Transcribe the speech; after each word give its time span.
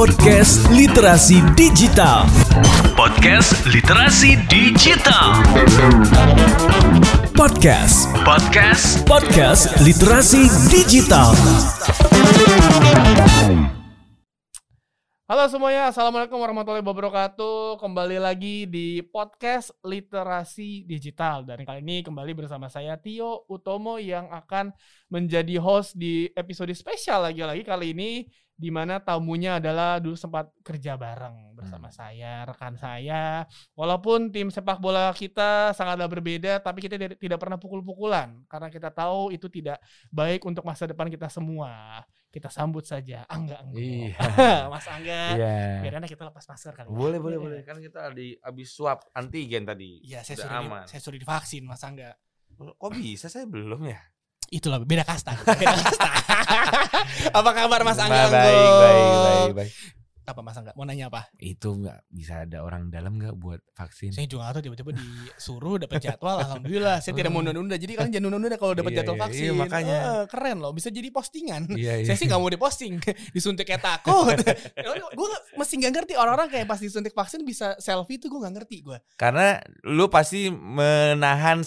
Podcast 0.00 0.64
Literasi 0.72 1.44
Digital. 1.52 2.24
Podcast 2.96 3.52
Literasi 3.68 4.32
Digital. 4.48 5.36
Podcast. 7.36 8.08
Podcast. 8.24 9.04
Podcast 9.04 9.68
Literasi 9.84 10.48
Digital. 10.72 11.36
Halo 15.28 15.44
semuanya, 15.52 15.92
Assalamualaikum 15.92 16.40
warahmatullahi 16.40 16.80
wabarakatuh 16.80 17.76
Kembali 17.76 18.24
lagi 18.24 18.64
di 18.64 19.04
podcast 19.04 19.68
Literasi 19.84 20.88
Digital 20.88 21.44
Dan 21.44 21.68
kali 21.68 21.84
ini 21.84 22.00
kembali 22.00 22.32
bersama 22.34 22.72
saya 22.72 22.96
Tio 22.96 23.44
Utomo 23.52 24.00
Yang 24.00 24.32
akan 24.32 24.72
menjadi 25.12 25.60
host 25.60 25.92
di 25.92 26.24
episode 26.32 26.72
spesial 26.72 27.20
lagi-lagi 27.28 27.62
kali 27.68 27.92
ini 27.92 28.24
di 28.60 28.68
mana 28.68 29.00
tamunya 29.00 29.56
adalah 29.56 29.96
dulu 29.96 30.12
sempat 30.12 30.52
kerja 30.60 31.00
bareng 31.00 31.56
bersama 31.56 31.88
hmm. 31.88 31.96
saya, 31.96 32.44
rekan 32.44 32.76
saya. 32.76 33.48
Walaupun 33.72 34.28
tim 34.28 34.52
sepak 34.52 34.76
bola 34.76 35.08
kita 35.16 35.72
sangatlah 35.72 36.04
berbeda, 36.04 36.60
tapi 36.60 36.84
kita 36.84 37.00
tidak 37.16 37.40
pernah 37.40 37.56
pukul-pukulan 37.56 38.44
karena 38.52 38.68
kita 38.68 38.92
tahu 38.92 39.32
itu 39.32 39.48
tidak 39.48 39.80
baik 40.12 40.44
untuk 40.44 40.60
masa 40.68 40.84
depan 40.84 41.08
kita 41.08 41.32
semua. 41.32 42.04
Kita 42.30 42.46
sambut 42.52 42.84
saja 42.84 43.24
Angga 43.26 43.64
Angga. 43.64 43.80
Iya. 43.80 44.14
Mas 44.76 44.86
Angga. 44.86 45.22
Iya. 45.34 45.56
Biar 45.80 46.04
kita 46.04 46.22
lepas 46.28 46.44
masker 46.44 46.72
kali. 46.76 46.86
Ya. 46.86 46.94
Boleh, 46.94 47.18
ya. 47.18 47.24
boleh, 47.24 47.38
boleh. 47.40 47.60
Kan 47.64 47.80
kita 47.80 48.12
di 48.12 48.36
habis 48.44 48.70
swab 48.76 49.02
antigen 49.16 49.64
tadi. 49.64 50.04
Iya, 50.04 50.20
saya 50.20 50.46
sudah 50.46 50.60
aman. 50.62 50.84
saya 50.84 51.00
sudah 51.00 51.16
divaksin 51.18 51.64
Mas 51.64 51.80
Angga. 51.80 52.12
Kok 52.60 52.92
bisa 52.92 53.32
saya 53.32 53.48
belum 53.48 53.88
ya? 53.88 53.98
Itulah 54.50 54.82
beda 54.82 55.06
kasta. 55.06 55.38
Beda 55.60 55.78
kasta. 55.78 56.08
apa 57.38 57.50
kabar 57.54 57.80
Mas 57.86 57.98
Angga? 58.02 58.26
Baik, 58.28 58.34
baik, 58.34 58.70
baik, 58.82 59.52
baik. 59.54 59.72
Apa 60.26 60.46
Mas 60.46 60.54
Angga? 60.58 60.70
Mau 60.78 60.86
nanya 60.86 61.10
apa? 61.10 61.26
Itu 61.38 61.74
nggak 61.74 62.06
bisa 62.10 62.46
ada 62.46 62.62
orang 62.62 62.86
dalam 62.90 63.18
nggak 63.18 63.34
buat 63.34 63.62
vaksin? 63.74 64.14
Saya 64.14 64.30
juga 64.30 64.50
tahu 64.54 64.62
tiba-tiba 64.62 64.94
disuruh 64.94 65.78
dapat 65.82 65.98
jadwal. 65.98 66.38
Alhamdulillah, 66.38 67.02
saya 67.02 67.18
tidak 67.18 67.34
mau 67.34 67.42
nunda-nunda. 67.42 67.74
Jadi 67.74 67.98
kalian 67.98 68.14
jangan 68.14 68.26
nunda-nunda 68.30 68.58
kalau 68.58 68.74
dapat 68.78 68.90
iya, 68.94 68.98
jadwal 69.02 69.16
iya, 69.16 69.22
vaksin. 69.26 69.42
Iya, 69.42 69.52
makanya 69.58 69.98
oh, 69.98 70.24
keren 70.30 70.56
loh, 70.62 70.70
bisa 70.70 70.88
jadi 70.90 71.08
postingan. 71.10 71.62
Iya, 71.74 71.94
iya. 72.02 72.06
Saya 72.06 72.16
sih 72.18 72.26
nggak 72.30 72.40
mau 72.42 72.50
diposting, 72.50 72.92
disuntik 73.34 73.66
kayak 73.66 73.82
takut. 73.82 74.38
gue 75.18 75.28
mesti 75.58 75.74
nggak 75.82 75.92
ngerti 75.98 76.14
orang-orang 76.14 76.46
kayak 76.46 76.66
pas 76.70 76.78
disuntik 76.78 77.14
vaksin 77.14 77.42
bisa 77.42 77.74
selfie 77.82 78.22
itu 78.22 78.30
gue 78.30 78.38
nggak 78.38 78.54
ngerti 78.62 78.76
gue. 78.86 78.98
Karena 79.18 79.58
lu 79.82 80.06
pasti 80.06 80.46
menahan 80.50 81.66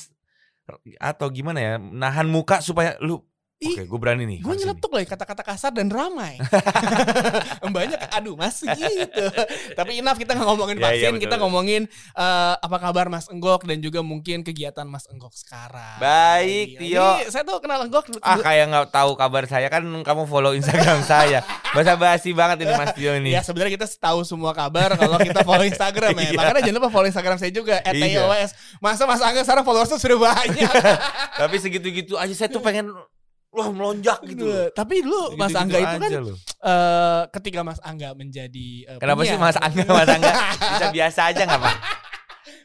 atau 1.00 1.28
gimana 1.30 1.60
ya 1.60 1.74
nahan 1.80 2.28
muka 2.32 2.64
supaya 2.64 2.96
lu 3.04 3.20
Oke, 3.72 3.76
okay, 3.80 3.86
gue 3.88 4.00
berani 4.00 4.24
nih. 4.28 4.40
Gue 4.44 4.56
nyeletuk 4.60 4.92
loh 4.92 5.00
kata-kata 5.04 5.44
kasar 5.46 5.72
dan 5.72 5.88
ramai. 5.88 6.42
Banyak, 7.76 8.00
aduh 8.12 8.36
mas 8.36 8.60
gitu. 8.80 9.26
Tapi 9.74 10.04
enough 10.04 10.20
kita 10.20 10.36
nggak 10.36 10.48
ngomongin 10.48 10.78
vaksin, 10.78 11.14
ya, 11.14 11.18
ya, 11.18 11.22
kita 11.22 11.36
ngomongin 11.40 11.82
uh, 12.14 12.56
apa 12.60 12.78
kabar 12.78 13.10
Mas 13.10 13.28
Enggok 13.32 13.66
dan 13.66 13.82
juga 13.82 14.06
mungkin 14.06 14.46
kegiatan 14.46 14.86
Mas 14.86 15.10
Enggok 15.10 15.34
sekarang. 15.34 15.98
Baik, 15.98 16.78
Tio. 16.78 17.02
Ini, 17.24 17.32
saya 17.32 17.44
tuh 17.48 17.58
kenal 17.64 17.86
Enggok. 17.88 18.14
Ah 18.22 18.38
kayak 18.38 18.66
nggak 18.70 18.88
tahu 18.94 19.18
kabar 19.18 19.44
saya 19.50 19.68
kan 19.72 19.84
kamu 19.84 20.24
follow 20.30 20.54
Instagram 20.54 21.02
saya. 21.12 21.42
Bahasa 21.74 21.98
basi 21.98 22.30
banget 22.36 22.68
ini 22.68 22.74
Mas 22.78 22.94
Tio 22.94 23.12
ini. 23.18 23.32
Ya 23.34 23.42
sebenarnya 23.42 23.74
kita 23.80 23.88
tahu 23.98 24.22
semua 24.28 24.54
kabar 24.54 24.94
kalau 24.94 25.18
kita 25.18 25.42
follow 25.42 25.66
Instagram 25.66 26.14
ya. 26.14 26.24
Iya. 26.30 26.38
Makanya 26.38 26.62
jangan 26.62 26.78
lupa 26.78 26.90
follow 26.94 27.10
Instagram 27.10 27.38
saya 27.42 27.52
juga 27.52 27.82
@tios. 27.82 28.52
Masa 28.78 29.04
Mas 29.10 29.22
Angga 29.24 29.42
sekarang 29.42 29.66
followersnya 29.66 29.98
sudah 29.98 30.20
banyak. 30.20 30.74
Tapi 31.40 31.56
segitu-gitu 31.58 32.14
aja 32.20 32.34
saya 32.34 32.50
tuh 32.52 32.62
pengen 32.62 32.94
wah 33.54 33.70
melonjak 33.70 34.20
gitu. 34.26 34.50
Loh. 34.50 34.68
Tapi 34.74 35.06
dulu 35.06 35.38
gitu, 35.38 35.40
Mas 35.40 35.54
Angga 35.54 35.78
itu 35.78 35.98
kan 36.02 36.12
uh, 36.18 37.22
ketika 37.30 37.60
Mas 37.62 37.80
Angga 37.86 38.10
menjadi 38.18 38.70
uh, 38.90 39.00
Kenapa 39.00 39.22
penyiar, 39.22 39.34
sih 39.38 39.40
Mas 39.40 39.58
Angga 39.62 39.86
Mas 39.86 40.10
Angga 40.10 40.32
bisa 40.58 40.86
biasa 40.90 41.20
aja 41.30 41.42
nggak 41.46 41.62
Pak? 41.62 41.78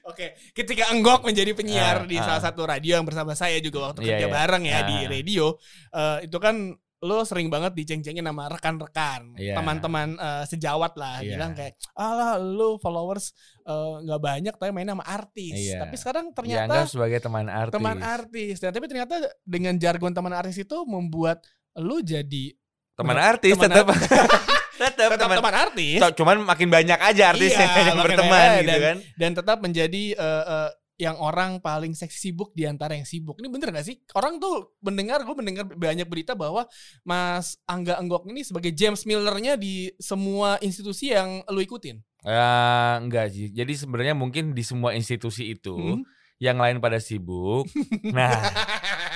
Oke, 0.08 0.32
ketika 0.56 0.88
Enggok 0.88 1.28
menjadi 1.28 1.52
penyiar 1.52 2.02
uh, 2.02 2.08
di 2.08 2.16
uh. 2.16 2.24
salah 2.24 2.40
satu 2.40 2.64
radio 2.64 2.96
yang 2.96 3.04
bersama 3.04 3.36
saya 3.36 3.60
juga 3.60 3.92
waktu 3.92 4.08
yeah, 4.08 4.08
kerja 4.16 4.26
yeah. 4.26 4.32
bareng 4.32 4.64
ya 4.64 4.80
uh. 4.80 4.84
di 4.88 4.96
radio, 5.04 5.46
uh, 5.92 6.18
itu 6.24 6.38
kan 6.40 6.72
lo 6.98 7.22
sering 7.22 7.46
banget 7.46 7.78
diceng-cengin 7.78 8.26
sama 8.26 8.50
rekan-rekan, 8.50 9.38
yeah. 9.38 9.54
teman-teman 9.54 10.18
uh, 10.18 10.42
sejawat 10.42 10.98
lah, 10.98 11.22
yeah. 11.22 11.38
bilang 11.38 11.54
kayak, 11.54 11.78
alah 11.94 12.42
lo 12.42 12.74
followers 12.82 13.30
eh, 13.62 13.94
nggak 14.02 14.18
uh, 14.18 14.24
banyak 14.24 14.54
tapi 14.58 14.70
main 14.74 14.90
sama 14.90 15.06
artis. 15.06 15.54
Yeah. 15.54 15.86
Tapi 15.86 15.94
sekarang 15.94 16.34
ternyata 16.34 16.66
Dianggap 16.66 16.90
sebagai 16.90 17.18
teman 17.22 17.46
artis. 17.46 17.74
Teman 17.78 17.98
artis. 18.02 18.54
Dan 18.58 18.70
tapi 18.74 18.86
ternyata 18.90 19.14
dengan 19.46 19.74
jargon 19.78 20.10
teman 20.10 20.34
artis 20.34 20.58
itu 20.58 20.78
membuat 20.90 21.38
lo 21.78 22.02
jadi 22.02 22.50
teman 22.98 23.14
artis 23.14 23.54
teman 23.54 23.70
tetap. 23.70 23.86
tetap, 24.82 25.10
tetap 25.14 25.18
teman, 25.22 25.36
teman 25.38 25.54
artis. 25.54 25.98
Cuman 26.18 26.36
makin 26.42 26.68
banyak 26.70 26.98
aja 26.98 27.22
artisnya 27.30 27.66
iya, 27.66 27.82
yang 27.94 27.98
berteman 28.02 28.48
gitu 28.58 28.66
dan, 28.66 28.80
kan. 28.82 28.96
Dan 29.14 29.30
tetap 29.38 29.58
menjadi 29.62 30.02
uh, 30.18 30.44
uh, 30.46 30.70
yang 30.98 31.14
orang 31.22 31.62
paling 31.62 31.94
seksi 31.94 32.28
sibuk 32.28 32.50
di 32.58 32.66
antara 32.66 32.98
yang 32.98 33.06
sibuk. 33.06 33.38
Ini 33.38 33.46
bener 33.46 33.70
gak 33.70 33.86
sih? 33.86 34.02
Orang 34.18 34.42
tuh 34.42 34.74
mendengar, 34.82 35.22
gue 35.22 35.36
mendengar 35.38 35.64
banyak 35.70 36.10
berita 36.10 36.34
bahwa 36.34 36.66
Mas 37.06 37.54
Angga 37.70 38.02
Enggok 38.02 38.26
ini 38.26 38.42
sebagai 38.42 38.74
James 38.74 39.06
Millernya 39.06 39.54
di 39.54 39.94
semua 40.02 40.58
institusi 40.58 41.14
yang 41.14 41.46
lu 41.54 41.62
ikutin. 41.62 42.02
Ya 42.26 42.98
enggak 42.98 43.30
sih. 43.30 43.54
Jadi 43.54 43.78
sebenarnya 43.78 44.18
mungkin 44.18 44.50
di 44.50 44.66
semua 44.66 44.90
institusi 44.98 45.54
itu 45.54 45.78
hmm? 45.78 46.02
yang 46.42 46.58
lain 46.58 46.82
pada 46.82 46.98
sibuk. 46.98 47.70
nah, 48.16 48.34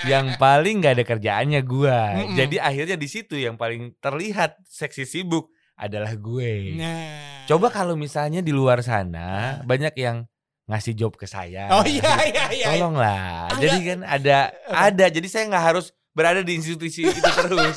yang 0.07 0.39
paling 0.39 0.79
nggak 0.79 1.03
ada 1.03 1.05
kerjaannya 1.07 1.61
gue. 1.67 1.99
Hmm. 1.99 2.35
Jadi 2.39 2.63
akhirnya 2.63 2.95
di 2.95 3.09
situ 3.11 3.35
yang 3.35 3.59
paling 3.59 3.99
terlihat 3.99 4.55
seksi 4.71 5.03
sibuk 5.03 5.51
adalah 5.75 6.15
gue. 6.15 6.79
Nah. 6.79 7.43
Coba 7.51 7.75
kalau 7.75 7.99
misalnya 7.99 8.39
di 8.39 8.55
luar 8.55 8.87
sana 8.87 9.59
nah. 9.59 9.67
banyak 9.67 9.99
yang 9.99 10.31
ngasih 10.73 10.93
job 10.97 11.13
ke 11.21 11.29
saya. 11.29 11.69
Oh 11.77 11.85
iya 11.85 12.13
iya 12.25 12.45
iya. 12.51 12.67
Tolonglah. 12.73 13.53
Enggak. 13.53 13.61
Jadi 13.61 13.79
kan 13.85 14.01
ada 14.09 14.39
ada 14.73 15.05
jadi 15.13 15.29
saya 15.29 15.45
nggak 15.53 15.65
harus 15.69 15.87
berada 16.17 16.41
di 16.41 16.57
institusi 16.57 17.05
itu 17.05 17.21
terus. 17.45 17.77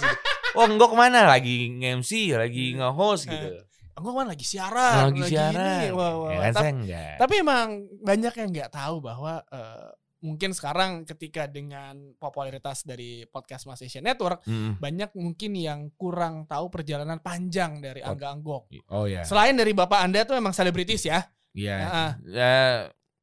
oh 0.56 0.64
enggak 0.64 0.88
ke 0.88 0.98
mana 0.98 1.28
lagi 1.28 1.76
nge-MC 1.76 2.40
lagi 2.40 2.80
nge-host 2.80 3.28
gitu. 3.28 3.48
Enggak 3.96 4.14
kan 4.16 4.28
lagi 4.28 4.46
siaran, 4.48 4.96
lagi, 5.08 5.22
lagi 5.24 5.32
siaran. 5.32 5.84
Wah, 5.96 6.14
wah, 6.20 6.32
ya, 6.32 6.40
kan 6.40 6.54
tapi, 6.56 6.70
enggak. 6.84 7.16
tapi 7.16 7.34
emang 7.40 7.68
banyak 8.04 8.34
yang 8.36 8.50
nggak 8.52 8.72
tahu 8.76 8.96
bahwa 9.00 9.40
uh, 9.48 9.88
mungkin 10.26 10.52
sekarang 10.58 11.06
ketika 11.06 11.46
dengan 11.46 12.18
popularitas 12.18 12.82
dari 12.82 13.30
podcast 13.30 13.70
Mas 13.70 13.86
Asian 13.86 14.02
Network 14.02 14.42
hmm. 14.50 14.82
banyak 14.82 15.14
mungkin 15.14 15.52
yang 15.54 15.80
kurang 15.94 16.50
tahu 16.50 16.74
perjalanan 16.74 17.22
panjang 17.22 17.78
dari. 17.78 18.02
Angga 18.02 18.34
Anggok. 18.34 18.74
Oh 18.90 19.06
ya. 19.06 19.22
Selain 19.22 19.54
dari 19.54 19.72
Bapak 19.72 20.02
Anda 20.02 20.26
tuh 20.26 20.36
emang 20.36 20.52
selebritis 20.52 21.06
ya. 21.06 21.22
Iya. 21.56 21.78
Uh, 21.80 22.12
ya 22.36 22.54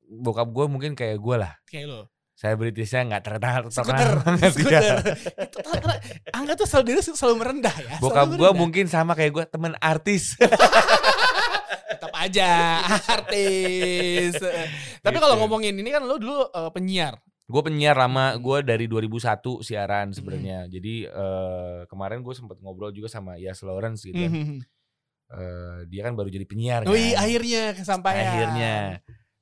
bokap 0.08 0.48
gue 0.48 0.66
mungkin 0.66 0.92
kayak 0.96 1.20
gue 1.20 1.36
lah. 1.36 1.52
Kayak 1.68 1.86
lo. 1.92 2.02
Saya 2.32 2.58
Britishnya 2.58 3.06
nggak 3.06 3.22
terkenal 3.22 3.60
terkenal 3.70 4.18
banget 4.24 4.50
Skuter. 4.50 4.98
Angga 6.34 6.58
tuh 6.58 6.66
selalu 6.66 6.84
dulu 6.90 7.00
selalu 7.14 7.34
merendah 7.38 7.76
ya. 7.76 7.96
Bokap 8.02 8.34
gue 8.34 8.50
mungkin 8.56 8.90
sama 8.90 9.14
kayak 9.14 9.30
gue 9.30 9.44
temen 9.46 9.78
artis. 9.78 10.34
Tetap 11.92 12.10
aja 12.18 12.82
artis. 13.14 14.34
Tapi 15.04 15.16
kalau 15.22 15.38
gitu. 15.38 15.42
ngomongin 15.46 15.78
ini 15.78 15.92
kan 15.94 16.02
lo 16.02 16.18
dulu 16.18 16.50
uh, 16.50 16.72
penyiar. 16.74 17.14
Gue 17.46 17.62
penyiar 17.62 17.94
lama, 18.00 18.32
gue 18.40 18.64
dari 18.64 18.88
2001 18.88 19.38
siaran 19.60 20.10
sebenarnya. 20.10 20.66
Hmm. 20.66 20.70
Jadi 20.72 20.94
uh, 21.06 21.84
kemarin 21.86 22.24
gue 22.24 22.34
sempat 22.34 22.58
ngobrol 22.58 22.90
juga 22.90 23.06
sama 23.12 23.38
Yas 23.38 23.62
Lawrence 23.62 24.08
gitu. 24.08 24.18
Hmm 24.18 24.64
uh, 25.32 25.78
dia 25.88 26.04
kan 26.04 26.12
baru 26.14 26.28
jadi 26.28 26.46
penyiar 26.46 26.80
kan. 26.84 26.92
Wih, 26.92 27.16
akhirnya 27.16 27.72
kesampaian. 27.72 28.28
Akhirnya. 28.28 28.76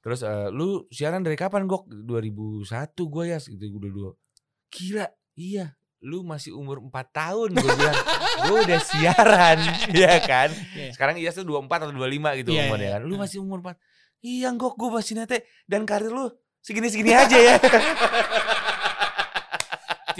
Terus 0.00 0.24
uh, 0.24 0.48
lu 0.48 0.88
siaran 0.88 1.20
dari 1.20 1.36
kapan, 1.36 1.68
Gok? 1.68 1.90
2001 1.90 2.64
gue 2.96 3.24
ya 3.28 3.38
gitu 3.42 3.64
udah 3.76 3.90
dua. 3.92 4.10
Gila, 4.72 5.06
iya. 5.36 5.76
Lu 6.00 6.24
masih 6.24 6.56
umur 6.56 6.80
4 6.80 6.88
tahun 7.12 7.48
gue 7.52 7.72
bilang. 7.76 7.98
gue 8.48 8.58
udah 8.64 8.80
siaran, 8.80 9.58
ya 9.92 10.16
kan? 10.24 10.48
Yeah. 10.72 10.96
Sekarang 10.96 11.20
iya 11.20 11.28
tuh 11.34 11.44
24 11.44 11.90
atau 11.90 11.92
25 11.92 12.40
gitu 12.40 12.50
yeah, 12.56 12.72
umurnya 12.72 12.88
yeah. 12.88 12.92
kan. 12.96 13.02
Lu 13.04 13.14
masih 13.20 13.38
umur 13.44 13.60
4. 13.60 13.76
Iya, 14.24 14.48
Gok, 14.56 14.74
gue 14.80 14.88
masih 14.88 15.12
nete 15.20 15.44
dan 15.68 15.84
karir 15.84 16.08
lu 16.08 16.32
segini-segini 16.64 17.12
aja 17.12 17.36
ya. 17.36 17.56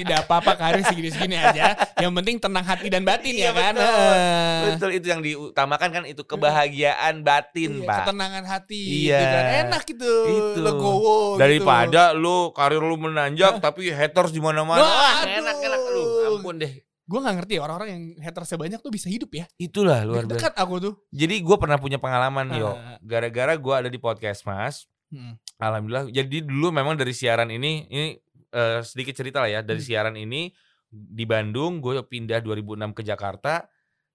tidak 0.00 0.25
apa-apa 0.26 0.52
karir 0.56 0.82
segini-segini 0.85 1.37
aja. 1.37 1.76
Yang 2.00 2.12
penting 2.17 2.37
tenang 2.41 2.64
hati 2.64 2.87
dan 2.88 3.02
batin 3.05 3.35
ya 3.37 3.38
iya, 3.38 3.50
ya 3.50 3.52
kan. 3.52 3.75
Betul. 3.76 4.17
betul 4.64 4.91
itu 4.97 5.06
yang 5.12 5.20
diutamakan 5.20 5.88
kan 5.93 6.02
itu 6.08 6.23
kebahagiaan 6.25 7.14
batin, 7.20 7.85
iya, 7.85 7.88
Pak. 7.88 7.99
Ketenangan 8.08 8.44
hati 8.49 8.82
iya. 9.06 9.19
gitu 9.20 9.37
kan. 9.37 9.44
Enak 9.69 9.82
gitu. 9.85 10.14
Itu. 10.26 10.61
Legowo 10.64 11.19
gitu. 11.37 11.41
Daripada 11.44 12.02
gitu. 12.17 12.23
lu 12.23 12.37
karir 12.56 12.82
lu 12.82 12.97
menanjak 12.97 13.58
uh. 13.58 13.61
tapi 13.61 13.93
haters 13.93 14.32
di 14.32 14.41
mana-mana. 14.41 14.81
Wah, 14.81 15.20
enak-enak 15.29 15.82
lu. 15.93 16.05
Ampun 16.37 16.56
deh 16.56 16.75
gue 17.11 17.19
gak 17.19 17.37
ngerti 17.43 17.55
orang-orang 17.58 17.88
yang 17.91 18.02
haters 18.23 18.55
sebanyak 18.55 18.79
tuh 18.79 18.94
bisa 18.94 19.11
hidup 19.11 19.35
ya 19.35 19.43
itulah 19.58 20.06
luar 20.06 20.31
biasa 20.31 20.38
dekat 20.38 20.55
aku 20.55 20.75
tuh 20.79 20.94
jadi 21.11 21.43
gue 21.43 21.56
pernah 21.58 21.75
punya 21.75 21.99
pengalaman 21.99 22.47
uh. 22.55 22.55
yo 22.55 22.70
gara-gara 23.02 23.58
gue 23.58 23.75
ada 23.75 23.91
di 23.91 23.99
podcast 23.99 24.47
mas 24.47 24.87
hmm. 25.11 25.35
alhamdulillah 25.58 26.06
jadi 26.06 26.47
dulu 26.47 26.70
memang 26.70 26.94
dari 26.94 27.11
siaran 27.11 27.50
ini 27.50 27.91
ini 27.91 28.14
uh, 28.55 28.81
sedikit 28.85 29.14
cerita 29.17 29.43
lah 29.43 29.50
ya 29.50 29.61
dari 29.61 29.81
hmm. 29.82 29.88
siaran 29.88 30.17
ini 30.19 30.50
di 30.91 31.23
Bandung 31.23 31.79
gue 31.79 32.02
pindah 32.02 32.43
2006 32.43 32.99
ke 32.99 33.02
Jakarta 33.06 33.70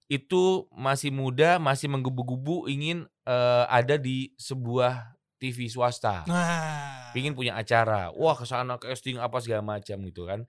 itu 0.06 0.70
masih 0.70 1.10
muda, 1.10 1.58
masih 1.58 1.90
menggebu-gebu 1.90 2.70
ingin 2.70 3.10
eh, 3.26 3.64
ada 3.66 3.98
di 3.98 4.30
sebuah 4.38 5.18
TV 5.36 5.66
swasta. 5.66 6.22
Nah. 6.30 7.10
Pingin 7.10 7.34
punya 7.34 7.58
acara. 7.58 8.14
Wah, 8.14 8.38
ke 8.38 8.46
sana 8.46 8.78
casting 8.78 9.18
apa 9.18 9.42
segala 9.42 9.66
macam 9.66 9.98
gitu 10.06 10.22
kan. 10.28 10.46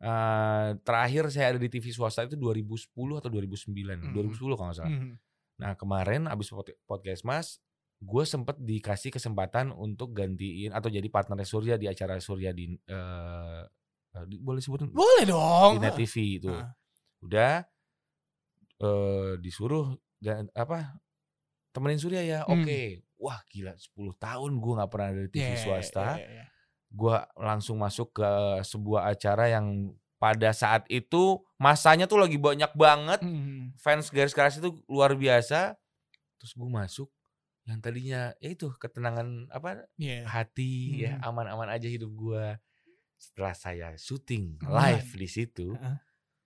Eh, 0.00 0.68
terakhir 0.82 1.28
saya 1.28 1.54
ada 1.54 1.60
di 1.60 1.68
TV 1.68 1.92
swasta 1.92 2.24
itu 2.24 2.36
2010 2.40 3.20
atau 3.20 3.28
2009. 3.28 4.10
Hmm. 4.10 4.14
2010 4.16 4.56
kalau 4.56 4.68
nggak 4.72 4.78
salah. 4.80 4.92
Hmm. 4.92 5.14
Nah, 5.60 5.72
kemarin 5.78 6.26
abis 6.26 6.50
pod- 6.50 6.78
podcast 6.88 7.22
Mas, 7.28 7.60
gue 7.96 8.24
sempet 8.24 8.56
dikasih 8.56 9.10
kesempatan 9.10 9.70
untuk 9.70 10.12
gantiin 10.12 10.70
atau 10.70 10.88
jadi 10.88 11.06
partner 11.06 11.42
Surya 11.42 11.74
di 11.74 11.86
acara 11.86 12.18
Surya 12.18 12.50
di 12.50 12.74
eh, 12.74 13.62
eh, 14.12 14.24
di- 14.26 14.38
boleh 14.38 14.60
sebutin 14.60 14.90
Boleh 14.90 15.24
dong. 15.24 15.76
di 15.76 15.80
Net 15.80 15.94
TV 15.94 16.14
itu. 16.38 16.50
Heeh. 16.50 16.68
Udah 17.20 17.54
eh 18.74 19.32
disuruh 19.38 19.94
dan 20.18 20.50
apa 20.52 20.98
temenin 21.70 21.98
Surya 21.98 22.22
ya. 22.22 22.40
Hmm. 22.44 22.60
Oke. 22.60 23.02
Wah, 23.16 23.40
gila 23.48 23.72
10 23.72 24.12
tahun 24.16 24.52
gue 24.58 24.72
nggak 24.76 24.90
pernah 24.90 25.08
ada 25.08 25.22
di 25.22 25.30
TV 25.32 25.48
Iya, 25.48 25.58
swasta. 25.58 26.08
iya, 26.18 26.28
iya. 26.28 26.44
Gue 26.90 27.16
langsung 27.36 27.80
masuk 27.80 28.14
ke 28.14 28.30
sebuah 28.62 29.08
acara 29.08 29.48
yang 29.48 29.90
pada 30.14 30.52
saat 30.52 30.84
itu 30.88 31.40
masanya 31.56 32.04
tuh 32.04 32.16
lagi 32.16 32.36
banyak 32.36 32.70
banget 32.74 33.20
Hmm. 33.20 33.72
fans 33.76 34.08
garis 34.08 34.32
keras 34.32 34.58
itu 34.58 34.76
luar 34.86 35.14
biasa. 35.14 35.72
Terus 36.36 36.52
gue 36.52 36.68
masuk 36.68 37.08
yang 37.64 37.80
tadinya 37.80 38.20
ya 38.38 38.50
itu 38.50 38.68
ketenangan 38.74 39.48
apa 39.48 39.88
Iya. 39.96 40.24
hati 40.24 41.00
ya 41.00 41.16
Hmm. 41.16 41.28
aman-aman 41.32 41.68
aja 41.68 41.88
hidup 41.88 42.12
gua. 42.12 42.60
Setelah 43.16 43.54
saya 43.54 43.88
syuting 43.96 44.60
live 44.60 45.10
di 45.10 45.24
situ, 45.26 45.72
Heeh. 45.72 45.98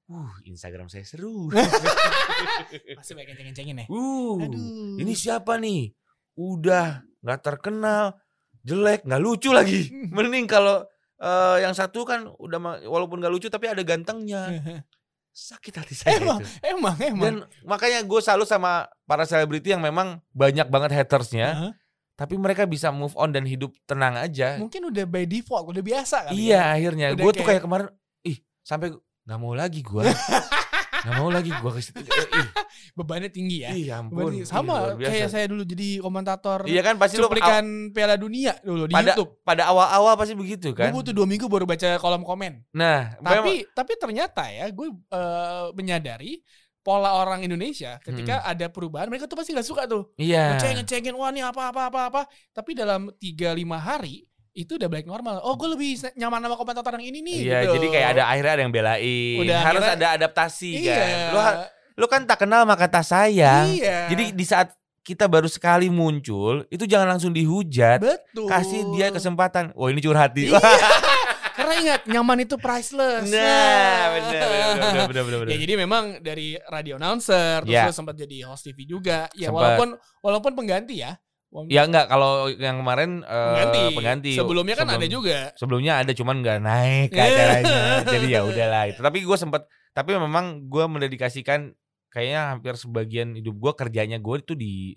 uh 0.09 0.33
Instagram 0.45 0.87
saya 0.87 1.03
seru. 1.03 1.51
Masih 2.99 3.13
banyak 3.15 3.29
kenceng-kencengin 3.29 3.83
ya. 3.83 3.87
uh, 3.89 4.37
Aduh. 4.39 4.97
ini 4.97 5.13
siapa 5.13 5.59
nih? 5.59 5.91
Udah 6.35 7.03
nggak 7.19 7.41
terkenal, 7.43 8.15
jelek, 8.63 9.03
nggak 9.03 9.19
lucu 9.19 9.51
lagi. 9.51 9.91
Mending 10.15 10.47
kalau 10.47 10.87
eh, 11.19 11.57
yang 11.61 11.75
satu 11.75 12.07
kan 12.07 12.31
udah 12.31 12.59
walaupun 12.87 13.19
nggak 13.19 13.33
lucu 13.33 13.51
tapi 13.51 13.67
ada 13.67 13.83
gantengnya. 13.83 14.55
Sakit 15.39 15.71
hati 15.73 15.95
saya 15.95 16.19
emang, 16.19 16.43
itu. 16.43 16.51
emang, 16.67 16.97
emang. 16.99 17.23
Dan 17.23 17.35
makanya 17.63 18.03
gue 18.03 18.19
salut 18.19 18.45
sama 18.45 18.91
para 19.07 19.23
selebriti 19.23 19.71
yang 19.71 19.79
memang 19.79 20.19
banyak 20.31 20.67
banget 20.67 20.91
hatersnya, 20.93 21.47
Heeh. 21.55 21.73
tapi 22.13 22.35
mereka 22.35 22.67
bisa 22.67 22.91
move 22.91 23.15
on 23.15 23.31
dan 23.31 23.47
hidup 23.47 23.71
tenang 23.87 24.19
aja. 24.19 24.59
Mungkin 24.59 24.91
udah 24.91 25.07
by 25.07 25.25
default, 25.25 25.71
udah 25.71 25.79
biasa 25.81 26.17
kali 26.27 26.51
Iya 26.51 26.59
ya. 26.59 26.63
akhirnya 26.75 27.07
gue 27.15 27.23
tuh 27.23 27.39
kayak- 27.39 27.47
kayak 27.47 27.63
kemarin, 27.63 27.87
ih 28.25 28.37
sampai 28.61 28.91
nggak 28.99 29.39
mau 29.39 29.55
lagi 29.55 29.79
gue, 29.79 30.03
nggak 30.99 31.15
mau 31.15 31.29
lagi 31.29 31.51
gue 31.51 31.71
ke 31.71 31.81
situ. 31.81 32.01
Bebannya 32.93 33.31
tinggi 33.31 33.63
ya. 33.63 33.71
ih 33.71 33.87
ampun, 33.89 34.29
Bebannya 34.29 34.43
ih, 34.43 34.47
sama 34.47 34.95
biasa. 34.95 35.09
kayak 35.09 35.29
saya 35.29 35.47
dulu 35.47 35.63
jadi 35.63 35.89
komentator 35.99 36.59
Iya 36.65 36.81
kan 36.83 36.95
pasti 36.97 37.17
lu 37.17 37.27
cuplikan 37.27 37.65
Piala 37.91 38.15
Dunia 38.15 38.59
dulu 38.61 38.85
di 38.85 38.95
pada 38.95 39.15
YouTube. 39.15 39.31
pada 39.43 39.63
awal-awal 39.67 40.15
pasti 40.15 40.35
begitu 40.35 40.71
Gue 40.71 40.85
kan. 40.85 40.91
butuh 40.91 41.13
dua 41.13 41.25
minggu 41.25 41.47
baru 41.47 41.65
baca 41.65 41.97
kolom 41.97 42.23
komen. 42.23 42.63
Nah, 42.73 43.15
memang- 43.19 43.45
Tapi 43.45 43.55
tapi 43.71 43.93
ternyata 43.95 44.43
ya 44.47 44.67
gue 44.69 44.89
eh, 44.91 45.67
menyadari 45.73 46.43
pola 46.79 47.15
orang 47.15 47.43
Indonesia 47.43 48.01
ketika 48.01 48.41
ada 48.43 48.69
perubahan 48.69 49.07
mereka 49.07 49.29
tuh 49.29 49.37
pasti 49.37 49.53
nggak 49.53 49.67
suka 49.67 49.85
tuh 49.85 50.09
iya. 50.17 50.57
ngeceng 50.57 50.81
ngecengin 50.81 51.13
wah 51.13 51.29
ini 51.29 51.45
apa 51.45 51.69
apa 51.69 51.93
apa 51.93 52.01
apa 52.09 52.23
tapi 52.49 52.73
dalam 52.73 53.13
3-5 53.13 53.61
hari 53.77 54.25
itu 54.59 54.75
udah 54.75 54.91
balik 54.91 55.07
normal 55.07 55.39
oh 55.41 55.55
gue 55.55 55.71
lebih 55.71 55.91
nyaman 56.15 56.43
sama 56.43 56.57
komentator 56.57 56.91
yang 56.99 57.07
ini 57.07 57.19
nih 57.23 57.37
Iya, 57.41 57.59
gitu. 57.63 57.73
jadi 57.79 57.87
kayak 57.89 58.09
ada 58.11 58.23
akhirnya 58.27 58.53
ada 58.53 58.63
yang 58.67 58.75
belain. 58.75 59.39
Udah 59.39 59.59
Harus 59.63 59.83
akhirnya- 59.87 59.95
ada 59.95 60.17
adaptasi 60.19 60.71
iya 60.75 60.97
kan. 60.99 61.15
Lu 61.31 61.41
lu 61.99 62.07
kan 62.07 62.23
tak 62.25 62.39
kenal 62.43 62.63
maka 62.65 62.87
tak 62.87 63.03
sayang. 63.03 63.71
iya 63.71 64.11
Jadi 64.11 64.35
di 64.35 64.43
saat 64.43 64.75
kita 65.01 65.25
baru 65.25 65.49
sekali 65.49 65.89
muncul, 65.89 66.69
itu 66.69 66.85
jangan 66.85 67.09
langsung 67.09 67.33
dihujat. 67.33 67.97
betul 67.99 68.45
Kasih 68.45 68.93
dia 68.93 69.09
kesempatan. 69.09 69.73
Oh 69.73 69.87
ini 69.87 69.99
curhat 69.99 70.35
di. 70.35 70.51
Iya. 70.51 70.61
karena 71.59 71.75
ingat 71.75 72.01
nyaman 72.07 72.39
itu 72.41 72.55
priceless 72.55 73.27
Nah, 73.27 74.03
benar 74.15 74.31
benar 74.47 75.07
benar 75.09 75.25
benar 75.25 75.39
benar. 75.43 75.51
Ya 75.51 75.59
jadi 75.59 75.75
memang 75.75 76.05
dari 76.19 76.55
radio 76.65 76.95
announcer 76.97 77.63
terus 77.63 77.83
lu 77.83 77.95
sempat 77.95 78.15
jadi 78.15 78.47
host 78.47 78.63
TV 78.65 78.85
juga. 78.85 79.27
Ya 79.35 79.51
Sempat. 79.51 79.59
walaupun 79.75 79.89
walaupun 80.21 80.53
pengganti 80.55 81.03
ya. 81.03 81.19
Ya 81.67 81.81
enggak 81.83 82.07
kalau 82.07 82.53
yang 82.53 82.77
kemarin 82.79 83.25
eh, 83.25 83.33
pengganti. 83.33 83.83
pengganti. 83.97 84.33
Sebelumnya 84.37 84.77
kan 84.77 84.85
Sebelum- 84.85 85.01
ada 85.01 85.09
juga. 85.09 85.39
Sebelumnya 85.57 85.93
ada 85.99 86.13
cuman 86.13 86.37
nggak 86.39 86.59
naik 86.61 87.09
ke 87.09 87.19
acaranya. 87.19 87.81
Jadi 88.05 88.27
ya 88.29 88.41
udahlah 88.51 88.85
itu. 88.87 89.01
Tapi 89.01 89.19
gue 89.25 89.37
sempat 89.37 89.65
tapi 89.91 90.13
memang 90.15 90.69
gue 90.69 90.85
mendedikasikan 90.85 91.73
kayaknya 92.09 92.53
hampir 92.53 92.77
sebagian 92.77 93.33
hidup 93.33 93.57
gue 93.57 93.73
kerjanya 93.75 94.17
gue 94.17 94.37
itu 94.39 94.53
di 94.53 94.93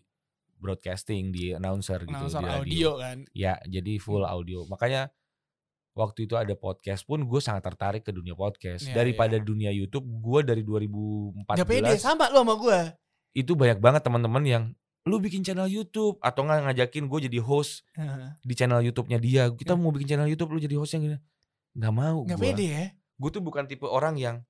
broadcasting 0.55 1.31
di 1.31 1.51
announcer 1.51 2.03
gitu 2.03 2.13
Announcer 2.13 2.37
di 2.37 2.45
radio. 2.45 2.59
audio 2.59 2.89
kan. 2.99 3.17
Ya, 3.31 3.53
jadi 3.63 3.93
full 3.97 4.21
audio. 4.21 4.67
Makanya 4.67 5.09
waktu 5.91 6.23
itu 6.23 6.35
ada 6.35 6.53
podcast 6.53 7.03
pun 7.03 7.19
gue 7.21 7.39
sangat 7.39 7.63
tertarik 7.65 8.03
ke 8.03 8.11
dunia 8.11 8.31
podcast 8.31 8.85
Iya, 8.85 8.95
daripada 8.95 9.35
iya. 9.35 9.43
dunia 9.43 9.71
YouTube. 9.71 10.03
Gue 10.21 10.43
dari 10.43 10.61
2014 10.61 11.47
Gak 11.57 11.65
pede 11.65 11.95
sama 11.95 12.27
lu 12.27 12.43
sama 12.43 12.55
gue. 12.55 12.79
itu 13.33 13.55
banyak 13.55 13.79
banget 13.79 14.03
teman-teman 14.03 14.43
yang 14.43 14.63
lu 15.01 15.17
bikin 15.17 15.41
channel 15.41 15.65
YouTube 15.65 16.21
atau 16.21 16.45
nggak 16.45 16.69
ngajakin 16.69 17.09
gue 17.09 17.19
jadi 17.25 17.39
host 17.41 17.81
di 18.41 18.53
channel 18.53 18.81
YouTube-nya 18.81 19.17
dia. 19.17 19.43
Kita 19.49 19.73
Ya. 19.73 19.79
mau 19.79 19.89
bikin 19.89 20.07
channel 20.07 20.29
YouTube 20.29 20.53
lu 20.53 20.61
jadi 20.61 20.77
hostnya 20.77 20.99
gini. 20.99 21.17
Nggak 21.73 21.93
mau 21.93 22.17
Gak 22.25 22.37
gue. 22.37 22.43
pede 22.45 22.65
ya. 22.69 22.85
Gue 23.17 23.29
tuh 23.29 23.41
bukan 23.41 23.65
tipe 23.65 23.85
orang 23.85 24.17
yang 24.17 24.45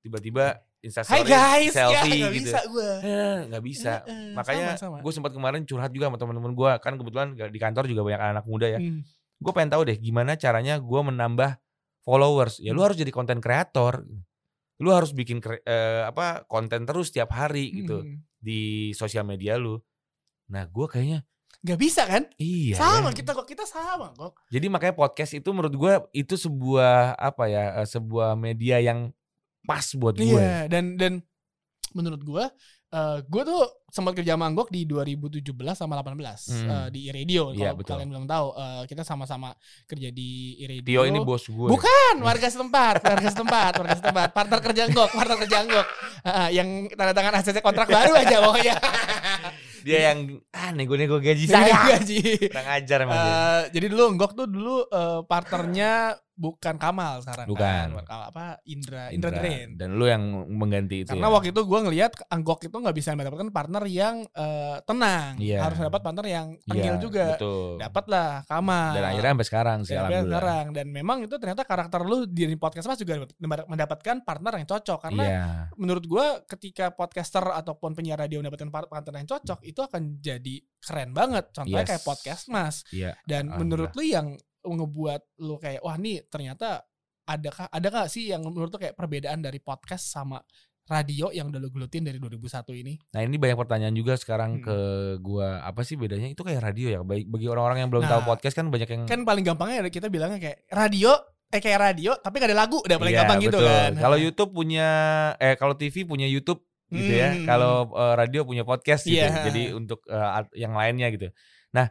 tiba-tiba 0.00 0.62
instastory 0.80 1.28
guys, 1.28 1.76
ya 1.76 1.92
selfie 1.92 2.24
gak 2.24 2.32
gitu. 2.32 2.46
bisa 2.48 2.58
gue. 2.64 2.90
Eh, 3.04 3.36
nggak 3.52 3.64
bisa. 3.66 3.92
Makanya 4.32 4.68
gue 4.78 5.12
sempat 5.12 5.32
kemarin 5.34 5.62
curhat 5.66 5.90
juga 5.92 6.08
sama 6.08 6.16
teman-teman 6.16 6.52
gue 6.54 6.70
kan 6.80 6.94
kebetulan 6.96 7.28
di 7.36 7.58
kantor 7.60 7.84
juga 7.84 8.00
banyak 8.06 8.20
anak 8.38 8.44
muda 8.48 8.66
ya. 8.70 8.80
Hmm. 8.80 9.04
Gue 9.40 9.52
pengen 9.52 9.74
tahu 9.74 9.82
deh 9.84 9.96
gimana 9.96 10.36
caranya 10.36 10.78
gue 10.78 11.00
menambah 11.02 11.58
followers. 12.00 12.62
Ya 12.62 12.72
lu 12.72 12.80
harus 12.80 12.96
jadi 12.96 13.10
konten 13.10 13.42
kreator. 13.42 14.06
Lu 14.80 14.90
harus 14.90 15.12
bikin 15.12 15.38
eh, 15.62 16.02
apa 16.02 16.48
konten 16.48 16.82
terus 16.82 17.12
tiap 17.12 17.30
hari 17.30 17.84
gitu 17.84 18.00
Hmm. 18.00 18.24
di 18.36 18.90
sosial 18.92 19.22
media 19.22 19.54
lu. 19.54 19.76
Nah 20.48 20.64
gue 20.66 20.86
kayaknya 20.88 21.20
Gak 21.60 21.76
bisa 21.76 22.08
kan? 22.08 22.24
iya. 22.40 22.72
sama 22.72 23.12
ya. 23.12 23.20
kita 23.20 23.36
kok 23.36 23.44
kita 23.44 23.68
sama 23.68 24.16
kok. 24.16 24.32
Jadi 24.48 24.66
makanya 24.66 24.96
podcast 24.96 25.36
itu 25.36 25.52
menurut 25.52 25.76
gue 25.76 25.92
itu 26.16 26.34
sebuah 26.34 27.12
apa 27.14 27.44
ya 27.46 27.84
eh, 27.84 27.88
sebuah 27.88 28.32
media 28.34 28.80
yang 28.80 29.12
pas 29.62 29.84
buat 29.92 30.16
gue. 30.16 30.24
Iya 30.40 30.66
dan 30.66 30.96
dan 30.96 31.20
menurut 31.92 32.22
gue 32.24 32.44
eh 32.90 33.18
gue 33.22 33.42
tuh 33.44 33.62
sempat 33.86 34.12
kerja 34.12 34.34
sama 34.34 34.46
Anggok 34.46 34.66
di 34.68 34.82
2017 34.82 35.46
sama 35.72 35.94
18 35.96 36.10
Hmm. 36.10 36.66
eh, 36.66 36.88
di 36.90 37.00
radio 37.08 37.50
Iya, 37.50 37.70
kalau 37.70 37.78
betul. 37.78 37.90
kalian 37.94 38.08
belum 38.08 38.26
tahu 38.26 38.46
eh, 38.52 38.82
kita 38.84 39.02
sama-sama 39.02 39.54
kerja 39.84 40.10
di 40.10 40.30
radio 40.60 40.82
Tio 40.82 41.02
ini 41.04 41.18
bos 41.20 41.44
gue. 41.44 41.68
Bukan 41.70 42.14
warga 42.20 42.46
setempat, 42.46 42.98
warga 43.00 43.28
setempat, 43.28 43.72
warga 43.76 43.94
setempat, 43.96 44.28
partner 44.30 44.58
kerja 44.60 44.82
Anggok, 44.84 45.08
partner 45.08 45.38
kerja 45.38 45.56
Anggok. 45.60 45.86
Ah, 46.22 46.48
yang 46.48 46.68
tanda 46.90 47.12
tangan 47.12 47.34
ACC 47.36 47.58
kontrak 47.60 47.86
baru 47.86 48.12
aja 48.12 48.36
pokoknya. 48.40 48.74
Dia 49.80 50.12
yang 50.12 50.36
ah 50.52 50.70
nego-nego 50.70 51.16
gaji 51.16 51.48
Saya 51.48 51.72
gaji. 51.88 52.52
Kurang 52.52 52.68
ajar 52.70 52.98
emang 53.00 53.16
dia. 53.16 53.32
Eh, 53.32 53.62
jadi 53.72 53.86
dulu 53.88 54.02
Anggok 54.08 54.32
tuh 54.34 54.44
dulu 54.44 54.84
eh, 54.84 55.20
partnernya 55.24 56.20
bukan 56.40 56.80
Kamal 56.80 57.20
sekarang 57.20 57.46
Bukan. 57.46 57.86
kan. 58.00 58.24
Apa 58.32 58.44
Indra 58.64 59.12
Indra, 59.12 59.28
Drain. 59.28 59.76
Dan 59.76 60.00
lu 60.00 60.08
yang 60.08 60.24
mengganti 60.48 61.04
itu 61.04 61.12
Karena 61.12 61.28
ya. 61.28 61.34
waktu 61.36 61.52
itu 61.52 61.60
gue 61.60 61.80
ngelihat 61.84 62.12
Anggok 62.26 62.64
itu 62.64 62.72
nggak 62.72 62.96
bisa 62.96 63.12
mendapatkan 63.12 63.52
partner 63.52 63.84
yang 63.84 64.24
eh, 64.24 64.76
tenang, 64.82 65.36
Iya. 65.36 65.58
harus 65.60 65.78
dapat 65.78 66.00
partner 66.00 66.24
yang 66.24 66.46
tengil 66.64 66.96
Iya, 66.96 67.02
juga. 67.02 67.26
Betul. 67.36 67.76
Dapatlah 67.76 68.30
Kamal. 68.48 68.90
Dan 68.96 69.04
akhirnya 69.04 69.30
sampai 69.30 69.46
sekarang 69.46 69.78
sih 69.84 69.92
sampai 69.92 70.00
alhamdulillah. 70.16 70.40
sekarang 70.40 70.64
dan 70.72 70.86
memang 70.88 71.18
itu 71.20 71.34
ternyata 71.36 71.62
karakter 71.62 72.00
lu 72.02 72.24
di 72.24 72.44
podcast 72.56 72.88
mas 72.88 72.96
juga 72.96 73.14
mendapatkan 73.68 74.16
partner 74.20 74.52
yang 74.56 74.66
cocok 74.66 74.98
karena 75.02 75.24
Iya. 75.24 75.44
menurut 75.76 76.04
gua 76.06 76.26
ketika 76.46 76.88
podcaster 76.90 77.44
ataupun 77.44 77.92
penyiar 77.92 78.16
radio 78.16 78.40
mendapatkan 78.40 78.70
par- 78.70 78.88
partner 78.88 79.20
yang 79.20 79.28
cocok 79.28 79.60
itu 79.62 79.80
akan 79.80 80.16
jadi 80.18 80.56
keren 80.80 81.12
banget 81.12 81.52
contohnya 81.52 81.84
Yes. 81.84 81.90
kayak 81.90 82.04
podcast 82.04 82.42
mas 82.48 82.76
Iya. 82.88 83.12
dan 83.24 83.52
menurut 83.52 83.92
lu 83.92 84.02
yang 84.02 84.26
ngebuat 84.62 85.20
lu 85.40 85.56
kayak 85.56 85.80
wah 85.80 85.94
nih 85.94 86.24
ternyata 86.26 86.84
adakah 87.24 87.66
ada 87.66 87.86
gak 87.88 88.08
sih 88.08 88.28
yang 88.28 88.42
menurut 88.42 88.68
lu 88.68 88.78
kayak 88.78 88.92
perbedaan 88.92 89.38
dari 89.38 89.58
podcast 89.58 90.08
sama 90.08 90.42
radio 90.84 91.30
yang 91.30 91.48
udah 91.48 91.56
lu 91.56 91.70
gelutin 91.70 92.02
dari 92.02 92.18
2001 92.18 92.42
ini 92.76 92.98
Nah 93.14 93.22
ini 93.22 93.38
banyak 93.38 93.54
pertanyaan 93.54 93.94
juga 93.94 94.14
sekarang 94.14 94.58
Hmm. 94.58 94.64
ke 94.64 94.76
gua 95.18 95.62
apa 95.62 95.80
sih 95.80 95.94
bedanya 95.94 96.26
itu 96.26 96.42
kayak 96.42 96.60
radio 96.60 96.90
ya 96.90 97.00
baik 97.00 97.24
bagi 97.24 97.46
orang-orang 97.46 97.78
yang 97.80 97.90
belum 97.90 98.04
tahu 98.04 98.20
Nah, 98.20 98.26
podcast 98.26 98.54
kan 98.54 98.66
banyak 98.66 98.88
yang 98.88 99.02
kan 99.06 99.22
paling 99.22 99.44
gampangnya 99.44 99.86
kita 99.86 100.10
bilangnya 100.10 100.42
kayak 100.42 100.66
radio 100.68 101.14
eh 101.48 101.58
kayak 101.58 101.78
radio 101.80 102.14
tapi 102.16 102.34
gak 102.36 102.50
ada 102.50 102.58
lagu 102.58 102.78
udah 102.78 102.96
paling 102.96 103.14
Iya, 103.14 103.20
gampang 103.22 103.38
gitu 103.40 103.56
betul. 103.56 103.70
kan 103.70 103.92
Kalau 103.96 104.16
YouTube 104.18 104.50
punya 104.50 104.88
eh 105.38 105.54
kalau 105.54 105.74
TV 105.74 105.94
punya 106.04 106.26
YouTube 106.26 106.60
gitu 106.90 107.06
ya. 107.14 107.30
Hmm. 107.30 107.46
Kalau 107.46 107.74
eh, 107.94 108.14
radio 108.18 108.42
punya 108.42 108.66
podcast 108.66 109.06
gitu. 109.06 109.22
Iya. 109.22 109.46
Jadi 109.46 109.62
untuk 109.70 110.02
art- 110.10 110.50
yang 110.54 110.74
lainnya 110.74 111.06
gitu. 111.14 111.30
Nah, 111.70 111.86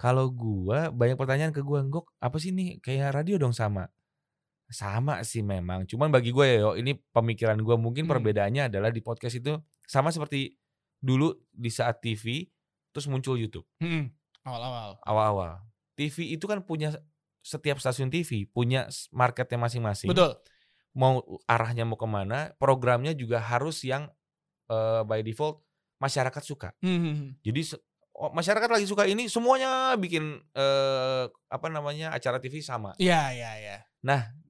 kalau 0.00 0.32
gua 0.32 0.88
banyak 0.88 1.14
pertanyaan 1.14 1.52
ke 1.52 1.60
gua, 1.60 1.84
"Gok, 1.84 2.16
apa 2.16 2.40
sih 2.40 2.50
nih 2.50 2.80
kayak 2.80 3.12
radio 3.12 3.36
dong 3.36 3.52
sama?" 3.52 3.84
Sama 4.66 5.20
sih 5.20 5.42
memang. 5.42 5.82
Cuman 5.84 6.08
bagi 6.08 6.30
gue 6.30 6.46
ya, 6.46 6.56
yo, 6.62 6.70
ini 6.72 6.94
pemikiran 7.10 7.58
gue 7.58 7.74
mungkin 7.74 8.06
Hmm. 8.06 8.12
perbedaannya 8.14 8.70
adalah 8.70 8.88
di 8.88 9.02
podcast 9.02 9.34
itu 9.36 9.58
sama 9.82 10.08
seperti 10.08 10.54
dulu 10.96 11.34
di 11.50 11.66
saat 11.68 11.98
TV 11.98 12.46
terus 12.88 13.10
muncul 13.10 13.34
YouTube 13.34 13.66
Hmm, 13.78 14.14
awal-awal. 14.40 14.94
awal-awal. 15.02 15.52
TV 15.98 16.38
itu 16.38 16.46
kan 16.46 16.62
punya 16.62 16.94
setiap 17.42 17.82
stasiun 17.82 18.08
TV 18.08 18.46
punya 18.46 18.86
marketnya 19.10 19.58
masing-masing. 19.58 20.06
Betul. 20.06 20.38
Mau 20.94 21.18
arahnya 21.44 21.82
mau 21.82 21.98
ke 21.98 22.06
mana, 22.06 22.54
programnya 22.54 23.10
juga 23.12 23.42
harus 23.42 23.82
yang 23.82 24.06
eh, 24.70 25.02
by 25.02 25.26
default 25.26 25.66
masyarakat 25.98 26.42
suka. 26.46 26.70
Hmm, 26.78 27.34
Jadi 27.42 27.60
se- 27.66 27.82
oh, 27.82 27.89
masyarakat 28.28 28.68
lagi 28.68 28.84
suka 28.84 29.08
ini 29.08 29.32
semuanya 29.32 29.96
bikin 29.96 30.36
eh, 30.52 31.24
apa 31.48 31.66
namanya 31.72 32.12
acara 32.12 32.36
TV 32.36 32.60
sama. 32.60 32.92
Iya, 33.00 33.32
iya, 33.32 33.50
iya. 33.56 33.76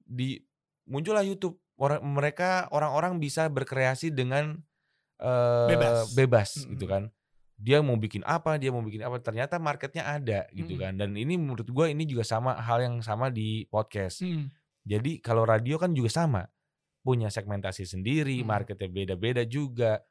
di 0.03 0.43
muncullah 0.83 1.23
YouTube 1.23 1.55
orang 1.79 2.03
mereka 2.03 2.67
orang-orang 2.75 3.15
bisa 3.17 3.47
berkreasi 3.47 4.11
dengan 4.11 4.59
eh, 5.17 5.67
Bebas. 5.71 6.11
bebas 6.11 6.49
Mm-mm. 6.59 6.75
gitu 6.75 6.85
kan 6.91 7.07
dia 7.61 7.77
mau 7.79 7.93
bikin 7.93 8.25
apa 8.25 8.57
dia 8.57 8.73
mau 8.73 8.81
bikin 8.81 9.05
apa 9.05 9.21
ternyata 9.21 9.61
marketnya 9.61 10.03
ada 10.03 10.49
gitu 10.51 10.75
Mm-mm. 10.75 10.83
kan 10.83 10.93
dan 10.97 11.09
ini 11.13 11.37
menurut 11.37 11.69
gua 11.69 11.87
ini 11.87 12.03
juga 12.03 12.25
sama 12.25 12.57
hal 12.57 12.81
yang 12.83 12.95
sama 12.99 13.29
di 13.31 13.69
podcast 13.69 14.19
Hmm, 14.25 14.49
jadi 14.83 15.21
kalau 15.21 15.45
radio 15.45 15.77
kan 15.77 15.93
juga 15.93 16.09
sama 16.09 16.43
punya 17.05 17.29
segmentasi 17.29 17.85
sendiri 17.85 18.41
Mm. 18.41 18.47
marketnya 18.49 18.89
beda-beda 18.89 19.45
juga 19.45 20.01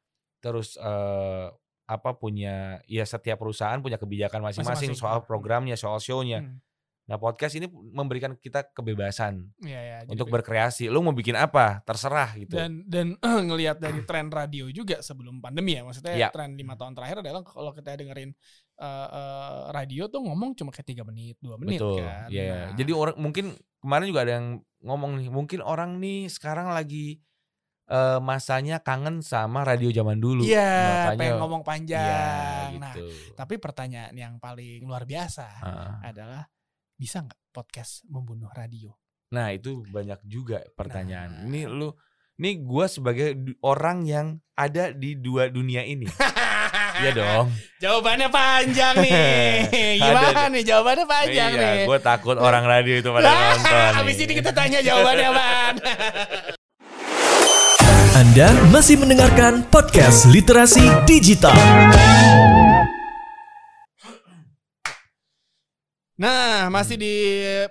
terus 0.40 0.78
eh, 0.80 1.46
apa 1.90 2.14
punya 2.14 2.78
ya 2.86 3.02
setiap 3.02 3.42
perusahaan 3.42 3.82
punya 3.82 3.98
kebijakan 3.98 4.46
masing-masing 4.46 4.94
soal 4.94 5.26
programnya 5.26 5.74
soal 5.74 5.98
show-nya 5.98 6.38
hmm. 6.38 6.62
nah 7.10 7.18
podcast 7.18 7.58
ini 7.58 7.66
memberikan 7.66 8.38
kita 8.38 8.70
kebebasan 8.70 9.50
Iya, 9.58 9.80
iya. 9.82 9.96
Jadi 10.06 10.14
untuk 10.14 10.30
be- 10.30 10.38
berkreasi. 10.38 10.86
Lu 10.86 11.02
mau 11.02 11.10
bikin 11.10 11.34
apa? 11.34 11.82
Terserah 11.82 12.30
gitu. 12.38 12.54
dan 12.54 12.86
dan 12.86 13.18
ngelihat 13.50 13.82
dari 13.82 14.06
tren 14.06 14.30
radio 14.30 14.70
juga 14.70 15.02
sebelum 15.02 15.42
pandemi 15.42 15.74
ya 15.74 15.82
maksudnya 15.82 16.14
Iya. 16.14 16.28
tren 16.30 16.54
lima 16.54 16.78
tahun 16.78 16.94
terakhir 16.94 17.26
adalah 17.26 17.42
kalau 17.42 17.74
kita 17.74 17.98
dengerin 17.98 18.30
eh, 18.78 19.08
eh, 19.10 19.58
radio 19.74 20.06
tuh 20.06 20.22
ngomong 20.22 20.54
cuma 20.54 20.70
kayak 20.70 20.86
tiga 20.86 21.02
menit 21.02 21.34
dua 21.42 21.58
menit 21.58 21.82
Betul. 21.82 22.06
kan 22.06 22.30
Iya. 22.30 22.46
Nah, 22.46 22.68
Jadi 22.78 22.90
orang 22.94 23.16
mungkin 23.18 23.46
kemarin 23.82 24.06
juga 24.06 24.20
ada 24.22 24.32
yang 24.38 24.48
ngomong 24.80 25.10
nih, 25.18 25.28
mungkin 25.34 25.60
orang 25.60 25.98
nih 25.98 26.30
sekarang 26.30 26.70
lagi 26.70 27.18
eh, 27.90 28.18
masanya 28.22 28.78
kangen 28.78 29.18
sama 29.20 29.66
radio 29.66 29.90
zaman 29.90 30.16
dulu. 30.16 30.46
iya 30.46 31.10
Makanya 31.10 31.18
pengen 31.18 31.36
ngomong 31.42 31.62
Iya, 31.62 31.68
panjang 31.68 32.68
nah 32.78 32.94
gitu. 32.94 33.06
tapi 33.34 33.54
pertanyaan 33.58 34.14
yang 34.14 34.38
paling 34.38 34.86
luar 34.86 35.02
biasa 35.04 35.46
Heeh. 35.60 35.92
adalah 36.06 36.46
bisa 36.94 37.20
nggak 37.20 37.40
podcast 37.50 38.06
membunuh 38.06 38.48
radio 38.50 38.94
Nah, 39.30 39.54
itu 39.54 39.86
banyak 39.86 40.26
juga 40.26 40.58
pertanyaan. 40.74 41.30
Nah. 41.30 41.46
Ini 41.46 41.70
lu 41.70 41.94
nih 42.36 42.66
gua 42.66 42.90
sebagai 42.90 43.38
orang 43.62 44.02
yang 44.02 44.26
ada 44.52 44.90
di 44.90 45.14
dua 45.14 45.46
dunia 45.46 45.82
ini. 45.82 46.06
Iya 46.90 47.16
dong. 47.16 47.46
jawabannya 47.80 48.28
panjang 48.28 48.92
nih 49.00 49.64
gimana 50.04 50.52
nih 50.52 50.62
jawabannya 50.68 51.06
panjang 51.08 51.50
iya, 51.54 51.62
nih 51.62 51.76
gue 51.88 51.98
takut 52.02 52.36
orang 52.36 52.66
radio 52.66 53.00
itu 53.00 53.08
pada 53.08 53.24
nonton. 53.24 53.92
Abis 54.04 54.16
nih. 54.20 54.24
ini 54.28 54.32
kita 54.36 54.50
tanya 54.52 54.84
jawabannya 54.84 55.28
apaan 55.32 55.74
Anda 58.20 58.52
masih 58.68 59.00
mendengarkan 59.00 59.64
podcast 59.72 60.28
Literasi 60.28 60.84
Digital. 61.08 61.56
Nah, 66.20 66.68
masih 66.68 67.00
di 67.00 67.14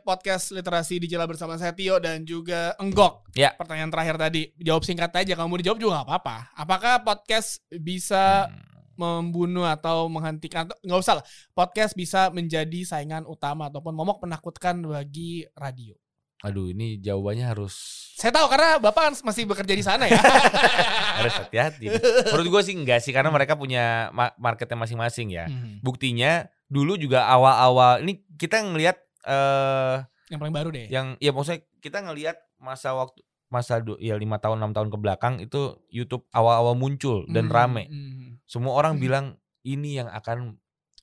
podcast 0.02 0.50
literasi 0.50 0.98
digital 0.98 1.30
bersama 1.30 1.54
saya 1.54 1.70
Tio 1.78 2.02
dan 2.02 2.26
juga 2.26 2.74
Enggok. 2.82 3.30
Ya. 3.38 3.54
Pertanyaan 3.54 3.94
terakhir 3.94 4.18
tadi, 4.18 4.50
jawab 4.58 4.82
singkat 4.82 5.14
aja. 5.14 5.38
Kamu 5.38 5.54
dijawab 5.62 5.78
juga 5.78 6.02
nggak 6.02 6.08
apa-apa. 6.10 6.38
Apakah 6.58 7.06
podcast 7.06 7.62
bisa 7.70 8.50
Hmm. 8.50 8.58
membunuh 8.98 9.70
atau 9.70 10.10
menghentikan? 10.10 10.66
Nggak 10.82 10.98
usah 10.98 11.22
lah. 11.22 11.26
Podcast 11.54 11.94
bisa 11.94 12.34
menjadi 12.34 12.90
saingan 12.90 13.30
utama 13.30 13.70
ataupun 13.70 13.94
momok 13.94 14.26
penakutkan 14.26 14.82
bagi 14.82 15.46
radio. 15.54 15.94
Aduh, 16.42 16.70
ini 16.70 16.96
jawabannya 16.98 17.46
harus 17.46 17.76
Saya 18.16 18.32
tahu 18.32 18.48
karena 18.48 18.78
bapak 18.78 19.02
kan 19.02 19.14
masih 19.22 19.44
bekerja 19.44 19.72
di 19.72 19.82
sana 19.82 20.06
ya. 20.06 20.16
harus 21.20 21.36
hati-hati. 21.36 21.92
Menurut 22.26 22.48
gue 22.50 22.62
sih 22.64 22.74
enggak 22.74 23.00
sih 23.00 23.12
karena 23.12 23.28
mereka 23.28 23.54
punya 23.54 24.08
ma- 24.10 24.32
marketnya 24.36 24.76
masing-masing 24.76 25.30
ya. 25.30 25.46
Hmm. 25.46 25.80
Buktinya 25.80 26.48
dulu 26.66 26.96
juga 26.96 27.28
awal-awal 27.28 28.00
ini 28.00 28.24
kita 28.34 28.62
ngelihat 28.62 28.96
eh 29.22 29.96
Yang 30.28 30.40
paling 30.40 30.56
baru 30.56 30.70
deh. 30.70 30.88
yang 30.88 31.18
ya 31.18 31.30
maksudnya 31.30 31.60
kita 31.78 32.00
ngelihat 32.02 32.38
masa 32.56 32.94
waktu 32.94 33.20
masa 33.48 33.80
du- 33.80 33.98
ya 33.98 34.14
lima 34.14 34.38
tahun 34.38 34.60
enam 34.60 34.72
tahun 34.72 34.90
ke 34.90 34.98
belakang 34.98 35.34
itu 35.40 35.74
YouTube 35.88 36.24
awal-awal 36.30 36.72
muncul 36.74 37.26
dan 37.26 37.46
Hmm, 37.46 37.54
rame. 37.54 37.84
hmm. 37.86 38.46
Semua 38.46 38.74
orang 38.74 38.96
Hmm. 38.96 39.02
bilang 39.02 39.26
ini 39.62 39.98
yang 39.98 40.08
akan 40.08 40.56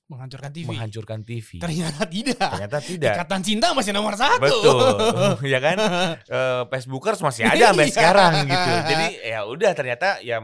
Menghancurkan 0.07 0.55
TV. 0.55 0.67
menghancurkan 0.71 1.19
TV. 1.27 1.59
Ternyata 1.59 2.07
tidak. 2.07 2.39
Ternyata 2.39 2.79
tidak. 2.79 3.13
Ikatan 3.19 3.41
cinta 3.43 3.75
masih 3.75 3.91
nomor 3.91 4.15
satu. 4.15 4.39
Betul, 4.39 5.51
ya 5.51 5.59
kan? 5.59 5.77
Eh, 6.27 6.63
Facebookers 6.71 7.19
masih 7.19 7.43
ada 7.43 7.71
sampai 7.75 7.87
Iya. 7.87 7.95
sekarang 7.95 8.33
gitu. 8.47 8.71
Jadi 8.87 9.07
ya 9.35 9.39
udah 9.43 9.71
ternyata 9.75 10.07
ya 10.23 10.39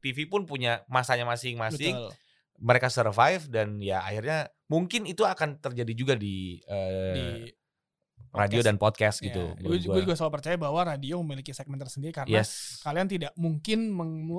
TV 0.00 0.24
pun 0.24 0.48
punya 0.48 0.80
masanya 0.88 1.28
masing-masing. 1.28 1.92
Mereka 2.56 2.88
survive 2.88 3.48
dan 3.52 3.76
ya 3.82 4.00
akhirnya 4.00 4.48
mungkin 4.70 5.04
itu 5.04 5.26
akan 5.28 5.60
terjadi 5.60 5.92
juga 5.92 6.14
di, 6.16 6.56
eh, 6.64 7.12
Di 7.12 7.26
radio 8.32 8.58
podcast. 8.58 8.64
dan 8.64 8.76
podcast 8.76 9.16
Ya, 9.18 9.24
gitu. 9.28 9.42
gue, 9.60 10.00
juga 10.00 10.14
selalu 10.14 10.32
percaya 10.32 10.56
bahwa 10.56 10.80
radio 10.82 11.20
memiliki 11.20 11.52
segmen 11.52 11.76
tersendiri 11.76 12.10
karena 12.10 12.40
Yes. 12.40 12.80
kalian 12.80 13.06
tidak 13.06 13.32
mungkin 13.34 13.92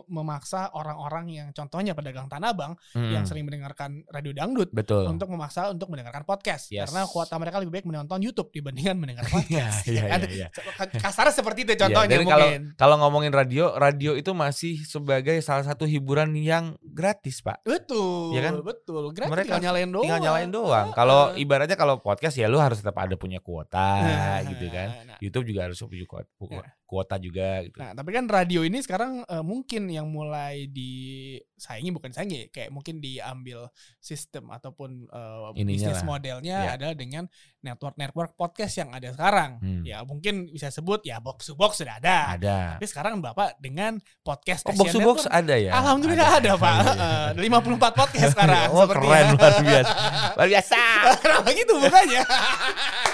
memaksa 0.03 0.71
orang-orang 0.71 1.25
yang 1.29 1.47
contohnya 1.51 1.93
pedagang 1.93 2.25
tanah 2.25 2.49
abang 2.49 2.73
yang 2.91 3.21
Mm, 3.21 3.27
sering 3.27 3.43
mendengarkan 3.43 4.01
radio 4.07 4.33
dangdut 4.33 4.69
betul. 4.69 5.05
untuk 5.05 5.27
memaksa 5.27 5.69
untuk 5.69 5.87
mendengarkan 5.87 6.23
podcast 6.23 6.69
Yes. 6.69 6.89
karena 6.89 7.05
kuota 7.05 7.37
mereka 7.37 7.59
lebih 7.59 7.73
baik 7.73 7.85
menonton 7.85 8.19
YouTube 8.19 8.49
dibandingkan 8.49 8.97
mendengar 8.97 9.25
podcast. 9.33 9.85
ya 9.85 10.03
kan? 10.07 10.19
iya, 10.25 10.47
iya. 10.47 10.47
Kasarnya 10.95 11.31
seperti 11.31 11.59
itu 11.63 11.73
Iya, 11.73 11.81
contohnya 11.83 12.17
kalau 12.19 12.47
mungkin. 12.47 12.61
kalau 12.75 12.95
ngomongin 12.99 13.31
radio, 13.31 13.65
radio 13.75 14.11
itu 14.13 14.31
masih 14.31 14.81
sebagai 14.81 15.37
salah 15.39 15.63
satu 15.63 15.85
hiburan 15.85 16.33
yang 16.33 16.73
gratis, 16.81 17.39
Pak. 17.39 17.61
Betul, 17.63 18.33
Iya 18.33 18.41
kan? 18.43 18.53
betul. 18.59 19.03
Gratis 19.11 19.31
Mereka 19.31 19.45
tinggal 19.51 19.61
nyalain 19.63 19.89
doang. 19.89 20.03
Tinggal 20.03 20.21
nyalain 20.21 20.49
doang. 20.49 20.87
Kalau 20.91 21.21
ibaratnya 21.35 21.75
kalau 21.75 21.99
podcast 21.99 22.33
ya 22.33 22.47
lu 22.47 22.57
harus 22.57 22.79
tetap 22.79 22.95
ada 22.95 23.13
punya 23.13 23.37
kuota 23.37 23.82
Nah, 24.01 24.39
gitu 24.47 24.65
kan. 24.67 24.87
nah. 25.05 25.17
YouTube 25.19 25.45
juga 25.47 25.67
harus 25.67 25.79
punya 25.79 26.03
kuota, 26.03 26.29
Ya. 26.49 26.63
kuota 26.83 27.15
juga 27.17 27.47
gitu. 27.63 27.77
Nah, 27.79 27.91
tapi 27.91 28.09
kan 28.11 28.25
radio 28.27 28.61
ini 28.61 28.79
sekarang 28.79 29.23
eh, 29.23 29.41
mungkin 29.41 29.87
yang 29.87 30.05
mulai 30.07 30.67
disaingi 30.67 31.89
bukan 31.89 32.11
disaingi, 32.11 32.47
kayak 32.49 32.69
mungkin 32.69 32.99
diambil 32.99 33.71
sistem 33.97 34.49
ataupun 34.49 35.07
Ininya 35.55 35.65
bisnis 35.89 35.99
lah. 35.99 36.05
modelnya 36.05 36.57
Ya. 36.63 36.71
adalah 36.75 36.93
dengan 36.93 37.23
network-network 37.61 38.35
podcast 38.35 38.73
yang 38.75 38.91
ada 38.91 39.09
sekarang. 39.09 39.57
Hmm. 39.57 39.81
Ya, 39.81 40.03
mungkin 40.03 40.51
bisa 40.51 40.67
sebut 40.67 41.01
ya 41.01 41.17
box 41.17 41.47
to 41.47 41.55
box 41.55 41.79
sudah 41.79 41.97
ada. 41.97 42.35
Ada. 42.35 42.57
Tapi 42.77 42.85
sekarang 42.85 43.17
Bapak 43.17 43.55
dengan 43.57 43.95
podcast 44.21 44.67
Oh, 44.67 44.75
box 44.75 44.91
to 44.91 44.99
box 44.99 45.17
ada 45.25 45.55
ya? 45.55 45.71
Alhamdulillah 45.73 46.29
ada, 46.37 46.51
Pak. 46.55 46.73
Iya. 46.75 46.91
Eh, 46.93 47.27
Ada 47.33 47.41
54 47.63 47.93
podcast 47.95 48.29
sekarang 48.35 48.67
Oh, 48.75 48.85
keren 48.85 49.25
luar 49.33 49.53
biasa. 49.63 49.93
Luar 50.35 50.47
biasa. 50.51 50.81
Kenapa 51.23 51.49
gitu 51.51 51.73
bukannya? 51.79 52.21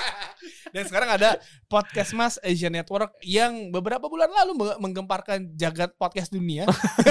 Dan 0.69 0.83
sekarang 0.85 1.09
ada 1.09 1.37
Podcast 1.65 2.11
Mas 2.13 2.35
Asian 2.39 2.69
Network 2.69 3.13
yang 3.21 3.69
beberapa 3.69 4.05
bulan 4.05 4.29
lalu 4.29 4.53
me- 4.55 4.79
menggemparkan 4.79 5.53
jagat 5.53 5.93
podcast 5.95 6.29
dunia 6.29 6.65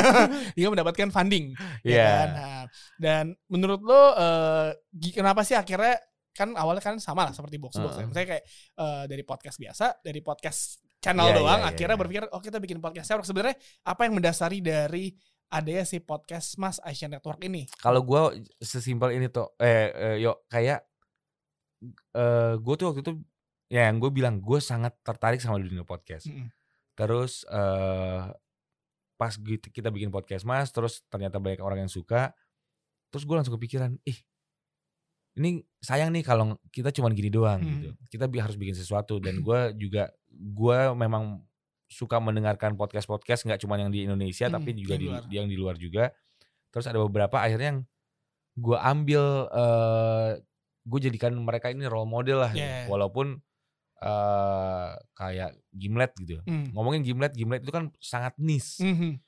hingga 0.54 0.68
mendapatkan 0.72 1.08
funding. 1.08 1.54
ya 1.82 1.90
Iya. 1.90 2.06
kan? 2.06 2.28
Nah, 2.30 2.62
dan 2.96 3.24
menurut 3.46 3.80
lo 3.80 4.02
gi- 4.90 5.14
kenapa 5.14 5.42
sih 5.42 5.54
akhirnya 5.54 5.98
kan 6.30 6.54
awalnya 6.54 6.78
kan 6.78 6.96
sama 6.98 7.26
lah 7.26 7.34
seperti 7.34 7.58
box 7.58 7.74
box. 7.76 7.94
ya. 7.94 7.98
Heeh. 7.98 8.06
Misalnya 8.06 8.28
kayak 8.30 8.44
eh, 8.78 9.04
dari 9.10 9.22
podcast 9.22 9.56
biasa, 9.58 9.86
dari 10.00 10.20
podcast 10.22 10.60
channel 10.98 11.30
Iya, 11.30 11.36
doang, 11.36 11.60
iya, 11.62 11.68
akhirnya 11.70 11.94
iya. 11.94 12.00
berpikir 12.00 12.22
oh 12.30 12.38
kita 12.38 12.58
bikin 12.58 12.78
podcast 12.78 13.06
network. 13.06 13.26
Sebenarnya 13.26 13.56
apa 13.82 14.00
yang 14.06 14.14
mendasari 14.14 14.58
dari 14.58 15.10
adanya 15.48 15.82
si 15.82 15.98
podcast 15.98 16.54
Mas 16.56 16.78
Asian 16.78 17.08
Network 17.08 17.40
ini? 17.42 17.66
Kalau 17.78 18.04
gua 18.04 18.30
sesimpel 18.60 19.16
ini 19.16 19.26
tuh 19.26 19.50
eh, 19.58 19.90
eh 19.90 20.16
yuk 20.20 20.46
kayak 20.46 20.84
eh 22.12 22.52
gue 22.54 22.74
tuh 22.74 22.86
waktu 22.90 23.00
itu 23.00 23.12
ya 23.68 23.88
yang 23.88 24.00
gue 24.00 24.08
bilang 24.08 24.40
gue 24.40 24.58
sangat 24.58 24.96
tertarik 25.00 25.38
sama 25.38 25.56
dunia 25.56 25.84
podcast. 25.84 26.26
Mm-mm. 26.26 26.48
Terus 26.94 27.44
eh 27.46 28.24
pas 29.14 29.34
kita 29.74 29.90
bikin 29.90 30.08
podcast 30.08 30.42
mas, 30.42 30.70
terus 30.70 31.02
ternyata 31.06 31.36
banyak 31.36 31.58
orang 31.58 31.84
yang 31.84 31.90
suka, 31.90 32.30
terus 33.10 33.26
gue 33.26 33.34
langsung 33.34 33.54
kepikiran, 33.54 33.98
ih 34.02 34.18
ini 35.34 35.62
sayang 35.78 36.10
nih 36.10 36.22
kalau 36.22 36.58
kita 36.70 36.90
cuman 36.90 37.14
gini 37.14 37.30
doang 37.30 37.58
Hmm. 37.58 37.70
gitu. 37.70 37.88
Kita 38.10 38.24
bi- 38.26 38.42
harus 38.42 38.54
bikin 38.54 38.74
sesuatu 38.74 39.18
dan 39.18 39.38
gue 39.46 39.60
juga 39.76 40.10
gue 40.30 40.78
memang 40.94 41.42
suka 41.88 42.18
mendengarkan 42.18 42.74
podcast 42.74 43.06
podcast 43.06 43.42
nggak 43.42 43.62
cuma 43.62 43.74
yang 43.74 43.88
di 43.88 44.04
Indonesia 44.04 44.46
Hmm, 44.46 44.54
tapi 44.54 44.70
juga 44.76 44.94
di 44.94 45.06
luar. 45.08 45.22
yang 45.30 45.46
di 45.46 45.56
luar 45.56 45.76
juga. 45.76 46.10
Terus 46.68 46.84
ada 46.86 46.98
beberapa 46.98 47.38
akhirnya 47.38 47.68
yang 47.74 47.80
gue 48.54 48.76
ambil 48.76 49.22
eh 49.48 50.30
gue 50.84 51.00
jadikan 51.00 51.32
mereka 51.36 51.70
ini 51.70 51.86
role 51.86 52.06
model 52.06 52.42
lah. 52.42 52.52
Yeah. 52.52 52.86
walaupun 52.86 53.38
eh 53.98 54.88
kayak 55.12 55.50
Gimlet 55.70 56.12
gitu. 56.16 56.38
Hmm. 56.44 56.70
Ngomongin 56.70 57.02
Gimlet, 57.02 57.34
Gimlet 57.34 57.62
itu 57.62 57.70
kan 57.70 57.90
sangat 57.98 58.38
niche. 58.38 58.78
Mhm. 58.78 59.18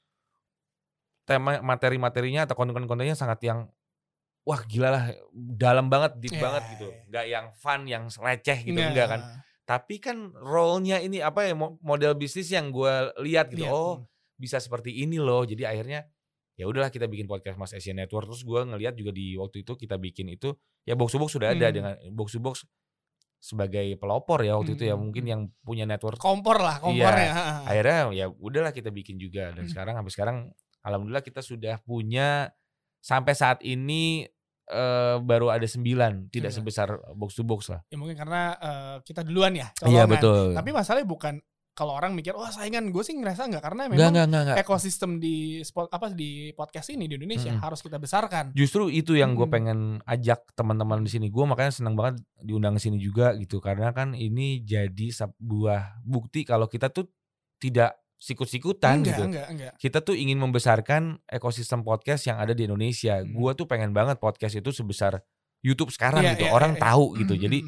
Tema 1.27 1.59
materi-materinya 1.61 2.47
atau 2.47 2.55
konten-kontennya 2.55 3.15
sangat 3.15 3.39
yang 3.43 3.71
wah 4.43 4.61
gila 4.65 4.89
lah, 4.91 5.05
dalam 5.33 5.87
banget, 5.87 6.19
deep 6.19 6.35
Ya, 6.35 6.43
banget 6.43 6.62
gitu. 6.75 6.89
Nggak 7.07 7.25
yang 7.27 7.47
fun, 7.55 7.81
yang 7.87 8.05
receh 8.09 8.59
gitu 8.65 8.75
Nah, 8.75 8.91
enggak 8.91 9.09
kan. 9.09 9.21
Tapi 9.62 10.03
kan 10.03 10.17
role-nya 10.35 10.99
ini 10.99 11.23
apa 11.23 11.47
ya 11.47 11.55
mo- 11.55 11.79
model 11.81 12.19
bisnis 12.19 12.50
yang 12.50 12.71
gue 12.71 12.91
lihat 13.23 13.47
gitu. 13.49 13.62
lihat, 13.62 13.71
Oh, 13.71 13.95
hmm. 13.97 14.07
bisa 14.35 14.59
seperti 14.59 14.91
ini 14.99 15.19
loh. 15.19 15.47
Jadi 15.47 15.62
akhirnya 15.62 16.03
ya 16.55 16.67
udahlah 16.67 16.91
kita 16.91 17.07
bikin 17.07 17.25
podcast 17.25 17.55
Mas 17.55 17.71
Asian 17.71 17.95
Network. 17.95 18.27
Terus 18.27 18.43
gue 18.43 18.61
ngelihat 18.67 18.95
juga 18.95 19.11
di 19.11 19.39
waktu 19.39 19.62
itu 19.62 19.73
kita 19.75 19.95
bikin 19.97 20.27
itu 20.29 20.50
ya 20.83 20.99
box 20.99 21.15
to 21.15 21.19
box 21.19 21.31
sudah 21.31 21.55
ada 21.55 21.62
Hmm. 21.65 21.75
dengan 21.77 21.93
box 22.11 22.35
to 22.35 22.41
box 22.41 22.67
sebagai 23.40 23.97
pelopor 23.97 24.44
ya 24.44 24.54
waktu 24.54 24.76
itu 24.76 24.85
ya 24.85 24.94
Hmm. 24.94 25.09
mungkin 25.09 25.25
yang 25.25 25.40
punya 25.61 25.82
network. 25.82 26.20
kompor 26.20 26.61
lah, 26.61 26.76
kompornya. 26.78 27.30
ha, 27.30 27.42
ha. 27.42 27.56
Akhirnya 27.66 27.99
ya 28.14 28.26
udahlah 28.28 28.70
kita 28.70 28.88
bikin 28.88 29.16
juga 29.16 29.49
dan 29.50 29.64
Hmm. 29.64 29.73
sekarang 29.73 29.97
sampai 29.97 30.12
sekarang 30.12 30.37
alhamdulillah 30.80 31.25
kita 31.25 31.40
sudah 31.40 31.80
punya 31.80 32.52
sampai 32.99 33.32
saat 33.32 33.59
ini 33.61 34.28
eh, 34.70 35.16
baru 35.18 35.50
ada 35.50 35.66
sembilan, 35.66 36.30
tidak 36.30 36.54
Sembilan. 36.54 36.70
sebesar 36.70 36.88
box 37.11 37.35
to 37.35 37.42
box 37.42 37.61
lah. 37.66 37.82
Ya 37.88 37.99
mungkin 37.99 38.14
karena 38.14 38.54
eh, 38.54 38.97
kita 39.02 39.26
duluan 39.26 39.50
ya. 39.50 39.66
Iya 39.82 40.06
betul. 40.06 40.54
Tapi 40.54 40.70
masalahnya 40.70 41.09
bukan 41.09 41.42
kalau 41.71 41.97
orang 41.97 42.12
mikir, 42.12 42.35
wah 42.37 42.50
saingan 42.50 42.91
gue 42.93 43.00
sih 43.00 43.17
ngerasa 43.17 43.49
nggak 43.49 43.62
karena 43.62 43.83
memang 43.89 44.12
enggak 44.12 44.27
enggak 44.29 44.43
enggak. 44.45 44.57
ekosistem 44.61 45.17
di 45.17 45.65
spot 45.65 45.89
apa 45.89 46.12
di 46.12 46.53
podcast 46.53 46.93
ini 46.93 47.09
di 47.09 47.17
Indonesia 47.17 47.55
Mm-mm. 47.57 47.65
harus 47.65 47.81
kita 47.81 47.97
besarkan. 47.97 48.53
Justru 48.53 48.93
itu 48.93 49.17
yang 49.17 49.33
gue 49.33 49.49
pengen 49.49 50.03
ajak 50.05 50.45
teman-teman 50.53 51.00
di 51.00 51.11
sini. 51.11 51.27
Gue 51.33 51.49
makanya 51.49 51.73
senang 51.73 51.97
banget 51.97 52.21
diundang 52.43 52.77
ke 52.77 52.83
sini 52.85 52.99
juga 53.00 53.33
gitu 53.39 53.62
karena 53.62 53.95
kan 53.97 54.12
ini 54.12 54.61
jadi 54.61 55.09
sebuah 55.15 56.05
bukti 56.05 56.45
kalau 56.45 56.69
kita 56.69 56.93
tuh 56.93 57.09
tidak 57.62 57.97
sikut-sikutan 58.21 59.00
enggak, 59.00 59.17
gitu. 59.17 59.23
enggak, 59.33 59.47
enggak. 59.49 59.73
Kita 59.81 60.05
tuh 60.05 60.12
ingin 60.12 60.37
membesarkan 60.37 61.25
ekosistem 61.25 61.81
podcast 61.81 62.29
yang 62.29 62.37
ada 62.37 62.53
di 62.53 62.69
Indonesia. 62.69 63.25
Hmm. 63.25 63.33
Gue 63.33 63.57
tuh 63.57 63.65
pengen 63.65 63.97
banget 63.97 64.21
podcast 64.21 64.53
itu 64.61 64.69
sebesar 64.69 65.25
YouTube 65.65 65.89
sekarang 65.93 66.25
Iya, 66.25 66.37
gitu. 66.37 66.45
iya, 66.49 66.53
Orang 66.53 66.77
iya. 66.77 66.81
tahu 66.85 67.17
gitu. 67.17 67.33
Mm, 67.37 67.41
Jadi 67.41 67.59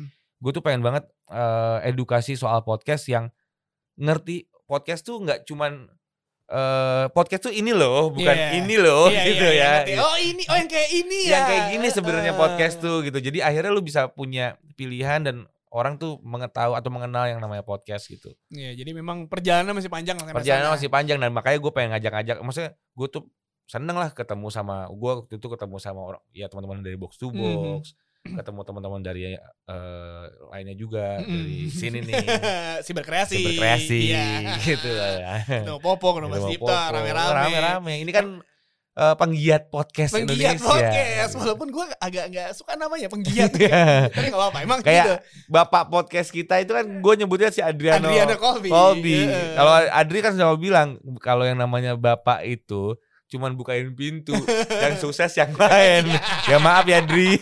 gue 0.42 0.50
tuh 0.52 0.60
pengen 0.64 0.84
banget 0.84 1.08
eh, 1.32 1.88
edukasi 1.88 2.36
soal 2.36 2.60
podcast 2.64 3.08
yang 3.08 3.32
ngerti 4.02 4.36
podcast 4.66 5.02
tuh 5.02 5.22
nggak 5.22 5.46
cuman 5.46 5.86
eh, 6.48 7.06
podcast 7.10 7.48
tuh 7.48 7.54
ini 7.54 7.72
loh, 7.72 8.10
bukan 8.10 8.34
Iya. 8.34 8.48
ini 8.58 8.76
loh 8.76 9.08
Iya, 9.08 9.22
gitu 9.24 9.46
iya, 9.46 9.52
iya, 9.52 9.62
ya. 9.62 9.70
ngerti. 9.72 9.92
Oh 9.96 10.16
ini, 10.18 10.42
oh 10.44 10.56
yang 10.56 10.68
kayak 10.68 10.90
ini 10.92 11.18
ya. 11.24 11.30
yang 11.32 11.44
kayak 11.46 11.64
gini 11.70 11.86
sebenarnya 11.88 12.32
Heeh. 12.34 12.42
podcast 12.42 12.76
tuh 12.76 12.96
gitu. 13.00 13.18
Jadi 13.18 13.38
akhirnya 13.40 13.70
lu 13.70 13.80
bisa 13.80 14.10
punya 14.10 14.46
pilihan 14.74 15.22
dan 15.22 15.36
orang 15.72 15.96
tuh 15.96 16.20
mengetahui 16.20 16.76
atau 16.76 16.90
mengenal 16.92 17.24
yang 17.24 17.40
namanya 17.40 17.64
podcast 17.64 18.04
gitu. 18.04 18.36
Iya, 18.50 18.76
jadi 18.76 18.92
memang 18.92 19.24
perjalanan 19.24 19.72
masih 19.72 19.88
panjang 19.88 20.20
lah 20.20 20.28
Perjalanan 20.28 20.68
sana. 20.68 20.76
masih 20.76 20.88
panjang 20.92 21.16
dan 21.16 21.32
makanya 21.32 21.56
gue 21.56 21.72
pengen 21.72 21.90
ngajak-ngajak. 21.96 22.36
Maksudnya 22.44 22.70
gue 22.76 23.08
tuh 23.08 23.22
seneng 23.64 23.96
lah 23.96 24.12
ketemu 24.12 24.52
sama 24.52 24.84
gue 24.92 25.10
waktu 25.16 25.40
itu 25.40 25.46
ketemu 25.48 25.76
sama 25.80 26.00
orang 26.04 26.20
ya 26.28 26.44
teman-teman 26.44 26.84
dari 26.84 27.00
box 27.00 27.16
to 27.16 27.32
Mhm. 27.32 27.80
box, 27.80 27.96
ketemu 28.24 28.60
teman-teman 28.62 29.00
dari 29.00 29.34
eh, 29.34 30.22
lainnya 30.48 30.74
juga 30.74 31.18
Mm-mm. 31.18 31.26
dari 31.28 31.58
sini 31.68 31.98
nih. 32.00 32.22
si 32.86 32.90
berkreasi. 32.92 33.42
berkreasi 33.44 34.00
Iya. 34.08 34.56
gitu 34.58 34.88
lah. 34.88 35.42
Ketemu 35.42 35.78
Popo, 35.78 36.08
ketemu 36.14 36.30
Mas 36.30 36.46
Popo, 36.48 36.70
rame-rame. 36.70 37.34
Rame-rame. 37.34 37.92
Ini 37.98 38.10
kan 38.10 38.26
eh, 38.92 39.14
penggiat 39.16 39.62
podcast 39.68 40.14
Penggiat 40.14 40.54
Indonesia. 40.54 40.62
podcast, 40.62 41.32
walaupun 41.34 41.68
gue 41.68 41.84
agak 41.98 42.24
nggak 42.28 42.48
suka 42.54 42.72
namanya 42.76 43.08
penggiat. 43.08 43.50
Tapi 44.14 44.26
nggak 44.28 44.38
apa-apa, 44.38 44.58
emang 44.60 44.78
Kayak 44.80 45.02
gitu. 45.02 45.14
bapak 45.48 45.82
podcast 45.88 46.28
kita 46.30 46.54
itu 46.58 46.72
kan 46.72 46.86
gue 46.86 47.14
nyebutnya 47.16 47.50
si 47.50 47.58
Adriano, 47.58 48.06
Adriana 48.06 48.38
Colby. 48.38 48.70
Colby. 48.70 49.18
Heeh. 49.24 49.56
Kalau 49.56 49.72
Adri 49.90 50.18
kan 50.20 50.32
selalu 50.32 50.58
bilang 50.62 50.88
kalau 51.18 51.42
yang 51.42 51.56
namanya 51.56 51.96
bapak 51.96 52.46
itu 52.46 52.94
cuman 53.26 53.56
bukain 53.56 53.88
pintu 53.96 54.36
yang 54.84 54.94
sukses 54.94 55.32
yang 55.32 55.50
lain. 55.50 56.04
ya 56.44 56.60
maaf 56.60 56.84
ya 56.84 57.00
Adri. 57.00 57.40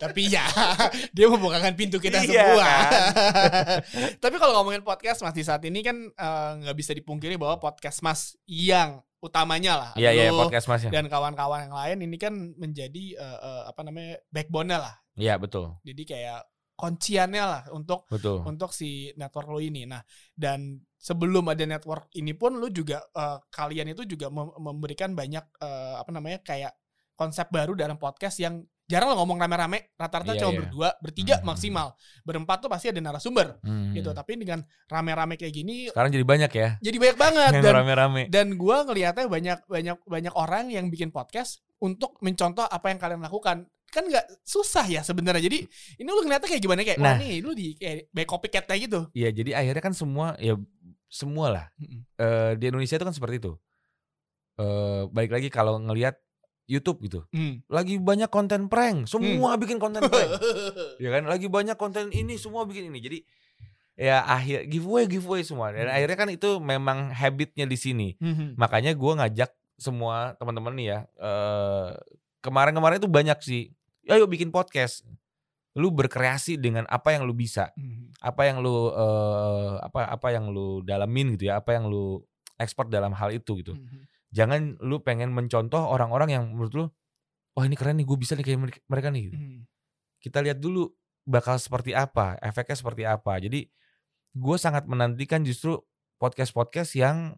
Tapi 0.00 0.32
ya, 0.32 0.48
dia 1.16 1.28
membukakan 1.28 1.76
pintu 1.76 2.00
kita 2.00 2.24
Iya, 2.24 2.56
semua. 2.56 2.64
kan? 2.64 2.90
Tapi 4.24 4.36
kalau 4.40 4.52
ngomongin 4.56 4.80
podcast 4.80 5.20
Mas 5.20 5.36
di 5.36 5.44
saat 5.44 5.60
ini 5.60 5.84
kan 5.84 5.96
eh, 6.08 6.50
nggak 6.64 6.76
bisa 6.76 6.96
dipungkiri 6.96 7.36
bahwa 7.36 7.60
podcast 7.60 8.00
Mas 8.00 8.32
yang 8.48 9.04
utamanya 9.20 9.76
lah. 9.76 9.90
Iya 10.00 10.10
iya 10.16 10.22
lu 10.32 10.40
podcast 10.40 10.64
Mas 10.66 10.80
ya. 10.80 10.90
Dan 10.90 11.12
kawan-kawan 11.12 11.68
yang 11.68 11.76
lain 11.76 11.98
ini 12.08 12.16
kan 12.16 12.32
menjadi 12.56 13.04
eh, 13.14 13.38
eh, 13.38 13.62
apa 13.68 13.80
namanya 13.84 14.16
backbone-nya 14.32 14.78
lah. 14.80 14.94
Iya 15.20 15.36
betul. 15.36 15.76
Jadi 15.84 16.02
kayak 16.08 16.48
kunciannya 16.80 17.44
lah 17.44 17.62
untuk 17.76 18.08
Betul. 18.08 18.40
untuk 18.48 18.72
si 18.72 19.12
network 19.12 19.52
lo 19.52 19.60
ini. 19.60 19.84
Nah, 19.84 20.00
dan 20.32 20.80
sebelum 20.96 21.44
ada 21.52 21.68
network 21.68 22.08
ini 22.16 22.32
pun 22.32 22.56
lu 22.56 22.72
juga 22.72 23.04
eh, 23.12 23.36
kalian 23.52 23.92
itu 23.92 24.08
juga 24.08 24.32
mem- 24.32 24.56
memberikan 24.56 25.12
banyak 25.12 25.44
eh, 25.60 25.94
apa 26.00 26.08
namanya 26.08 26.40
kayak 26.40 26.72
konsep 27.12 27.52
baru 27.52 27.76
dalam 27.76 28.00
podcast 28.00 28.40
yang 28.40 28.64
jarang 28.90 29.08
lo 29.08 29.16
ngomong 29.16 29.38
rame-rame, 29.38 29.94
rata-rata 29.94 30.34
Iya, 30.34 30.40
cuma 30.42 30.50
iya. 30.50 30.58
berdua, 30.60 30.88
bertiga 30.98 31.38
Hmm. 31.38 31.46
maksimal. 31.46 31.94
Berempat 32.20 32.58
tuh 32.58 32.66
pasti 32.66 32.90
ada 32.90 32.98
narasumber 32.98 33.62
Hmm. 33.62 33.94
gitu. 33.94 34.10
Tapi 34.10 34.34
dengan 34.34 34.58
rame-rame 34.84 35.38
kayak 35.38 35.54
gini 35.54 35.86
Sekarang 35.88 36.10
jadi 36.10 36.26
banyak 36.26 36.50
ya. 36.50 36.68
jadi 36.76 36.96
banyak 36.98 37.16
banget 37.16 37.52
dan 37.62 37.72
rame-rame. 37.72 38.22
dan 38.26 38.46
gua 38.54 38.82
ngelihatnya 38.82 39.24
banyak 39.24 39.58
banyak 39.64 39.96
banyak 40.02 40.34
orang 40.34 40.68
yang 40.68 40.90
bikin 40.90 41.08
podcast 41.08 41.62
untuk 41.78 42.18
mencontoh 42.18 42.62
apa 42.62 42.90
yang 42.90 42.98
kalian 42.98 43.22
lakukan 43.22 43.64
kan 43.86 44.04
nggak 44.04 44.22
susah 44.40 44.84
ya 44.84 45.00
sebenarnya 45.00 45.42
jadi 45.42 45.66
ini 45.96 46.06
lu 46.06 46.22
ngeliatnya 46.22 46.46
kayak 46.46 46.60
gimana 46.60 46.80
kayak 46.80 46.98
wah 46.98 47.10
Nah. 47.10 47.18
nih 47.18 47.38
lu 47.38 47.50
di 47.52 47.74
kayak 47.74 48.06
baik 48.08 48.28
copycat 48.28 48.62
kayak 48.64 48.86
gitu 48.86 49.00
Iya 49.12 49.28
jadi 49.32 49.50
akhirnya 49.56 49.82
kan 49.82 49.90
semua 49.92 50.26
ya 50.36 50.54
semua 51.06 51.46
lah 51.48 51.64
Mm-mm. 51.74 52.06
eh, 52.16 52.52
di 52.54 52.64
Indonesia 52.66 52.94
itu 52.94 53.02
kan 53.02 53.10
seperti 53.10 53.38
itu. 53.38 53.52
Eh 54.56 55.02
balik 55.08 55.32
lagi 55.32 55.48
kalau 55.48 55.80
ngelihat 55.80 56.14
YouTube 56.70 57.02
gitu, 57.02 57.20
Hmm. 57.28 57.66
lagi 57.66 57.98
banyak 57.98 58.28
konten 58.28 58.66
prank, 58.66 59.04
semua 59.04 59.58
bikin 59.58 59.76
konten 59.76 60.00
prank, 60.00 60.30
ya 61.02 61.10
kan? 61.10 61.26
Lagi 61.26 61.46
banyak 61.46 61.74
konten 61.74 62.08
ini, 62.08 62.38
semua 62.38 62.62
bikin 62.62 62.86
ini. 62.86 62.98
Jadi 63.00 63.18
ya 63.96 64.22
akhir 64.22 64.64
giveaway 64.64 65.04
giveaway 65.04 65.42
semua. 65.42 65.68
Dan 65.70 65.84
Hmm. 65.84 65.92
akhirnya 65.92 66.16
kan 66.16 66.30
itu 66.30 66.50
memang 66.56 67.10
habitnya 67.10 67.66
di 67.66 67.74
sini. 67.74 68.08
Mhm. 68.16 68.54
Makanya 68.54 68.94
gua 68.94 69.18
ngajak 69.18 69.50
semua 69.76 70.32
teman-teman 70.36 70.72
nih 70.72 70.86
ya. 70.88 70.98
eh, 71.16 71.88
kemarin-kemarin 72.38 72.96
itu 72.96 73.08
banyak 73.08 73.38
sih. 73.40 73.62
Ayo 74.06 74.24
bikin 74.24 74.48
podcast. 74.48 75.04
Lu 75.72 75.88
berkreasi 75.88 76.56
dengan 76.56 76.82
apa 76.86 77.12
yang 77.12 77.22
lu 77.22 77.32
bisa 77.32 77.70
Mhm. 77.74 78.10
apa 78.20 78.42
yang 78.44 78.58
lu 78.58 78.90
eh, 78.90 79.72
apa 79.80 80.06
apa 80.08 80.28
yang 80.30 80.48
lu 80.48 80.80
dalamin 80.80 81.34
gitu 81.34 81.46
ya 81.46 81.58
apa 81.58 81.72
yang 81.72 81.86
lu 81.86 82.18
ekspor 82.56 82.86
dalam 82.86 83.12
hal 83.12 83.30
itu 83.30 83.54
gitu 83.56 83.72
Mhm. 83.72 84.09
Jangan 84.30 84.78
lu 84.80 84.98
pengen 85.00 85.30
mencontoh 85.30 85.80
orang-orang 85.80 86.30
yang 86.30 86.44
menurut 86.48 86.72
lu 86.72 86.84
wah 87.50 87.64
ini 87.64 87.74
keren 87.74 87.98
nih 87.98 88.06
gue 88.06 88.14
bisa 88.16 88.32
nih 88.32 88.44
kayak 88.44 88.60
mereka- 88.86 89.10
nih 89.10 89.22
gitu. 89.26 89.36
Mhm. 89.36 89.60
kita 90.20 90.38
lihat 90.40 90.58
dulu 90.58 90.86
bakal 91.24 91.56
seperti 91.56 91.90
apa 91.92 92.38
efeknya 92.38 92.76
seperti 92.76 93.02
apa 93.04 93.38
jadi 93.38 93.66
gue 94.30 94.56
sangat 94.56 94.86
menantikan 94.86 95.42
justru 95.42 95.76
podcast 96.16 96.52
podcast 96.52 96.94
yang 96.94 97.34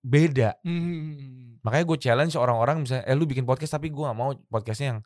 beda 0.00 0.56
Mhm. 0.64 1.60
makanya 1.60 1.84
gue 1.84 1.98
challenge 2.00 2.34
orang-orang 2.34 2.80
misalnya 2.80 3.04
eh 3.04 3.12
lu 3.12 3.24
bikin 3.24 3.44
podcast 3.44 3.74
tapi 3.74 3.88
gue 3.88 4.00
gak 4.00 4.16
mau 4.16 4.32
podcastnya 4.48 4.96
yang 4.96 5.00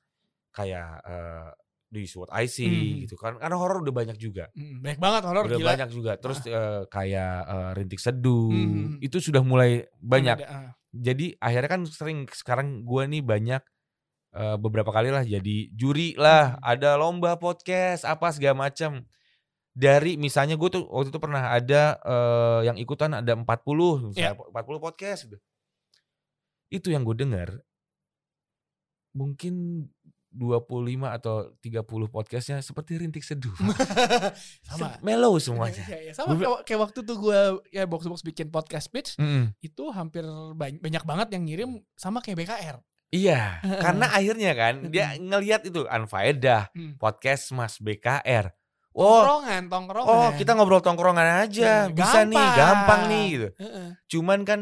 kayak 0.50 1.02
eh, 1.02 1.50
di 1.90 2.06
What 2.12 2.30
I 2.30 2.46
See 2.46 2.66
Mhm. 2.66 2.94
gitu 3.06 3.14
kan 3.14 3.38
karena 3.38 3.54
horor 3.54 3.78
udah 3.80 3.94
banyak 3.94 4.18
juga 4.18 4.50
Mhm. 4.52 4.82
Banyak 4.82 4.98
banget 4.98 5.22
horor 5.24 5.44
udah 5.46 5.58
gila. 5.58 5.70
banyak 5.74 5.88
juga 5.90 6.12
terus 6.14 6.38
eh, 6.44 6.82
kayak 6.86 7.34
eh, 7.44 7.70
rintik 7.74 7.98
seduh 7.98 8.50
Hmm. 8.50 8.98
itu 8.98 9.18
sudah 9.18 9.42
mulai 9.42 9.82
banyak 9.96 10.38
ah. 10.44 10.70
Jadi 10.94 11.34
akhirnya 11.42 11.70
kan 11.70 11.82
sering 11.90 12.18
sekarang 12.30 12.86
gua 12.86 13.04
nih 13.10 13.20
banyak 13.20 13.62
eh, 14.34 14.56
beberapa 14.58 14.90
kali 14.94 15.10
lah 15.10 15.26
jadi 15.26 15.56
juri 15.74 16.14
lah 16.14 16.58
Hmm. 16.58 16.62
ada 16.62 16.94
lomba 16.98 17.34
podcast 17.38 18.06
apa 18.06 18.30
segala 18.30 18.70
macam 18.70 19.02
dari 19.74 20.14
misalnya 20.14 20.54
gue 20.54 20.70
tuh 20.70 20.86
waktu 20.86 21.10
itu 21.10 21.18
pernah 21.18 21.50
ada 21.50 21.98
eh, 21.98 22.60
yang 22.70 22.78
ikutan 22.78 23.10
ada 23.18 23.34
40 23.34 24.14
misalnya 24.14 24.38
40 24.38 24.78
podcast 24.78 25.20
gitu. 25.26 25.38
Itu 26.70 26.94
yang 26.94 27.02
gue 27.02 27.16
dengar 27.18 27.58
mungkin 29.14 29.86
25 30.34 30.66
atau 31.08 31.34
30 31.56 31.80
podcastnya 32.08 32.58
seperti 32.58 32.98
rintik 32.98 33.22
seduh 33.22 33.54
Sama. 34.66 34.98
mellow 35.00 35.38
semuanya 35.38 35.84
Iya, 35.84 35.98
iya. 36.00 36.12
Sama 36.12 36.34
Gua- 36.34 36.60
kayak, 36.60 36.80
waktu 36.80 36.98
tuh 37.00 37.16
gue 37.16 37.38
ya 37.70 37.84
box 37.84 38.04
box 38.04 38.20
bikin 38.20 38.48
podcast 38.48 38.88
pitch 38.88 39.14
Mm-mm. 39.16 39.54
itu 39.60 39.84
hampir 39.88 40.26
banyak, 40.52 40.78
banyak 40.78 41.04
banget 41.04 41.28
yang 41.30 41.42
ngirim 41.44 41.70
sama 41.94 42.18
kayak 42.18 42.42
BKR. 42.42 42.76
Iya, 43.08 43.62
karena 43.84 44.10
akhirnya 44.10 44.52
kan 44.52 44.74
dia 44.88 45.14
ngelihat 45.14 45.62
itu 45.64 45.86
Anfaedah, 45.86 46.74
Hmm. 46.74 46.98
podcast 46.98 47.54
Mas 47.54 47.78
BKR. 47.78 48.50
Oh, 48.90 49.22
Tongkrongan, 49.22 49.62
tongkrongan. 49.66 50.06
oh 50.08 50.30
kita 50.34 50.54
ngobrol 50.54 50.78
tongkrongan 50.78 51.42
aja, 51.42 51.86
Hmm, 51.86 51.94
bisa 51.94 52.22
nih, 52.22 52.34
gampang. 52.34 52.58
gampang 52.58 53.00
nih 53.06 53.24
gitu. 53.28 53.48
Heeh. 53.58 53.88
Cuman 54.08 54.42
kan 54.42 54.60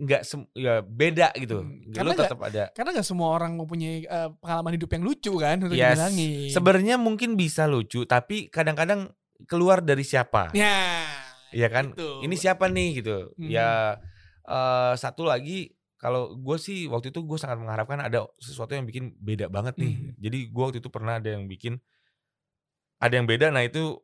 nggak 0.00 0.22
sem- 0.24 0.48
ya 0.52 0.80
beda 0.80 1.28
gitu. 1.36 1.60
Hmm, 1.60 1.84
Lu 1.84 1.92
karena 1.92 2.10
nggak- 2.10 2.24
tetap 2.26 2.40
ada. 2.40 2.64
Karena 2.72 2.90
gak 2.94 3.04
semua 3.04 3.28
orang 3.30 3.52
mempunyai 3.52 4.02
eh, 4.02 4.28
pengalaman 4.36 4.72
hidup 4.74 4.90
yang 4.90 5.04
lucu 5.04 5.32
kan 5.36 5.56
untuk 5.60 5.76
Yes. 5.76 5.92
dibilangin. 5.92 6.48
Sebenarnya 6.50 6.94
mungkin 6.96 7.30
bisa 7.34 7.64
lucu, 7.64 8.02
tapi 8.04 8.48
kadang-kadang 8.48 9.12
keluar 9.44 9.80
dari 9.80 10.00
siapa? 10.00 10.48
Ya. 10.52 11.04
Iya 11.50 11.68
kan? 11.68 11.92
gitu. 11.92 12.22
Ini 12.22 12.34
siapa 12.34 12.66
nih 12.66 12.88
gitu. 12.98 13.36
Mhm. 13.36 13.48
Ya 13.48 14.00
eh 14.42 14.92
satu 14.96 15.22
lagi 15.22 15.72
kalau 15.94 16.32
gue 16.32 16.56
sih 16.56 16.88
waktu 16.88 17.10
itu 17.10 17.20
gue 17.20 17.36
sangat 17.36 17.60
mengharapkan 17.60 18.00
ada 18.00 18.24
sesuatu 18.36 18.72
yang 18.72 18.84
bikin 18.84 19.12
beda 19.16 19.46
banget 19.46 19.76
nih. 19.76 19.92
Mhm. 19.92 20.10
Jadi 20.16 20.38
gue 20.46 20.62
waktu 20.62 20.78
itu 20.78 20.88
pernah 20.88 21.18
ada 21.18 21.28
yang 21.28 21.44
bikin 21.44 21.76
ada 22.98 23.12
yang 23.12 23.26
beda. 23.26 23.48
Nah 23.48 23.60
itu 23.60 24.00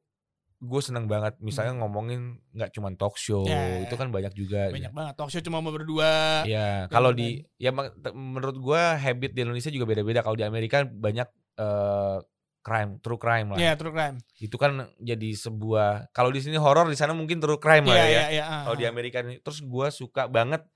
gue 0.56 0.80
seneng 0.80 1.04
banget. 1.04 1.36
Misalnya 1.38 1.76
ngomongin 1.84 2.40
nggak 2.56 2.72
cuma 2.72 2.88
talk 2.96 3.20
show, 3.20 3.44
Hmm. 3.44 3.52
Ya, 3.52 3.84
itu 3.84 3.94
kan 3.94 4.08
banyak 4.08 4.32
juga. 4.32 4.72
Banyak 4.72 4.92
banget 4.96 5.14
talk 5.20 5.28
show 5.28 5.42
cuma 5.44 5.60
berdua. 5.60 6.42
Ya 6.48 6.88
kalau 6.88 7.12
di 7.12 7.44
ya 7.60 7.72
menurut 8.16 8.56
gue 8.56 8.82
habit 8.96 9.36
di 9.36 9.40
Indonesia 9.44 9.68
juga 9.68 9.84
beda-beda. 9.84 10.24
Kalau 10.24 10.36
di 10.36 10.44
Amerika 10.48 10.82
banyak 10.88 11.28
eh, 11.56 12.18
crime, 12.66 12.98
true 12.98 13.20
crime 13.20 13.54
lah. 13.54 13.58
Ya, 13.62 13.72
true 13.78 13.94
crime. 13.94 14.18
Itu 14.42 14.58
kan 14.58 14.90
jadi 14.98 15.30
sebuah 15.38 16.10
kalau 16.10 16.34
di 16.34 16.42
sini 16.42 16.58
horor 16.58 16.90
di 16.90 16.98
sana 16.98 17.14
mungkin 17.14 17.38
true 17.38 17.62
crime 17.62 17.86
lah 17.86 17.94
Iya, 17.94 18.02
ya. 18.02 18.10
iya, 18.10 18.24
iya. 18.34 18.44
ah, 18.44 18.60
Kalau 18.66 18.76
di 18.80 18.84
ah. 18.84 18.90
Amerika 18.90 19.22
ini 19.22 19.38
terus 19.38 19.62
gue 19.62 19.86
suka 19.94 20.26
banget 20.26 20.66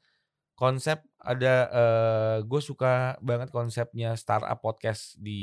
konsep 0.55 1.01
ada 1.19 1.55
eh 1.73 2.37
gue 2.47 2.61
suka 2.63 3.17
banget 3.25 3.49
konsepnya 3.51 4.15
startup 4.15 4.61
podcast 4.63 5.17
di 5.19 5.41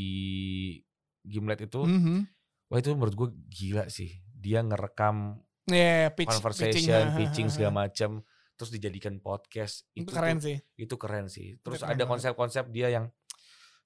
Gimlet 1.27 1.67
itu. 1.67 1.83
Mhm. 1.83 2.23
Wah 2.71 2.79
itu 2.79 2.95
menurut 2.95 3.15
gue 3.15 3.29
gila 3.51 3.91
sih. 3.91 4.23
Dia 4.37 4.61
ngerekam 4.61 5.41
Iya, 5.67 6.15
pitch, 6.15 6.31
conversation, 6.31 6.77
pitching, 6.79 7.07
pitching, 7.17 7.47
segala 7.49 7.83
macam 7.83 8.23
terus 8.55 8.71
dijadikan 8.71 9.19
podcast. 9.19 9.83
Itu 9.91 10.07
Itu 10.07 10.11
keren 10.13 10.37
tuh- 10.37 10.45
sih. 10.47 10.57
itu 10.75 10.95
keren 10.95 11.25
sih. 11.27 11.47
Terus 11.59 11.81
keren 11.81 11.91
ada 11.91 12.03
konsep-konsep 12.05 12.69
dia 12.69 12.87
yang 12.87 13.11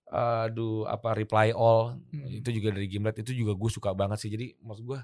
aduh 0.05 0.83
apa 0.85 1.15
reply 1.15 1.49
all 1.51 1.95
Hmm. 2.11 2.27
itu 2.27 2.51
juga 2.51 2.75
dari 2.75 2.85
Gimlet 2.85 3.15
itu 3.17 3.31
juga 3.33 3.55
gue 3.55 3.69
suka 3.69 3.91
banget 3.91 4.19
sih. 4.19 4.29
Jadi 4.29 4.59
maksud 4.59 4.83
gue, 4.83 4.99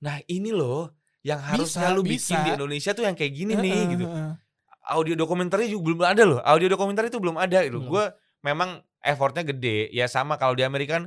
nah 0.00 0.22
ini 0.24 0.54
loh 0.54 0.94
yang 1.20 1.38
harusnya 1.38 1.90
Bisa, 1.90 1.94
lu 1.94 2.02
bikin 2.02 2.18
bisa. 2.18 2.42
di 2.42 2.50
Indonesia 2.54 2.90
tuh 2.92 3.04
yang 3.04 3.14
kayak 3.14 3.32
gini 3.32 3.52
nih 3.54 3.70
Heeh, 3.74 3.90
gitu. 3.92 4.06
Audio 4.82 5.14
dokumenternya 5.14 5.68
juga 5.68 5.82
belum 5.84 6.00
ada 6.02 6.22
loh. 6.24 6.40
Audio 6.42 6.66
dokumenter 6.68 7.06
itu 7.06 7.18
belum 7.18 7.38
ada 7.38 7.62
gitu. 7.62 7.78
Belum. 7.78 7.90
Gue 7.90 8.04
memang 8.42 8.82
effortnya 8.98 9.42
gede. 9.44 9.90
Ya 9.90 10.06
sama 10.06 10.34
kalau 10.34 10.54
di 10.54 10.62
Amerika 10.62 10.98
kan 10.98 11.06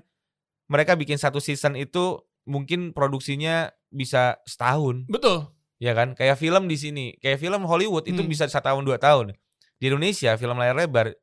mereka 0.68 0.96
bikin 0.96 1.16
satu 1.16 1.40
season 1.40 1.76
itu 1.76 2.24
mungkin 2.48 2.92
produksinya 2.92 3.72
bisa 3.96 4.36
setahun 4.44 5.08
Betul. 5.08 5.48
ya 5.78 5.92
kan 5.92 6.12
kayak 6.12 6.36
film 6.36 6.68
di 6.68 6.76
sini 6.76 7.06
kayak 7.18 7.40
film 7.40 7.64
Hollywood 7.64 8.04
itu 8.04 8.20
Hmm. 8.20 8.28
bisa 8.28 8.44
satu 8.46 8.68
tahun 8.68 8.84
dua 8.84 9.00
tahun 9.00 9.32
di 9.76 9.86
Indonesia 9.88 10.36
film 10.36 10.56
layar 10.56 10.76
lebar 10.76 11.16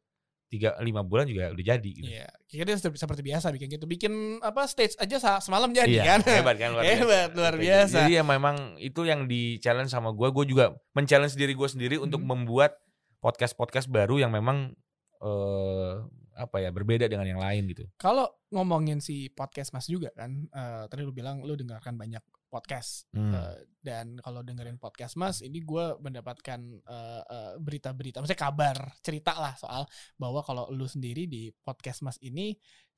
tiga 0.48 0.76
lima 0.80 1.00
bulan 1.00 1.24
juga 1.24 1.48
udah 1.48 1.64
jadi 1.66 1.90
gitu. 1.90 2.04
Iya, 2.04 2.28
dia 2.60 2.76
sudah 2.76 2.92
seperti 2.92 3.24
biasa 3.24 3.48
bikin 3.48 3.72
gitu. 3.72 3.88
Bikin 3.88 4.12
apa 4.40 4.68
stage 4.68 5.00
aja 5.00 5.16
semalam 5.40 5.72
jadi 5.72 5.88
Iya, 5.88 6.04
kan. 6.04 6.20
hebat 6.44 6.56
kan 6.56 6.68
luar 6.70 6.84
biasa. 6.84 7.00
Hebat, 7.00 7.28
luar 7.32 7.52
Kayak 7.52 7.64
biasa. 7.64 7.88
gitu. 7.88 7.96
Jadi 7.96 8.12
ya 8.12 8.22
memang 8.22 8.56
itu 8.76 9.00
yang 9.08 9.20
di 9.24 9.56
challenge 9.58 9.88
sama 9.88 10.12
gue. 10.12 10.28
Gue 10.28 10.44
juga 10.44 10.76
men-challenge 10.92 11.40
diri 11.40 11.56
gue 11.56 11.64
sendiri 11.66 11.96
untuk 11.96 12.20
Hmm. 12.20 12.36
membuat 12.36 12.76
podcast-podcast 13.18 13.88
baru 13.88 14.20
yang 14.20 14.28
memang 14.28 14.76
eh 15.20 15.92
apa 16.32 16.56
ya 16.58 16.68
berbeda 16.68 17.06
dengan 17.06 17.24
yang 17.24 17.40
lain 17.40 17.68
gitu. 17.68 17.88
Kalau 17.96 18.24
ngomongin 18.48 18.98
si 18.98 19.28
podcast 19.28 19.72
Mas 19.72 19.84
juga 19.86 20.12
kan, 20.12 20.48
eh, 20.48 20.84
tadi 20.84 21.00
lu 21.00 21.12
bilang 21.12 21.40
lu 21.40 21.52
dengarkan 21.54 21.94
banyak 21.94 22.20
podcast. 22.52 23.08
Hmm. 23.16 23.32
Eh, 23.32 23.56
dan 23.80 24.20
kalau 24.20 24.44
dengerin 24.44 24.76
podcast 24.76 25.16
Mas, 25.16 25.40
ini 25.40 25.64
gue 25.64 25.96
mendapatkan 26.04 26.60
eh, 26.84 27.22
eh, 27.24 27.52
berita-berita, 27.56 28.20
maksudnya 28.20 28.44
kabar, 28.44 28.76
cerita 29.00 29.32
lah 29.40 29.56
soal 29.56 29.88
bahwa 30.20 30.44
kalau 30.44 30.68
lu 30.68 30.84
sendiri 30.84 31.24
di 31.24 31.48
podcast 31.64 32.04
Mas 32.04 32.20
ini 32.20 32.52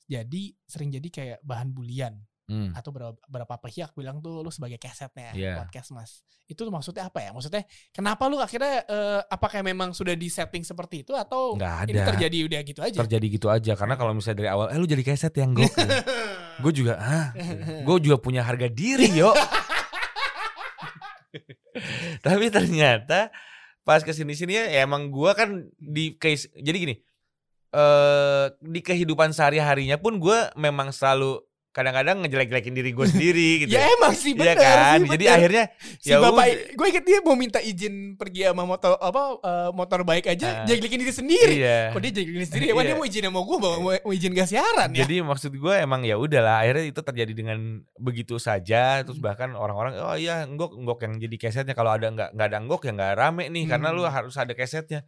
jadi 0.05 0.53
sering 0.67 0.91
jadi 0.91 1.09
kayak 1.09 1.39
bahan 1.47 1.71
bulian 1.71 2.19
Hmm. 2.45 2.77
atau 2.77 2.93
berapa, 2.93 3.17
berapa 3.25 3.55
pihak 3.57 3.97
bilang 3.97 4.21
tuh 4.21 4.45
lu 4.45 4.53
sebagai 4.53 4.77
kesetnya 4.77 5.33
Iya. 5.33 5.65
podcast 5.65 5.97
Mas. 5.97 6.21
Itu 6.45 6.69
maksudnya 6.69 7.09
apa 7.09 7.25
ya? 7.25 7.33
Maksudnya 7.33 7.65
kenapa 7.89 8.29
lu 8.29 8.37
akhirnya 8.37 8.85
eh, 8.85 9.21
apakah 9.33 9.65
memang 9.65 9.97
sudah 9.97 10.13
di 10.13 10.29
setting 10.29 10.61
seperti 10.61 11.09
itu 11.09 11.17
atau 11.17 11.57
Nggak 11.57 11.89
ini 11.89 11.97
ada. 11.97 12.13
terjadi 12.13 12.39
udah 12.45 12.61
gitu 12.61 12.81
aja? 12.85 12.99
Terjadi 13.01 13.27
gitu 13.33 13.49
aja 13.49 13.73
karena 13.73 13.97
kalau 13.97 14.13
misalnya 14.13 14.45
dari 14.45 14.51
awal, 14.53 14.69
eh 14.69 14.77
lu 14.77 14.85
jadi 14.85 15.01
keset 15.01 15.33
yang 15.35 15.57
gue, 15.57 15.65
gue 16.61 16.73
juga, 16.77 17.01
ah, 17.01 17.33
gue 17.81 17.97
juga 18.05 18.21
punya 18.21 18.45
harga 18.45 18.69
diri 18.69 19.09
yo. 19.17 19.33
Tapi 22.21 22.47
ternyata 22.49 23.33
pas 23.81 24.01
ke 24.01 24.13
sini 24.13 24.33
sini 24.33 24.57
ya 24.57 24.85
emang 24.85 25.09
gue 25.09 25.31
kan 25.33 25.49
di 25.77 26.17
case, 26.17 26.49
jadi 26.55 26.77
gini, 26.77 26.95
eh 27.73 28.47
di 28.61 28.81
kehidupan 28.81 29.33
sehari 29.33 29.61
harinya 29.61 29.97
pun 29.97 30.17
gue 30.17 30.39
memang 30.55 30.89
selalu 30.89 31.41
kadang-kadang 31.75 32.23
ngejelek-jelekin 32.23 32.71
diri 32.73 32.91
gue 32.91 33.03
sendiri 33.05 33.49
gitu. 33.61 33.75
ya 33.75 33.83
emang 33.91 34.15
sih 34.15 34.31
Iya 34.31 34.39
bener 34.39 34.57
kan, 34.57 34.95
sih, 34.97 35.11
jadi 35.11 35.25
bener. 35.25 35.37
akhirnya 35.37 35.65
si 35.99 36.07
ya 36.07 36.17
bapak 36.17 36.45
udah. 36.45 36.57
gue 36.71 36.87
inget 36.89 37.05
dia 37.05 37.19
mau 37.21 37.35
minta 37.35 37.59
izin 37.59 37.95
pergi 38.15 38.41
sama 38.45 38.63
motor 38.65 38.95
apa 38.95 39.23
eh, 39.37 39.71
motor 39.73 40.01
baik 40.03 40.25
aja 40.29 40.47
Ah. 40.47 40.65
jeglekin 40.65 40.97
diri 40.97 41.11
sendiri 41.11 41.55
Iya. 41.57 41.91
kok 41.91 41.99
dia 41.99 42.13
jeglekin 42.13 42.35
diri 42.37 42.47
sendiri 42.47 42.67
Wah, 42.71 42.81
dia 42.81 42.89
Iya. 42.89 42.97
mau 42.97 43.05
izin 43.05 43.23
sama 43.25 43.41
gue 43.41 43.57
mau, 43.59 43.73
mau 43.99 44.13
izin 44.13 44.31
gak 44.33 44.49
siaran 44.49 44.89
ya 44.89 45.03
Jadi 45.03 45.17
maksud 45.21 45.53
gue 45.53 45.75
emang 45.77 46.01
ya 46.01 46.15
udahlah 46.15 46.63
akhirnya 46.63 46.85
itu 46.87 47.01
terjadi 47.03 47.33
dengan 47.35 47.59
begitu 47.97 48.39
saja 48.39 49.03
terus 49.03 49.17
Hmm. 49.17 49.27
bahkan 49.27 49.51
orang-orang 49.53 49.99
oh 49.99 50.15
iya 50.15 50.43
enggok 50.43 50.73
enggok 50.73 51.03
yang 51.03 51.19
jadi 51.19 51.37
kesetnya 51.37 51.75
kalau 51.75 51.91
ada 51.91 52.07
nggak 52.07 52.31
nggak 52.31 52.47
ada 52.47 52.59
enggok 52.59 52.81
ya 52.81 52.93
nggak 52.93 53.13
rame 53.15 53.45
nih 53.49 53.65
karena 53.67 53.91
lu 53.91 54.01
Hmm. 54.01 54.15
harus 54.15 54.35
ada 54.35 54.53
kesetnya. 54.53 55.03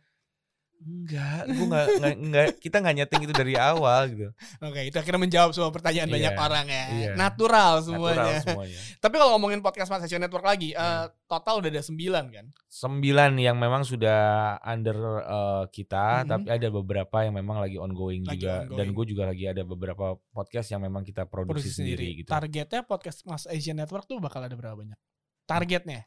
Enggak, 0.77 1.49
gue 1.49 1.65
nggak 1.65 1.87
nggak- 1.97 2.19
nggak 2.23 2.47
kita 2.61 2.77
nggak 2.79 2.95
nyeting 2.95 3.23
itu 3.25 3.35
dari 3.35 3.55
awal 3.55 4.07
gitu. 4.07 4.29
oke 4.61 4.81
itu 4.83 4.95
akhirnya 4.95 5.19
menjawab 5.19 5.51
semua 5.51 5.71
pertanyaan 5.71 6.05
Iya. 6.05 6.15
banyak 6.15 6.35
orang 6.37 6.67
ya 6.67 6.85
Iya. 6.87 7.11
natural 7.15 7.81
Natural 7.81 7.83
semuanya 7.83 8.35
semuanya. 8.41 8.79
tapi 8.99 9.15
kalau 9.17 9.31
ngomongin 9.35 9.61
podcast 9.61 9.89
Mas 9.89 10.01
Action 10.01 10.21
Network 10.21 10.45
lagi 10.45 10.71
eh, 10.71 10.79
Hmm. 10.79 11.11
total 11.27 11.59
udah 11.59 11.71
ada 11.71 11.81
sembilan 11.81 12.25
kan 12.29 12.47
Sembilan 12.69 13.33
yang 13.35 13.57
memang 13.57 13.83
sudah 13.83 14.21
under 14.61 14.97
eh, 15.19 15.65
kita, 15.71 16.23
Mhm. 16.23 16.29
tapi 16.29 16.49
ada 16.51 16.69
beberapa 16.71 17.17
yang 17.21 17.35
memang 17.35 17.57
lagi 17.59 17.77
ongoing 17.77 18.23
Lagi 18.23 18.37
juga. 18.39 18.55
Dan 18.63 18.71
ongoing. 18.87 18.93
gue 18.93 19.05
juga 19.11 19.23
lagi 19.27 19.45
ada 19.45 19.63
beberapa 19.63 20.05
podcast 20.31 20.69
yang 20.69 20.81
memang 20.81 21.03
kita 21.03 21.25
produksi, 21.25 21.67
produksi 21.67 21.71
sendiri, 21.73 22.05
sendiri 22.05 22.21
gitu. 22.21 22.29
targetnya 22.31 22.81
podcast 22.83 23.25
Mas 23.25 23.45
Asian 23.47 23.75
Network 23.75 24.05
tuh 24.05 24.19
bakal 24.19 24.39
ada 24.39 24.53
berapa 24.53 24.77
banyak 24.77 24.99
targetnya 25.43 26.05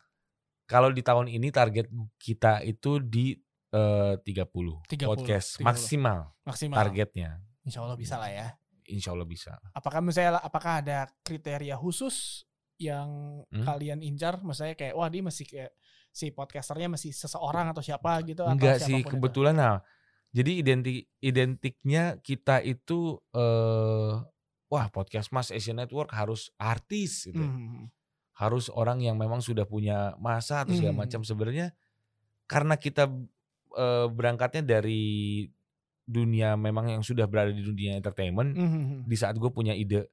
Kalau 0.63 0.87
di 0.87 1.01
tahun 1.01 1.25
ini 1.27 1.49
target 1.49 1.89
kita 2.15 2.61
itu 2.61 3.01
di 3.01 3.33
eh, 3.69 4.13
30, 4.17 4.81
30, 4.87 5.05
podcast 5.05 5.47
30. 5.57 5.65
maksimal 5.65 6.19
maksimal 6.41 6.77
targetnya. 6.77 7.29
Insya 7.61 7.79
Allah 7.81 7.95
bisa 7.95 8.15
lah 8.15 8.27
ya 8.27 8.47
Insya 8.85 9.13
Allah 9.13 9.23
bisa. 9.23 9.53
apakah 9.71 10.01
misalnya 10.01 10.39
apakah 10.39 10.81
ada 10.81 11.05
kriteria 11.21 11.75
khusus 11.75 12.45
yang 12.75 13.09
Hmm? 13.47 13.61
kalian 13.61 13.99
incar 13.99 14.39
misalnya 14.39 14.73
kayak 14.73 14.93
wah 14.93 15.05
dia 15.05 15.19
masih 15.19 15.43
kayak 15.43 15.71
si 16.09 16.29
podcasternya 16.29 16.89
masih 16.89 17.11
seseorang 17.11 17.69
atau 17.69 17.79
siapa 17.79 18.17
gitu 18.23 18.41
atau 18.41 18.55
Enggak 18.55 18.81
sih 18.81 18.97
siapa 18.97 19.05
pun 19.05 19.05
itu? 19.05 19.13
kebetulan 19.13 19.55
nah. 19.55 19.77
Jadi 20.29 20.51
identik 20.57 20.97
identiknya 21.19 22.03
kita 22.19 22.61
itu 22.61 23.17
eh 23.31 24.13
wah 24.67 24.85
podcast 24.89 25.29
Mas 25.29 25.49
Asian 25.49 25.75
Network 25.75 26.09
harus 26.11 26.49
artis 26.55 27.25
gitu. 27.25 27.37
Hmm. 27.37 27.89
Harus 28.33 28.69
orang 28.69 29.01
yang 29.01 29.17
memang 29.17 29.41
sudah 29.41 29.65
punya 29.65 30.13
masa 30.17 30.63
atau 30.63 30.71
segala 30.71 30.93
Hmm. 30.93 31.01
macam 31.03 31.21
sebenarnya 31.21 31.73
karena 32.45 32.73
kita 32.73 33.09
eh, 33.71 34.05
berangkatnya 34.07 34.61
dari 34.61 35.45
dunia 36.03 36.55
memang 36.55 36.89
yang 36.89 37.03
sudah 37.03 37.25
berada 37.25 37.49
di 37.49 37.61
dunia 37.61 37.93
entertainment 37.93 38.57
Hmm. 38.57 39.05
di 39.05 39.13
saat 39.13 39.37
gue 39.37 39.49
punya 39.49 39.73
ide 39.73 40.09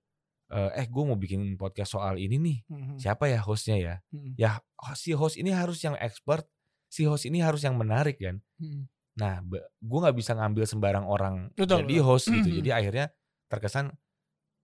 eh, 0.46 0.70
eh 0.76 0.86
gue 0.86 1.02
mau 1.02 1.16
bikin 1.16 1.56
podcast 1.56 1.92
soal 1.92 2.16
ini 2.16 2.36
nih 2.36 2.58
Hmm. 2.68 2.96
siapa 2.96 3.26
ya 3.26 3.40
hostnya 3.40 3.76
ya 3.76 3.94
Hmm. 4.10 4.36
ya 4.36 4.60
si 4.92 5.10
host 5.10 5.34
ini 5.34 5.50
harus 5.50 5.80
yang 5.80 5.96
expert 5.96 6.44
si 6.86 7.02
host 7.02 7.24
ini 7.24 7.40
harus 7.40 7.60
yang 7.60 7.74
menarik 7.74 8.16
kan 8.16 8.38
Hmm. 8.56 8.86
nah 9.14 9.40
gue 9.72 9.98
nggak 9.98 10.14
bisa 10.14 10.32
ngambil 10.32 10.64
sembarang 10.64 11.02
orang 11.02 11.48
Betul, 11.52 11.82
jadi 11.82 11.96
betul. 11.96 12.06
host 12.06 12.26
gitu 12.28 12.46
Mhm. 12.46 12.56
jadi 12.60 12.70
akhirnya 12.74 13.06
terkesan 13.48 13.86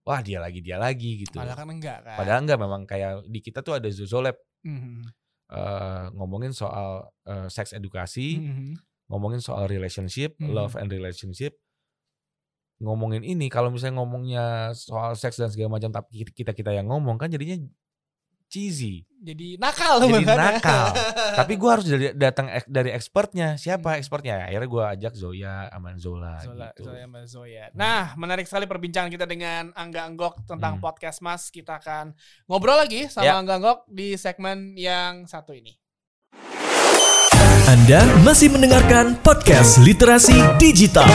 wah 0.03 0.19
dia 0.19 0.37
lagi 0.37 0.59
dia 0.59 0.77
lagi 0.77 1.25
gitu 1.25 1.33
padahal 1.33 1.57
kan 1.57 1.67
enggak 1.67 1.97
kan 1.99 2.15
padahal 2.15 2.39
enggak 2.43 2.59
memang 2.59 2.81
kayak 2.83 3.11
di 3.25 3.39
kita 3.39 3.59
tuh 3.59 3.73
ada 3.73 3.89
Zozolab 3.89 4.37
Hmm. 4.61 5.03
Eh, 5.53 6.03
ngomongin 6.17 6.51
soal 6.51 7.07
eh, 7.29 7.47
seks 7.47 7.77
edukasi 7.77 8.41
Hmm. 8.41 8.73
ngomongin 9.07 9.39
soal 9.39 9.69
relationship 9.69 10.33
Mhm. 10.41 10.49
love 10.51 10.73
and 10.75 10.89
relationship 10.89 11.53
ngomongin 12.83 13.23
ini 13.23 13.47
kalau 13.47 13.71
misalnya 13.71 14.01
ngomongnya 14.01 14.45
soal 14.75 15.15
seks 15.15 15.39
dan 15.39 15.47
segala 15.47 15.77
macam 15.79 15.93
tapi 15.93 16.25
kita 16.35 16.51
kita 16.51 16.73
yang 16.75 16.89
ngomong 16.91 17.15
kan 17.15 17.31
jadinya 17.31 17.55
cheesy 18.47 19.03
jadi 19.17 19.55
nakal 19.55 20.03
Jadi 20.03 20.19
makanya. 20.19 20.59
nakal. 20.59 20.85
tapi 21.39 21.55
gue 21.55 21.69
harus 21.71 21.87
dari, 21.87 22.11
datang 22.11 22.51
ek- 22.51 22.67
dari 22.67 22.91
expertnya 22.91 23.55
siapa 23.55 23.95
Hmm. 23.95 23.99
expertnya 24.03 24.43
akhirnya 24.43 24.67
gue 24.67 24.83
ajak 24.99 25.13
Zoya 25.15 25.71
Aman 25.71 25.95
Zola, 25.95 26.43
Zola, 26.43 26.75
gitu 26.75 26.91
Zoya 26.91 27.07
Mbak 27.07 27.25
Zoya. 27.25 27.63
Nah, 27.71 28.11
menarik 28.13 28.43
sekali 28.43 28.67
perbincangan 28.67 29.07
kita 29.07 29.23
dengan 29.23 29.71
Angga 29.73 30.03
Anggok 30.03 30.43
tentang 30.43 30.75
Hmm. 30.75 30.83
podcast 30.83 31.23
Mas. 31.23 31.47
Kita 31.47 31.79
akan 31.79 32.11
ngobrol 32.45 32.75
lagi 32.75 33.07
sama 33.07 33.23
Ya. 33.23 33.39
Angga 33.39 33.55
Anggok 33.55 33.87
di 33.87 34.19
segmen 34.19 34.75
yang 34.75 35.23
satu 35.23 35.55
ini. 35.55 35.71
Anda 37.63 38.03
masih 38.27 38.51
mendengarkan 38.51 39.23
podcast 39.23 39.79
Literasi 39.79 40.35
Digital. 40.59 41.07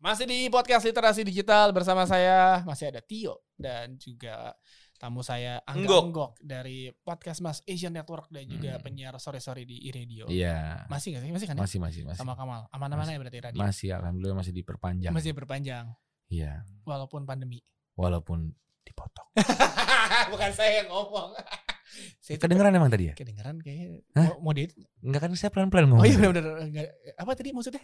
Masih 0.00 0.24
di 0.24 0.48
podcast 0.48 0.84
literasi 0.84 1.20
digital 1.20 1.68
bersama 1.68 2.04
saya 2.04 2.64
masih 2.64 2.88
ada 2.88 3.00
Tio 3.00 3.43
dan 3.54 3.96
juga 3.96 4.54
tamu 4.94 5.20
saya 5.20 5.60
Angga. 5.64 6.00
Enggok 6.00 6.38
dari 6.40 6.88
podcast 6.94 7.38
Mas 7.38 7.60
Asian 7.64 7.92
Network 7.92 8.30
dan 8.30 8.46
juga 8.46 8.78
Hmm. 8.78 8.82
penyiar 8.82 9.14
sore-sore 9.16 9.62
di 9.62 9.78
iRadio. 9.84 10.26
Iya. 10.26 10.86
Masih 10.88 11.14
gak 11.14 11.22
sih? 11.22 11.30
Masih 11.30 11.46
kan 11.46 11.56
ya? 11.58 11.62
Masih 11.62 11.78
masih 11.78 12.02
masih. 12.04 12.18
Sama 12.18 12.34
Kamal. 12.34 12.66
Aman-aman 12.70 13.06
ya 13.06 13.18
berarti 13.18 13.38
radio. 13.40 13.60
Masih 13.60 13.90
alhamdulillah 13.92 14.38
masih 14.38 14.52
diperpanjang. 14.52 15.12
Masih 15.12 15.32
berpanjang 15.34 15.92
Iya. 16.30 16.64
walaupun 16.82 17.26
pandemi. 17.26 17.60
Walaupun 17.94 18.50
dipotong. 18.82 19.28
Bukan 20.32 20.50
saya 20.52 20.82
yang 20.82 20.88
ngomong. 20.90 21.34
saya 22.18 22.36
Kedengeran 22.36 22.72
emang 22.72 22.88
tadi 22.88 23.04
ya? 23.08 23.14
kedengeran 23.14 23.56
kayaknya 23.58 24.02
Hah? 24.12 24.34
mau, 24.34 24.48
mau 24.48 24.52
di 24.52 24.66
Enggak 25.00 25.20
kan 25.20 25.30
saya 25.34 25.48
pelan-pelan 25.48 25.84
Oh 25.84 25.88
ngomong. 25.94 26.04
iya 26.04 26.16
benar-benar 26.24 26.64
Enggak- 26.64 26.92
apa 27.14 27.30
tadi 27.32 27.48
maksudnya? 27.50 27.82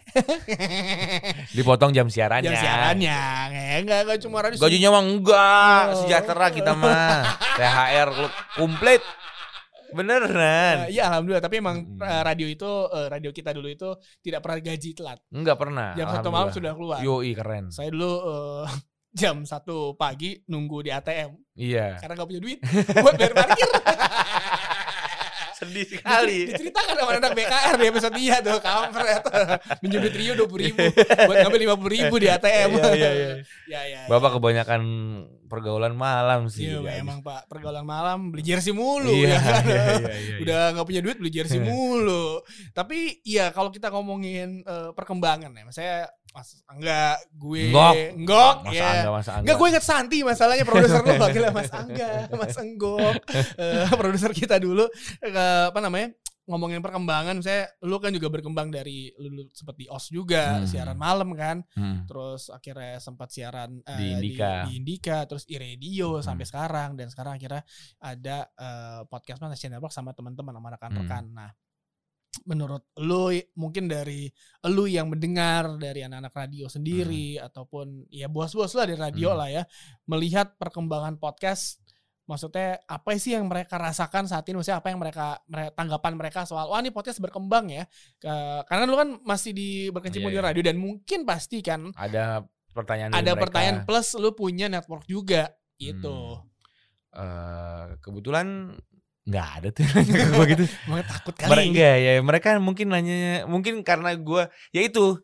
Dipotong 1.55 1.91
jam 1.91 2.07
siarannya. 2.07 2.47
Jam 2.47 2.55
siarannya. 2.55 3.19
Enggak 3.79 3.99
enggak 4.03 4.19
cuma 4.19 4.37
radio. 4.41 4.57
Gajinya 4.57 4.89
mah 4.89 5.03
enggak, 5.03 5.83
Oh. 5.87 5.97
sejahtera 6.01 6.47
kita 6.49 6.71
mah. 6.73 7.21
THR 7.55 8.09
komplit. 8.55 9.01
Beneran. 9.91 10.87
Eh, 10.87 10.95
Iya 10.95 11.11
alhamdulillah 11.11 11.43
tapi 11.43 11.59
emang 11.59 11.83
Mm. 11.83 11.99
eh, 11.99 12.21
radio 12.23 12.47
itu 12.47 12.63
eh, 12.87 13.07
radio 13.07 13.29
kita 13.29 13.51
dulu 13.51 13.67
itu 13.67 13.89
tidak 14.19 14.39
pernah 14.39 14.57
gaji 14.61 14.89
telat. 14.93 15.19
Enggak 15.29 15.57
pernah. 15.57 15.91
Jam 15.93 16.07
satu 16.09 16.29
malam 16.31 16.47
sudah 16.49 16.71
keluar. 16.71 17.03
Yoi 17.03 17.31
keren. 17.33 17.67
Saya 17.69 17.91
dulu 17.91 18.07
eh, 18.07 18.65
jam 19.11 19.43
satu 19.43 19.93
pagi 19.93 20.39
nunggu 20.47 20.87
di 20.87 20.91
ATM 20.91 21.35
Iya. 21.53 21.99
karena 21.99 22.13
nggak 22.15 22.27
punya 22.27 22.41
duit 22.41 22.59
buat 22.97 23.13
bayar 23.15 23.33
parkir. 23.35 23.69
Sedih 25.61 25.85
sekali. 25.85 26.49
Diceritakan 26.49 26.93
sama 26.97 27.11
anak 27.21 27.37
BKR 27.37 27.75
di 27.77 27.85
episode 27.85 28.15
dia 28.17 28.41
tuh 28.41 28.57
kampret. 28.57 29.21
Minjem 29.85 30.01
duit 30.01 30.15
Rio 30.17 30.33
dua 30.33 30.49
puluh 30.49 30.65
ribu 30.65 30.81
buat 31.29 31.37
ngambil 31.37 31.59
lima 31.61 31.75
puluh 31.77 31.93
ribu 31.93 32.15
di 32.17 32.27
ATM. 32.33 32.69
Iya, 32.81 32.89
iya, 32.97 33.09
iya. 33.13 33.29
ya, 33.69 33.81
ya, 33.85 33.99
Bapak 34.09 34.41
kebanyakan 34.41 34.81
pergaulan 35.45 35.93
malam 35.93 36.49
sih. 36.49 36.65
Iya, 36.65 36.81
guys. 36.81 37.05
emang 37.05 37.21
Pak 37.21 37.45
pergaulan 37.45 37.85
malam 37.85 38.33
beli 38.33 38.41
jersey 38.41 38.73
mulu 38.73 39.13
Iya, 39.13 39.37
ya 39.37 39.37
kan. 39.37 39.63
iya, 39.69 39.83
iya, 39.85 40.13
iya. 40.17 40.35
Udah 40.41 40.61
nggak 40.73 40.87
punya 40.89 41.01
duit 41.05 41.17
beli 41.21 41.29
jersey 41.29 41.61
Iya. 41.61 41.67
mulu. 41.69 42.41
Tapi 42.73 43.21
iya 43.21 43.45
kalau 43.53 43.69
kita 43.69 43.93
ngomongin 43.93 44.65
eh, 44.65 44.89
perkembangan 44.97 45.53
ya, 45.53 45.63
saya 45.69 45.95
Mas 46.31 46.63
Angga, 46.63 47.19
gue 47.29 47.63
Enggok. 48.15 48.55
Masa 48.63 48.71
ya. 48.73 48.87
Angga, 48.89 49.09
masa 49.11 49.29
Angga. 49.31 49.41
Enggak, 49.43 49.55
gue 49.57 49.67
inget 49.67 49.85
Santi 49.85 50.17
masalahnya 50.21 50.63
produser 50.63 50.99
lu 50.99 51.11
gila 51.35 51.49
Mas 51.51 51.71
Angga, 51.71 52.11
Mas 52.31 52.55
Enggok, 52.55 53.15
Eh, 53.57 53.87
produser 53.91 54.31
kita 54.31 54.55
dulu 54.55 54.87
eh, 55.19 55.33
apa 55.67 55.79
namanya 55.79 56.15
ngomongin 56.41 56.79
perkembangan, 56.79 57.37
saya 57.39 57.69
lu 57.81 57.95
kan 57.97 58.11
juga 58.11 58.27
berkembang 58.27 58.67
dari 58.67 59.13
lu, 59.13 59.29
lu 59.29 59.43
sempat 59.51 59.77
di 59.77 59.85
OS 59.85 60.09
juga 60.09 60.57
Hmm. 60.57 60.65
siaran 60.65 60.97
malam 60.97 61.31
kan, 61.31 61.61
Hmm. 61.71 62.03
terus 62.03 62.49
akhirnya 62.49 62.97
sempat 62.97 63.29
siaran 63.29 63.79
eh, 63.81 63.95
Di 63.95 64.05
Indika. 64.09 64.51
di, 64.65 64.71
Indika, 64.75 65.17
terus 65.25 65.45
iRadio 65.45 66.17
Hmm. 66.17 66.25
sampai 66.25 66.43
sekarang 66.43 66.89
dan 66.95 67.07
sekarang 67.07 67.35
akhirnya 67.35 67.61
ada 67.97 68.37
eh, 68.49 69.01
podcast 69.05 69.39
Mas 69.39 69.53
Asian 69.53 69.71
Network 69.71 69.91
sama 69.91 70.11
teman-teman 70.11 70.51
sama 70.51 70.69
rekan-rekan. 70.71 71.23
Hmm. 71.25 71.35
Nah, 71.37 71.49
menurut 72.43 72.87
lu 72.97 73.27
mungkin 73.53 73.85
dari 73.85 74.31
lu 74.65 74.87
yang 74.87 75.07
mendengar 75.07 75.75
dari 75.75 76.01
anak-anak 76.01 76.31
radio 76.31 76.65
sendiri 76.65 77.35
ataupun 77.37 78.07
ya 78.07 78.25
bos-bos 78.25 78.71
lah 78.71 78.87
di 78.87 78.95
radio 78.95 79.29
Hmm. 79.31 79.37
lah 79.37 79.49
ya 79.51 79.63
melihat 80.05 80.55
perkembangan 80.55 81.17
podcast 81.17 81.83
maksudnya 82.23 82.79
apa 82.87 83.11
sih 83.17 83.35
yang 83.35 83.45
mereka 83.45 83.75
rasakan 83.75 84.23
saat 84.25 84.47
ini 84.47 84.55
maksudnya 84.55 84.79
apa 84.79 84.87
yang 84.87 84.97
mereka, 84.97 85.43
mere- 85.45 85.75
tanggapan 85.75 86.13
mereka 86.15 86.39
soal 86.45 86.71
wah 86.71 86.79
ini 86.79 86.87
podcast 86.87 87.19
berkembang 87.19 87.67
ya 87.67 87.83
Ke- 88.15 88.63
karena 88.65 88.83
lu 88.85 88.95
kan 88.95 89.09
masih 89.21 89.51
di 89.51 89.69
berkecimpung 89.89 90.31
Iya, 90.31 90.35
di 90.35 90.41
iya. 90.41 90.47
radio 90.47 90.63
dan 90.63 90.77
mungkin 90.77 91.19
pasti 91.23 91.59
kan 91.59 91.91
Ada 91.91 92.47
pertanyaan 92.71 93.11
dari 93.11 93.19
ada 93.19 93.31
mereka. 93.33 93.43
pertanyaan 93.43 93.77
plus 93.83 94.07
lu 94.15 94.31
punya 94.31 94.65
network 94.65 95.03
juga 95.03 95.51
gitu 95.75 96.39
Hmm. 96.39 96.47
Eh, 97.11 97.85
kebetulan 97.99 98.71
nggak 99.21 99.47
ada 99.61 99.67
tuh 99.69 99.85
nanya 99.85 100.13
ke 100.17 100.27
gue 100.33 100.45
gitu. 100.57 100.63
Emang 100.89 101.05
takut 101.05 101.33
Mereka 101.37 101.49
kali 101.49 101.63
enggak 101.69 101.95
ya, 101.97 102.11
mereka 102.21 102.49
mungkin 102.57 102.87
nanya 102.89 103.17
mungkin 103.45 103.73
karena 103.85 104.17
gue 104.17 104.43
ya 104.73 104.81
itu 104.81 105.21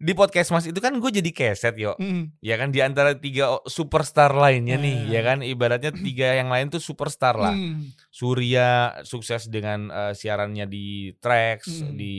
di 0.00 0.16
podcast 0.16 0.48
Mas 0.48 0.64
itu 0.64 0.80
kan 0.80 0.96
gue 0.96 1.10
jadi 1.12 1.28
keset 1.28 1.76
yo. 1.76 1.92
Hmm. 2.00 2.32
Ya 2.40 2.56
kan 2.56 2.72
di 2.72 2.80
antara 2.80 3.12
tiga 3.12 3.60
superstar 3.68 4.32
lainnya 4.32 4.80
nih, 4.80 4.96
Hmm. 4.96 5.12
ya 5.12 5.20
kan 5.20 5.38
ibaratnya 5.44 5.92
tiga 5.92 6.40
yang 6.40 6.48
lain 6.48 6.72
tuh 6.72 6.80
superstar 6.80 7.36
lah. 7.36 7.52
Hmm. 7.52 7.92
Surya 8.08 8.96
sukses 9.04 9.44
dengan 9.48 9.92
eh, 9.92 10.12
siarannya 10.16 10.64
di 10.64 11.12
Trax, 11.20 11.84
Hmm. 11.84 12.00
di 12.00 12.14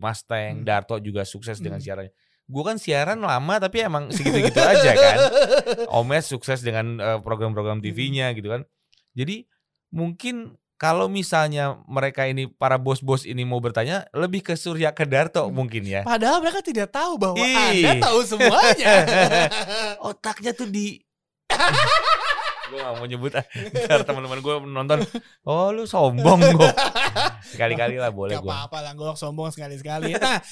Mustang, 0.00 0.60
Hmm. 0.60 0.64
Darto 0.64 0.96
juga 0.96 1.28
sukses 1.28 1.60
dengan 1.60 1.76
Hmm. 1.76 1.84
siarannya. 1.84 2.12
Gue 2.48 2.62
kan 2.64 2.80
siaran 2.80 3.20
lama 3.20 3.54
tapi 3.60 3.84
emang 3.84 4.08
segitu-gitu 4.08 4.56
aja 4.56 4.92
kan. 4.96 5.16
Omes 6.00 6.24
sukses 6.24 6.64
dengan 6.64 6.96
eh, 6.96 7.18
program-program. 7.20 7.84
TV-nya 7.84 8.32
gitu 8.32 8.48
kan. 8.48 8.64
Jadi 9.12 9.44
mungkin 9.92 10.56
kalau 10.76 11.08
misalnya 11.08 11.80
mereka 11.88 12.28
ini 12.28 12.44
para 12.44 12.76
bos-bos 12.76 13.24
ini 13.24 13.48
mau 13.48 13.58
bertanya 13.58 14.04
lebih 14.12 14.44
ke 14.44 14.54
Surya 14.54 14.92
ke 14.92 15.08
Darto 15.08 15.48
Hmm. 15.48 15.56
mungkin 15.56 15.82
ya. 15.82 16.04
Padahal 16.04 16.44
mereka 16.44 16.60
tidak 16.60 16.92
tahu 16.92 17.16
bahwa 17.16 17.40
Ih. 17.40 17.80
Anda 17.84 18.04
tahu 18.04 18.18
semuanya. 18.22 18.94
Otaknya 20.08 20.52
tuh 20.52 20.68
di 20.68 21.00
gue 22.66 22.78
gak 22.82 22.98
mau 22.98 23.06
nyebut 23.06 23.30
ah. 23.32 23.46
Ntar 23.86 24.02
teman-teman 24.02 24.42
gue 24.42 24.54
nonton 24.66 24.98
oh 25.46 25.70
lu 25.70 25.86
sombong 25.86 26.42
gue 26.50 26.70
sekali-kali 27.54 27.94
lah 27.96 28.10
boleh 28.10 28.36
Gak 28.36 28.42
gue 28.42 28.50
apa-apa 28.50 28.78
lah, 28.82 28.92
gue 28.92 29.06
sombong 29.14 29.54
sekali-sekali. 29.54 30.18
Nah, 30.18 30.42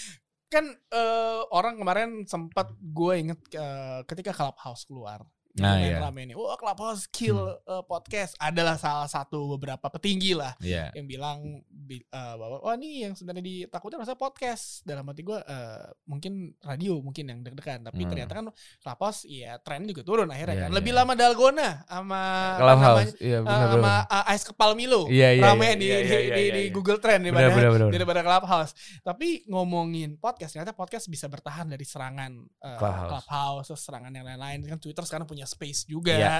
kan 0.46 0.64
eh, 0.70 1.40
orang 1.50 1.74
kemarin 1.74 2.22
sempat 2.24 2.70
gue 2.78 3.12
inget 3.18 3.40
eh, 3.52 4.00
ketika 4.06 4.30
Clubhouse 4.30 4.86
keluar. 4.86 5.26
Nah, 5.54 5.78
iya. 5.78 6.02
rame 6.02 6.26
nih. 6.26 6.34
Wah 6.34 6.58
Clubhouse 6.58 7.06
kill 7.06 7.38
eh, 7.62 7.82
podcast. 7.86 8.34
Adalah 8.42 8.74
salah 8.74 9.06
satu 9.06 9.54
beberapa 9.54 9.86
petinggi 9.86 10.34
lah 10.34 10.58
Iya. 10.58 10.90
yang 10.98 11.06
bilang 11.06 11.62
bi- 11.84 12.00
eh, 12.02 12.34
bahwa 12.34 12.64
wah 12.64 12.74
ini 12.74 13.04
yang 13.04 13.12
sebenarnya 13.12 13.44
ditakutin 13.44 14.00
rasa 14.00 14.16
podcast. 14.16 14.80
Dalam 14.82 15.04
hati 15.04 15.20
gue 15.20 15.36
eh, 15.36 15.84
mungkin 16.08 16.56
radio 16.64 16.98
mungkin 16.98 17.24
yang 17.28 17.40
deg-degan. 17.44 17.84
Tapi 17.84 18.00
Hmm. 18.02 18.10
ternyata 18.10 18.32
kan 18.32 18.46
Clubhouse 18.80 19.28
ya 19.28 19.60
tren 19.60 19.84
juga 19.84 20.00
turun 20.00 20.32
akhirnya 20.32 20.56
Iya, 20.56 20.62
kan. 20.66 20.70
iya. 20.72 20.76
Lebih 20.80 20.92
lama 20.96 21.12
Dalgona 21.12 21.68
sama 21.84 22.22
Clubhouse 22.56 23.12
namanya, 23.12 23.14
iya 23.20 23.38
benar 23.44 23.68
sama 23.68 23.92
uh, 24.08 24.32
Ice 24.32 24.44
Kepal 24.48 24.70
Milo. 24.72 25.02
Iya, 25.06 25.28
rame 25.38 25.64
iya, 25.64 25.74
di, 25.76 25.84
iya, 25.84 25.98
di, 26.00 26.08
iya, 26.08 26.18
di, 26.18 26.42
iya, 26.42 26.52
di 26.56 26.62
iya. 26.66 26.72
Google 26.72 26.98
Trend 26.98 27.20
daripada 27.28 27.48
benar 27.52 27.70
benar 27.76 27.88
daripada 27.92 28.20
Clubhouse. 28.24 28.72
Tapi 29.04 29.28
ngomongin 29.46 30.16
podcast, 30.16 30.56
ternyata 30.56 30.72
podcast 30.72 31.06
bisa 31.06 31.28
bertahan 31.28 31.68
dari 31.68 31.84
serangan 31.84 32.32
uh, 32.64 32.78
Clubhouse. 32.80 33.10
Clubhouse, 33.28 33.70
serangan 33.76 34.08
yang 34.10 34.24
lain-lain. 34.24 34.64
Kan 34.64 34.80
Twitter 34.80 35.04
sekarang 35.04 35.28
punya 35.28 35.44
space 35.44 35.84
juga. 35.84 36.16
Iya. 36.16 36.36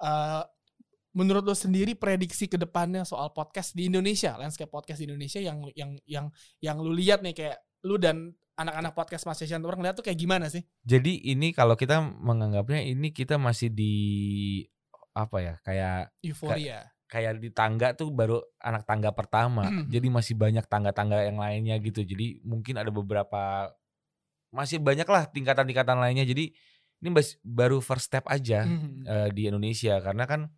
Uh, 0.00 0.42
menurut 1.16 1.48
lo 1.48 1.56
sendiri 1.56 1.96
prediksi 1.96 2.44
ke 2.44 2.60
depannya 2.60 3.08
soal 3.08 3.32
podcast 3.32 3.72
di 3.72 3.88
Indonesia, 3.88 4.36
landscape 4.36 4.68
podcast 4.68 5.00
di 5.00 5.08
Indonesia 5.08 5.40
yang 5.40 5.64
yang 5.72 5.96
yang 6.04 6.26
yang 6.60 6.76
lu 6.76 6.92
lihat 6.92 7.24
nih 7.24 7.32
kayak 7.32 7.58
lu 7.88 7.96
dan 7.96 8.36
anak-anak 8.60 8.92
podcast 8.92 9.24
Mas 9.24 9.40
Asian 9.40 9.64
Tour 9.64 9.80
ngeliat 9.80 9.96
tuh 9.96 10.04
kayak 10.04 10.16
gimana 10.20 10.52
sih? 10.52 10.64
jadi 10.84 11.32
ini 11.32 11.56
kalau 11.56 11.76
kita 11.76 12.00
menganggapnya 12.00 12.84
ini 12.84 13.12
kita 13.12 13.40
masih 13.40 13.72
di 13.72 13.94
apa 15.16 15.36
ya 15.40 15.54
kayak 15.64 16.12
Euforia. 16.20 16.92
kayak 17.08 17.40
di 17.40 17.48
tangga 17.48 17.96
tuh 17.96 18.12
baru 18.12 18.44
anak 18.60 18.84
tangga 18.84 19.10
pertama. 19.16 19.64
Jadi 19.94 20.12
masih 20.12 20.36
banyak 20.36 20.68
tangga-tangga 20.68 21.24
yang 21.24 21.40
lainnya 21.40 21.80
gitu. 21.80 22.04
Jadi 22.04 22.44
mungkin 22.44 22.76
ada 22.76 22.92
beberapa 22.92 23.72
masih 24.52 24.76
banyak 24.76 25.08
lah 25.08 25.24
tingkatan-tingkatan 25.32 25.96
lainnya. 25.96 26.28
Jadi 26.28 26.52
ini 27.00 27.08
baru 27.40 27.80
first 27.80 28.12
step 28.12 28.28
aja 28.28 28.68
eh, 29.08 29.28
di 29.32 29.48
Indonesia. 29.48 29.96
Karena 30.04 30.28
kan 30.28 30.52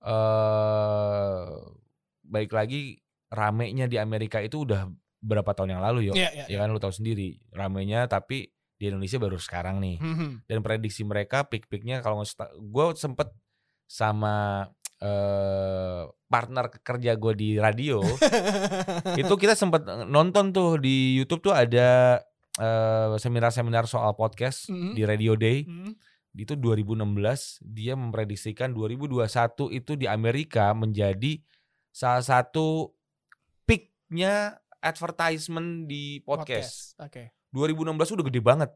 eh 0.00 1.48
baik 2.22 2.50
lagi 2.50 2.98
ramenya 3.28 3.84
di 3.84 3.96
Amerika 3.96 4.38
itu 4.38 4.62
udah 4.62 4.86
berapa 5.20 5.52
tahun 5.52 5.76
yang 5.76 5.82
lalu 5.82 6.08
yo 6.08 6.14
Iya, 6.14 6.30
iya, 6.32 6.44
ya 6.48 6.56
kan 6.56 6.68
lu 6.68 6.78
tahu 6.78 6.90
sendiri 6.90 7.36
ramenya 7.50 8.06
tapi 8.06 8.48
di 8.74 8.88
Indonesia 8.88 9.16
baru 9.16 9.36
sekarang 9.36 9.76
nih 9.78 10.00
Mhm. 10.00 10.48
dan 10.48 10.58
prediksi 10.60 11.04
mereka 11.04 11.44
peak-peaknya 11.44 12.00
kalau 12.00 12.24
gue 12.56 12.84
sempet 12.94 13.28
sama 13.84 14.64
eh 14.96 16.02
partner 16.26 16.68
kerja 16.70 17.12
gue 17.14 17.32
di 17.34 17.48
radio 17.56 18.00
itu 19.20 19.34
kita 19.34 19.52
sempet 19.52 19.84
nonton 20.06 20.48
tuh 20.50 20.76
di 20.76 21.16
YouTube 21.16 21.42
tuh 21.42 21.52
ada 21.52 22.20
seminar-seminar 23.16 23.84
soal 23.84 24.12
podcast 24.12 24.68
Mhm. 24.68 24.92
di 24.92 25.02
Radio 25.02 25.32
Day 25.34 25.64
Mhm. 25.64 25.92
Itu 26.32 26.54
2016 26.54 27.02
dia 27.60 27.98
memprediksikan 27.98 28.70
2021 28.70 29.26
itu 29.74 29.92
di 29.94 30.06
Amerika 30.06 30.70
menjadi 30.72 31.42
salah 31.90 32.22
satu 32.22 32.94
peaknya 33.66 34.58
advertisement 34.78 35.86
di 35.86 36.22
podcast. 36.22 36.94
Oke. 36.96 37.34
2016 37.50 38.14
udah 38.14 38.24
gede 38.30 38.40
banget, 38.40 38.70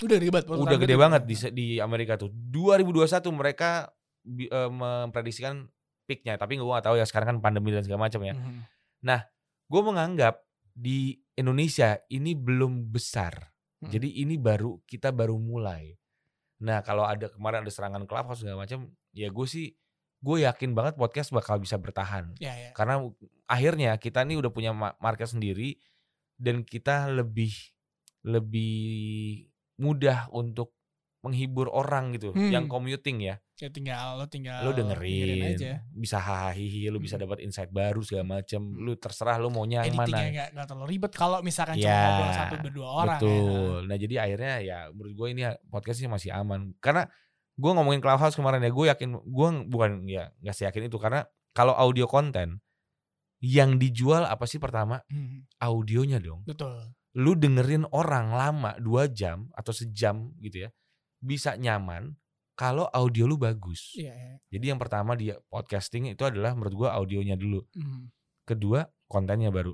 Udah 0.00 0.18
ribet. 0.22 0.44
udah 0.46 0.78
gede 0.78 0.94
banget 0.94 1.22
di 1.26 1.34
di 1.50 1.66
Amerika 1.82 2.14
tuh. 2.14 2.30
2021 2.30 3.10
mereka 3.34 3.90
eh, 4.24 4.70
memprediksikan 4.70 5.66
peaknya, 6.06 6.38
tapi 6.38 6.56
gue 6.56 6.64
gak 6.64 6.86
tahu 6.86 6.96
ya 6.96 7.04
sekarang 7.04 7.36
kan 7.36 7.38
pandemi 7.42 7.74
dan 7.74 7.82
segala 7.82 8.06
macam 8.06 8.22
ya. 8.22 8.34
Mhm. 8.38 8.62
Gue 9.64 9.80
menganggap 9.82 10.44
di 10.70 11.16
Indonesia 11.34 11.98
ini 12.08 12.36
belum 12.36 12.92
besar, 12.92 13.50
Hmm. 13.82 13.90
jadi 13.90 14.08
ini 14.22 14.38
baru 14.38 14.78
kita 14.86 15.10
baru 15.10 15.34
mulai. 15.36 15.98
Nah 16.64 16.80
kalau 16.80 17.04
ada 17.04 17.28
kemarin 17.28 17.60
ada 17.60 17.72
serangan 17.72 18.08
clubhouse 18.08 18.40
segala 18.40 18.64
macam, 18.64 18.88
ya 19.12 19.28
gue 19.28 19.46
sih 19.46 19.76
gue 20.24 20.36
yakin 20.48 20.72
banget 20.72 20.96
podcast 20.96 21.28
bakal 21.36 21.60
bisa 21.60 21.76
bertahan. 21.76 22.32
Ya, 22.40 22.56
ya. 22.56 22.70
Karena 22.72 23.04
akhirnya 23.44 24.00
kita 24.00 24.24
nih 24.24 24.40
udah 24.40 24.48
punya 24.48 24.72
ma- 24.72 24.96
market 24.96 25.28
sendiri 25.28 25.76
dan 26.40 26.64
kita 26.64 27.12
lebih 27.12 27.52
lebih 28.24 29.44
mudah 29.76 30.32
untuk 30.32 30.72
menghibur 31.24 31.72
orang 31.72 32.12
gitu, 32.12 32.30
Hmm. 32.30 32.52
yang 32.52 32.68
commuting 32.68 33.24
ya. 33.24 33.40
Ya 33.56 33.72
tinggal 33.72 34.20
lo 34.20 34.28
tinggal 34.28 34.60
Lu 34.60 34.76
dengerin, 34.76 35.56
aja. 35.56 35.80
bisa 35.88 36.20
hahaha, 36.20 36.52
lu 36.92 37.00
bisa 37.00 37.16
Hmm. 37.16 37.24
dapat 37.24 37.40
insight 37.40 37.70
baru 37.70 38.04
segala 38.04 38.36
macam. 38.36 38.60
Lu 38.76 38.92
terserah 38.94 39.40
lu 39.40 39.48
maunya 39.48 39.80
yang 39.82 39.96
Editingnya 39.96 40.20
mana. 40.20 40.34
nggak 40.36 40.48
nggak 40.52 40.66
terlalu 40.68 40.86
ribet 40.90 41.12
kalau 41.14 41.38
misalkan 41.40 41.74
cuma 41.74 41.88
Ya, 41.88 42.00
ngobrol 42.04 42.30
satu 42.30 42.54
berdua 42.60 42.88
orang 42.92 43.08
ya. 43.08 43.22
Betul. 43.24 43.76
Nah 43.88 43.96
jadi 43.96 44.14
akhirnya 44.20 44.54
ya 44.60 44.78
menurut 44.92 45.12
gue 45.14 45.28
ini 45.32 45.42
podcastnya 45.66 46.08
masih 46.08 46.30
aman. 46.30 46.76
Karena 46.78 47.08
gue 47.54 47.70
ngomongin 47.72 48.02
Clubhouse 48.02 48.34
kemarin 48.34 48.60
ya, 48.60 48.68
gue 48.68 48.84
yakin 48.86 49.08
gue 49.16 49.48
bukan 49.64 49.90
ya 50.04 50.28
nggak 50.38 50.60
yakin 50.68 50.82
itu 50.84 50.98
karena 50.98 51.24
kalau 51.50 51.72
audio 51.72 52.04
konten 52.04 52.58
yang 53.38 53.76
dijual 53.76 54.24
apa 54.24 54.44
sih 54.44 54.58
pertama 54.58 55.00
Hmm, 55.06 55.44
audionya 55.58 56.18
dong. 56.18 56.42
betul. 56.44 56.92
Lu 57.14 57.32
dengerin 57.32 57.86
orang 57.94 58.34
lama 58.34 58.74
dua 58.76 59.06
jam 59.06 59.46
atau 59.54 59.70
sejam 59.70 60.34
gitu 60.40 60.66
ya 60.66 60.70
bisa 61.24 61.56
nyaman 61.56 62.12
kalau 62.54 62.86
audio 62.92 63.24
lu 63.24 63.34
bagus. 63.34 63.96
Iya. 63.96 64.12
iya. 64.14 64.34
Jadi 64.52 64.64
yang 64.70 64.78
pertama 64.78 65.16
dia 65.16 65.40
podcasting 65.48 66.12
itu 66.12 66.22
adalah 66.22 66.52
menurut 66.52 66.86
gue 66.86 66.88
audionya 66.88 67.34
dulu. 67.34 67.64
Hmm. 67.74 68.12
Kedua 68.44 68.84
kontennya 69.08 69.48
baru. 69.48 69.72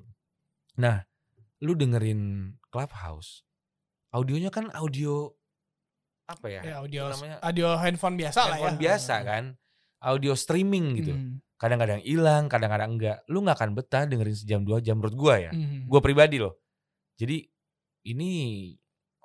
Nah, 0.78 1.02
lu 1.60 1.74
dengerin 1.76 2.54
Clubhouse, 2.70 3.42
audionya 4.14 4.48
kan 4.48 4.70
audio 4.72 5.28
apa 6.24 6.46
ya? 6.46 6.62
Ya, 6.62 6.74
audio 6.78 7.10
Itu 7.10 7.14
namanya 7.18 7.36
audio 7.42 7.68
handphone 7.74 8.16
biasa 8.16 8.38
lah 8.38 8.46
ya. 8.46 8.52
handphone 8.54 8.78
biasa 8.78 9.14
kan, 9.26 9.44
audio 10.00 10.32
streaming 10.38 10.86
gitu. 10.96 11.12
Hmm, 11.12 11.42
Kadang-kadang 11.60 12.00
hilang, 12.00 12.48
kadang-kadang 12.48 12.96
enggak. 12.96 13.20
Lu 13.28 13.44
nggak 13.44 13.58
akan 13.60 13.70
betah 13.76 14.08
dengerin 14.08 14.32
sejam 14.38 14.60
dua 14.64 14.80
jam 14.80 14.96
menurut 14.96 15.12
gua 15.18 15.34
ya. 15.36 15.52
hmm, 15.52 15.84
Gua 15.90 16.00
pribadi 16.00 16.40
loh. 16.40 16.56
Jadi 17.20 17.44
ini 18.08 18.30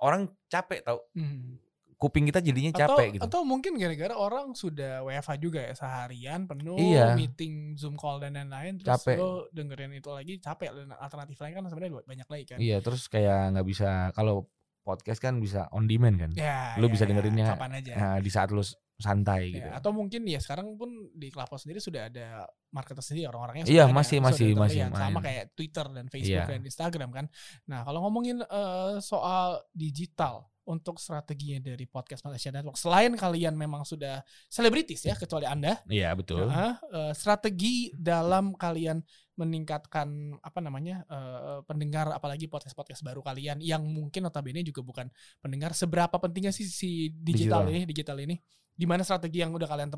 orang 0.03 0.27
capek 0.51 0.83
tau. 0.83 0.99
hmm. 1.15 1.64
Kuping 2.05 2.29
kita 2.29 2.37
jadinya 2.37 2.69
Atau, 2.69 2.81
capek 2.93 3.07
gitu. 3.17 3.23
atau 3.25 3.41
mungkin 3.41 3.73
gara-gara 3.75 4.13
orang 4.13 4.53
sudah 4.53 5.01
WFH 5.01 5.31
juga 5.41 5.59
ya 5.59 5.73
seharian 5.73 6.45
penuh 6.45 6.77
Iya. 6.77 7.17
meeting 7.17 7.73
Zoom 7.73 7.97
call 7.97 8.21
dan 8.21 8.37
lain-lain 8.37 8.77
terus 8.77 8.93
Capek. 9.01 9.17
lo 9.17 9.49
dengerin 9.49 9.89
itu 9.91 10.09
lagi 10.09 10.37
capek 10.37 10.69
dan 10.71 10.93
alternatif 10.93 11.41
lain 11.41 11.53
kan 11.53 11.65
sebenarnya 11.65 11.93
banyak 12.05 12.27
lagi 12.27 12.45
kan. 12.45 12.57
Iya, 12.61 12.77
terus 12.79 13.09
kayak 13.09 13.57
nggak 13.57 13.65
bisa 13.65 13.89
kalau 14.13 14.45
podcast 14.81 15.17
kan 15.17 15.41
bisa 15.41 15.65
on 15.73 15.89
demand 15.89 16.21
kan. 16.21 16.29
Ya, 16.31 16.77
Lu 16.77 16.85
ya, 16.85 16.93
bisa 16.93 17.03
ya, 17.03 17.09
dengerinnya, 17.09 17.57
kapan 17.57 17.81
aja. 17.81 17.93
Nah, 17.97 18.15
di 18.21 18.29
saat 18.29 18.53
lu 18.53 18.61
santai 18.95 19.49
Ya, 19.49 19.55
gitu. 19.57 19.69
atau 19.75 19.91
mungkin 19.91 20.23
ya 20.23 20.39
sekarang 20.39 20.77
pun 20.77 20.87
di 21.11 21.27
Clubhouse 21.27 21.65
sendiri 21.65 21.81
sudah 21.81 22.07
ada 22.07 22.45
market 22.71 22.95
sendiri 23.01 23.27
orang-orangnya 23.27 23.67
Iya, 23.67 23.89
ada, 23.89 23.91
masih- 23.91 24.23
masih- 24.23 24.55
masih 24.55 24.87
yang 24.87 24.93
sama 24.95 25.19
main. 25.19 25.25
kayak 25.25 25.45
Twitter 25.51 25.83
dan 25.89 26.05
Facebook 26.07 26.45
Iya. 26.45 26.53
dan 26.53 26.61
Instagram 26.63 27.09
kan. 27.11 27.25
Nah, 27.65 27.83
kalau 27.83 28.05
ngomongin 28.05 28.39
eh, 28.39 28.95
soal 29.01 29.59
digital 29.75 30.47
untuk 30.65 30.97
strateginya 30.97 31.61
dari 31.61 31.85
podcast 31.85 32.25
Malaysia 32.25 32.49
Network 32.49 32.73
selain 32.75 33.13
kalian 33.13 33.53
memang 33.53 33.85
sudah 33.85 34.25
selebritis 34.49 35.05
ya 35.05 35.13
kecuali 35.13 35.45
Anda 35.45 35.77
Iya, 35.85 36.17
betul. 36.17 36.49
Nah, 36.49 36.81
eh, 36.81 37.13
strategi 37.13 37.93
dalam 37.93 38.57
kalian 38.57 38.97
meningkatkan 39.35 40.07
apa 40.41 40.59
namanya 40.59 41.05
eh, 41.05 41.59
pendengar 41.63 42.09
apalagi 42.11 42.49
podcast 42.49 42.73
podcast 42.73 43.05
baru 43.05 43.21
kalian 43.21 43.61
yang 43.61 43.85
mungkin 43.85 44.25
notabene 44.25 44.65
juga 44.65 44.81
bukan 44.81 45.05
pendengar 45.37 45.77
seberapa 45.77 46.17
pentingnya 46.17 46.49
sih 46.49 46.65
si 46.65 47.13
digital, 47.13 47.63
Digital. 47.63 47.69
ini 47.69 47.81
digital 47.85 48.17
ini 48.25 48.35
gimana 48.75 49.05
strategi 49.05 49.39
yang 49.39 49.55
udah 49.55 49.69
kalian 49.69 49.89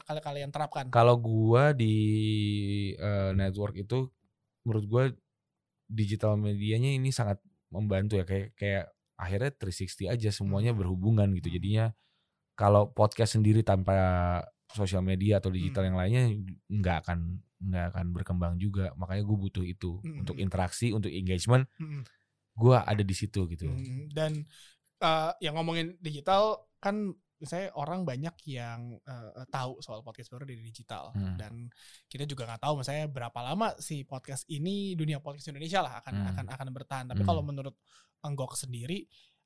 kali- 0.00 0.24
kalian 0.24 0.48
terapkan 0.48 0.88
Kalau 0.88 1.18
gua 1.18 1.74
di 1.74 1.96
eh, 2.94 3.30
network 3.34 3.76
itu 3.76 4.08
menurut 4.64 4.84
gua 4.86 5.04
digital 5.84 6.38
medianya 6.38 6.96
ini 6.96 7.12
sangat 7.12 7.36
membantu 7.68 8.16
ya 8.16 8.24
kayak 8.24 8.54
kayak 8.56 8.86
akhirnya 9.14 9.50
360 9.50 10.10
aja 10.10 10.28
semuanya 10.30 10.72
Hmm. 10.74 10.80
berhubungan 10.82 11.28
gitu. 11.34 11.48
Hmm. 11.48 11.56
Jadinya 11.56 11.84
kalau 12.54 12.90
podcast 12.90 13.34
sendiri 13.34 13.62
tanpa 13.62 13.94
sosial 14.70 15.02
media 15.02 15.38
atau 15.38 15.50
digital 15.50 15.86
Hmm. 15.86 15.88
yang 15.92 15.98
lainnya 15.98 16.22
nggak 16.68 16.96
akan 17.06 17.18
nggak 17.64 17.86
akan 17.94 18.06
berkembang 18.12 18.54
juga. 18.58 18.92
Makanya 18.94 19.22
gue 19.24 19.38
butuh 19.38 19.64
itu 19.64 20.02
Hmm. 20.02 20.20
untuk 20.22 20.36
interaksi, 20.36 20.92
untuk 20.92 21.08
engagement. 21.08 21.64
Mm-mm. 21.78 22.02
Gua 22.54 22.86
ada 22.86 23.02
di 23.02 23.14
situ 23.14 23.50
gitu. 23.50 23.66
Mm, 23.66 24.14
dan 24.14 24.44
eh, 25.00 25.32
yang 25.42 25.58
ngomongin 25.58 25.98
digital 25.98 26.64
kan 26.80 27.12
saya 27.42 27.68
orang 27.74 28.06
banyak 28.06 28.32
yang 28.46 28.94
eh, 29.04 29.44
tahu 29.50 29.82
soal 29.82 30.00
podcast 30.00 30.30
baru 30.30 30.46
dari 30.46 30.62
digital 30.62 31.10
Hmm. 31.12 31.34
dan 31.36 31.68
kita 32.06 32.24
juga 32.24 32.46
nggak 32.46 32.62
tahu 32.62 32.80
misalnya 32.80 33.10
berapa 33.10 33.36
lama 33.42 33.74
si 33.76 34.06
podcast 34.06 34.46
ini 34.48 34.94
dunia 34.94 35.18
podcast 35.18 35.50
Indonesia 35.50 35.82
lah 35.82 36.00
akan 36.00 36.14
Hmm. 36.14 36.28
akan 36.30 36.44
akan 36.46 36.68
bertahan 36.72 37.04
tapi 37.04 37.20
Hmm. 37.20 37.28
kalau 37.28 37.42
menurut 37.42 37.74
Anggok 38.24 38.56
sendiri 38.56 39.04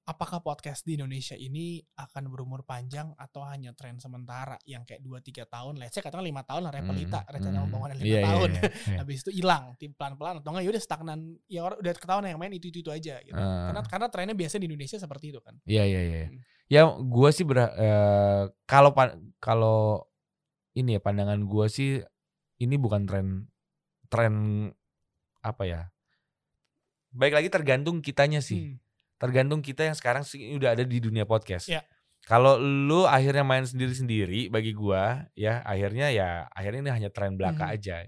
apakah 0.08 0.40
podcast 0.40 0.88
di 0.88 0.96
Indonesia 0.96 1.36
ini 1.36 1.84
akan 1.92 2.32
berumur 2.32 2.64
panjang 2.64 3.12
atau 3.12 3.44
hanya 3.44 3.76
tren 3.76 4.00
sementara 4.00 4.56
yang 4.64 4.80
kayak 4.88 5.04
2-3 5.04 5.44
tahun 5.44 5.76
let's 5.76 5.92
say 5.92 6.00
katakan 6.00 6.24
5 6.24 6.48
tahun 6.48 6.62
lah 6.64 6.72
Repelita 6.72 7.20
Hmm. 7.20 7.28
rencana 7.28 7.52
Hmm. 7.52 7.64
pembangunan 7.68 7.96
5 8.00 8.08
Iya, 8.08 8.16
iya, 8.16 8.24
tahun 8.24 8.48
iya, 8.48 8.62
iya. 8.64 8.98
habis 9.04 9.16
itu 9.20 9.30
hilang 9.36 9.64
tim 9.76 9.92
pelan-pelan 9.92 10.40
atau 10.40 10.48
enggak 10.48 10.64
ya 10.64 10.70
udah 10.72 10.82
stagnan 10.82 11.20
ya 11.44 11.60
orang 11.60 11.78
udah 11.78 11.92
ketahuan 11.92 12.24
yang 12.24 12.40
main 12.40 12.56
itu 12.56 12.72
itu, 12.72 12.80
itu 12.80 12.88
aja 12.88 13.20
gitu 13.20 13.36
Ah. 13.36 13.68
karena 13.68 13.80
karena 13.84 14.06
trennya 14.08 14.32
biasa 14.32 14.56
di 14.56 14.64
Indonesia 14.64 14.96
seperti 14.96 15.26
itu 15.28 15.40
kan 15.44 15.54
Iya 15.68 15.84
iya 15.84 16.00
iya. 16.00 16.22
Hmm. 16.32 16.40
Ya 16.72 16.82
gua 16.88 17.28
sih 17.28 17.44
ber 17.44 17.68
eh, 17.68 18.42
kalau 18.64 18.96
kalau 19.36 20.08
ini 20.72 20.96
ya 20.96 21.00
pandangan 21.04 21.44
gua 21.44 21.68
sih 21.68 22.00
ini 22.56 22.80
bukan 22.80 23.04
tren 23.04 23.44
tren 24.08 24.34
apa 25.44 25.62
ya? 25.68 25.82
Baik 27.18 27.34
lagi 27.34 27.48
tergantung 27.50 27.98
kitanya 27.98 28.38
sih. 28.38 28.72
Hmm. 28.72 28.78
Tergantung 29.18 29.58
kita 29.58 29.82
yang 29.82 29.98
sekarang 29.98 30.22
sih 30.22 30.54
udah 30.54 30.78
ada 30.78 30.86
di 30.86 31.02
dunia 31.02 31.26
podcast. 31.26 31.66
Ya. 31.66 31.82
Kalau 32.22 32.54
lu 32.60 33.02
akhirnya 33.04 33.42
main 33.42 33.66
sendiri-sendiri 33.66 34.46
bagi 34.48 34.70
gua 34.70 35.26
ya 35.34 35.58
akhirnya 35.66 36.14
ya 36.14 36.46
akhirnya 36.54 36.80
ini 36.86 36.92
hanya 36.94 37.10
tren 37.10 37.34
belaka 37.34 37.66
Hmm. 37.66 37.74
aja. 37.74 38.06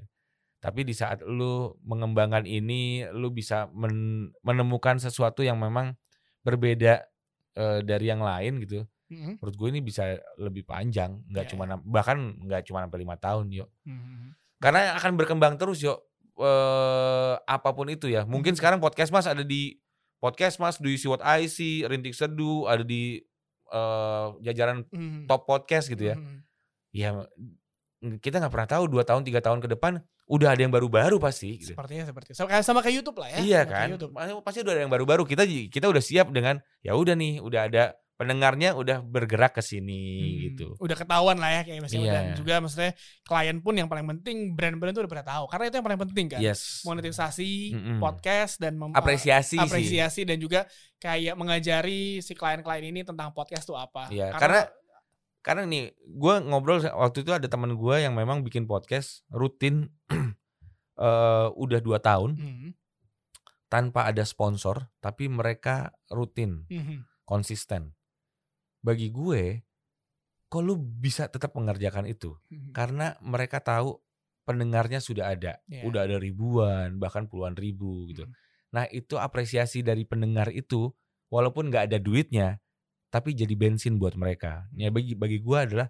Tapi 0.61 0.85
di 0.85 0.93
saat 0.95 1.25
lu 1.25 1.75
mengembangkan 1.83 2.45
ini 2.45 3.09
lu 3.11 3.33
bisa 3.33 3.67
men- 3.73 4.31
menemukan 4.45 5.01
sesuatu 5.01 5.43
yang 5.43 5.59
memang 5.59 5.99
berbeda 6.47 7.03
eh, 7.51 7.81
dari 7.83 8.07
yang 8.07 8.23
lain 8.23 8.63
gitu 8.63 8.87
Mhm. 9.11 9.43
menurut 9.43 9.55
gue 9.59 9.69
ini 9.75 9.81
bisa 9.83 10.07
lebih 10.39 10.63
panjang 10.63 11.19
nggak 11.27 11.45
Ya, 11.45 11.51
cuma 11.51 11.67
ya. 11.67 11.77
bahkan 11.83 12.39
nggak 12.47 12.63
cuma 12.63 12.87
sampai 12.87 13.03
lima 13.03 13.19
tahun 13.19 13.51
yuk 13.51 13.67
Mhm. 13.83 14.39
karena 14.63 14.95
akan 14.95 15.19
berkembang 15.19 15.59
terus 15.59 15.83
yuk 15.83 15.99
eh, 16.41 17.35
apa 17.39 17.71
pun 17.71 17.87
itu 17.87 18.09
ya 18.09 18.25
mungkin 18.25 18.53
Mhm. 18.53 18.59
sekarang 18.59 18.79
podcast 18.81 19.13
mas 19.13 19.25
ada 19.25 19.41
di 19.41 19.77
podcast 20.19 20.57
mas 20.57 20.77
do 20.77 20.89
you 20.89 20.97
see 20.97 21.07
what 21.07 21.21
I 21.21 21.47
see 21.47 21.85
rintik 21.85 22.13
seduh 22.13 22.65
ada 22.65 22.83
di 22.83 23.21
eh, 23.69 24.27
jajaran 24.43 24.83
Mhm. 24.91 25.29
top 25.29 25.47
podcast 25.47 25.87
gitu 25.87 26.11
ya 26.11 26.17
Mhm. 26.19 26.39
ya 26.91 27.09
kita 28.19 28.41
nggak 28.41 28.51
pernah 28.51 28.67
tahu 28.67 28.85
dua 28.89 29.05
tahun 29.05 29.23
tiga 29.23 29.39
tahun 29.39 29.61
ke 29.61 29.69
depan 29.71 30.01
udah 30.27 30.55
ada 30.55 30.63
yang 30.63 30.73
baru-baru 30.73 31.19
pasti 31.19 31.59
gitu. 31.59 31.75
Sepertinya 31.75 32.07
seperti 32.07 32.33
sama 32.33 32.49
kayak 32.49 32.65
sama 32.65 32.81
kayak 32.81 32.97
YouTube 33.03 33.19
lah 33.19 33.29
ya. 33.29 33.39
Iya 33.43 33.61
Sama 33.61 33.71
kayak 33.71 33.83
kan, 33.83 33.89
YouTube. 33.93 34.13
Pasti 34.47 34.59
udah 34.63 34.73
ada 34.73 34.83
yang 34.87 34.93
baru-baru. 34.95 35.23
Kita 35.27 35.43
kita 35.45 35.87
udah 35.91 35.99
siap 36.01 36.31
dengan 36.31 36.63
ya 36.81 36.95
udah 36.95 37.13
nih, 37.19 37.43
udah 37.43 37.61
ada 37.67 37.83
pendengarnya 38.21 38.77
udah 38.77 39.01
bergerak 39.01 39.57
ke 39.57 39.63
sini 39.65 40.05
Hmm, 40.21 40.37
gitu. 40.45 40.67
Udah 40.77 40.93
ketahuan 40.93 41.41
lah 41.41 41.57
ya 41.57 41.61
kayak 41.65 41.81
misalnya 41.81 42.05
Iya. 42.05 42.13
dan 42.13 42.25
juga 42.37 42.55
maksudnya 42.61 42.93
klien 43.25 43.57
pun 43.59 43.73
yang 43.73 43.89
paling 43.89 44.05
penting 44.13 44.53
brand-brand 44.53 44.93
itu 44.93 45.01
udah 45.01 45.09
pada 45.11 45.25
tahu 45.25 45.45
karena 45.49 45.65
itu 45.67 45.77
yang 45.81 45.87
paling 45.89 46.01
penting 46.05 46.27
kan. 46.29 46.41
Yes. 46.45 46.85
Monetisasi 46.85 47.51
Mm-mm. 47.73 47.97
podcast 47.97 48.61
dan 48.61 48.77
mem- 48.77 48.93
Apresiasi, 48.93 49.57
sih. 49.57 49.59
apresiasi 49.59 50.29
dan 50.29 50.37
juga 50.37 50.69
kayak 50.97 51.33
mengajari 51.33 52.21
si 52.21 52.37
klien-klien 52.37 52.85
ini 52.85 53.01
tentang 53.01 53.33
podcast 53.33 53.65
tuh 53.65 53.75
apa. 53.75 54.13
Iya, 54.13 54.37
karena 54.37 54.69
karena 55.41 55.65
nih 55.65 55.89
gue 55.97 56.35
ngobrol 56.45 56.85
waktu 56.85 57.25
itu 57.25 57.33
ada 57.33 57.49
teman 57.49 57.73
gue 57.73 57.97
yang 57.97 58.13
memang 58.13 58.45
bikin 58.45 58.69
podcast 58.69 59.25
rutin 59.29 59.89
eh 61.01 61.49
udah 61.51 61.81
dua 61.81 61.97
tahun 61.99 62.37
Mhm. 62.37 62.69
tanpa 63.67 64.05
ada 64.05 64.21
sponsor, 64.23 64.93
tapi 64.99 65.25
mereka 65.27 65.89
rutin 66.09 66.69
Mhm. 66.69 67.09
konsisten. 67.25 67.97
Bagi 68.81 69.09
gue, 69.09 69.61
kok 70.47 70.63
lu 70.63 70.75
bisa 70.75 71.29
tetap 71.29 71.53
mengerjakan 71.53 72.05
itu? 72.05 72.35
Mhm. 72.49 72.73
karena 72.73 73.15
mereka 73.21 73.59
tahu 73.59 74.01
pendengarnya 74.43 74.99
sudah 74.99 75.31
ada, 75.31 75.61
Iya. 75.65 75.85
udah 75.85 76.01
ada 76.03 76.17
ribuan 76.17 76.97
bahkan 76.97 77.25
puluhan 77.25 77.55
ribu 77.55 78.09
gitu. 78.09 78.25
Mhm. 78.25 78.35
Nah 78.71 78.85
itu 78.89 79.15
apresiasi 79.17 79.81
dari 79.81 80.03
pendengar 80.03 80.49
itu, 80.51 80.91
walaupun 81.29 81.69
nggak 81.69 81.87
ada 81.87 81.99
duitnya, 81.99 82.59
tapi 83.09 83.31
jadi 83.33 83.53
bensin 83.53 83.97
buat 83.97 84.15
mereka. 84.15 84.67
Hmm. 84.69 84.79
Ya 84.81 84.89
bagi 84.89 85.15
bagi 85.15 85.39
gua 85.39 85.67
adalah 85.67 85.89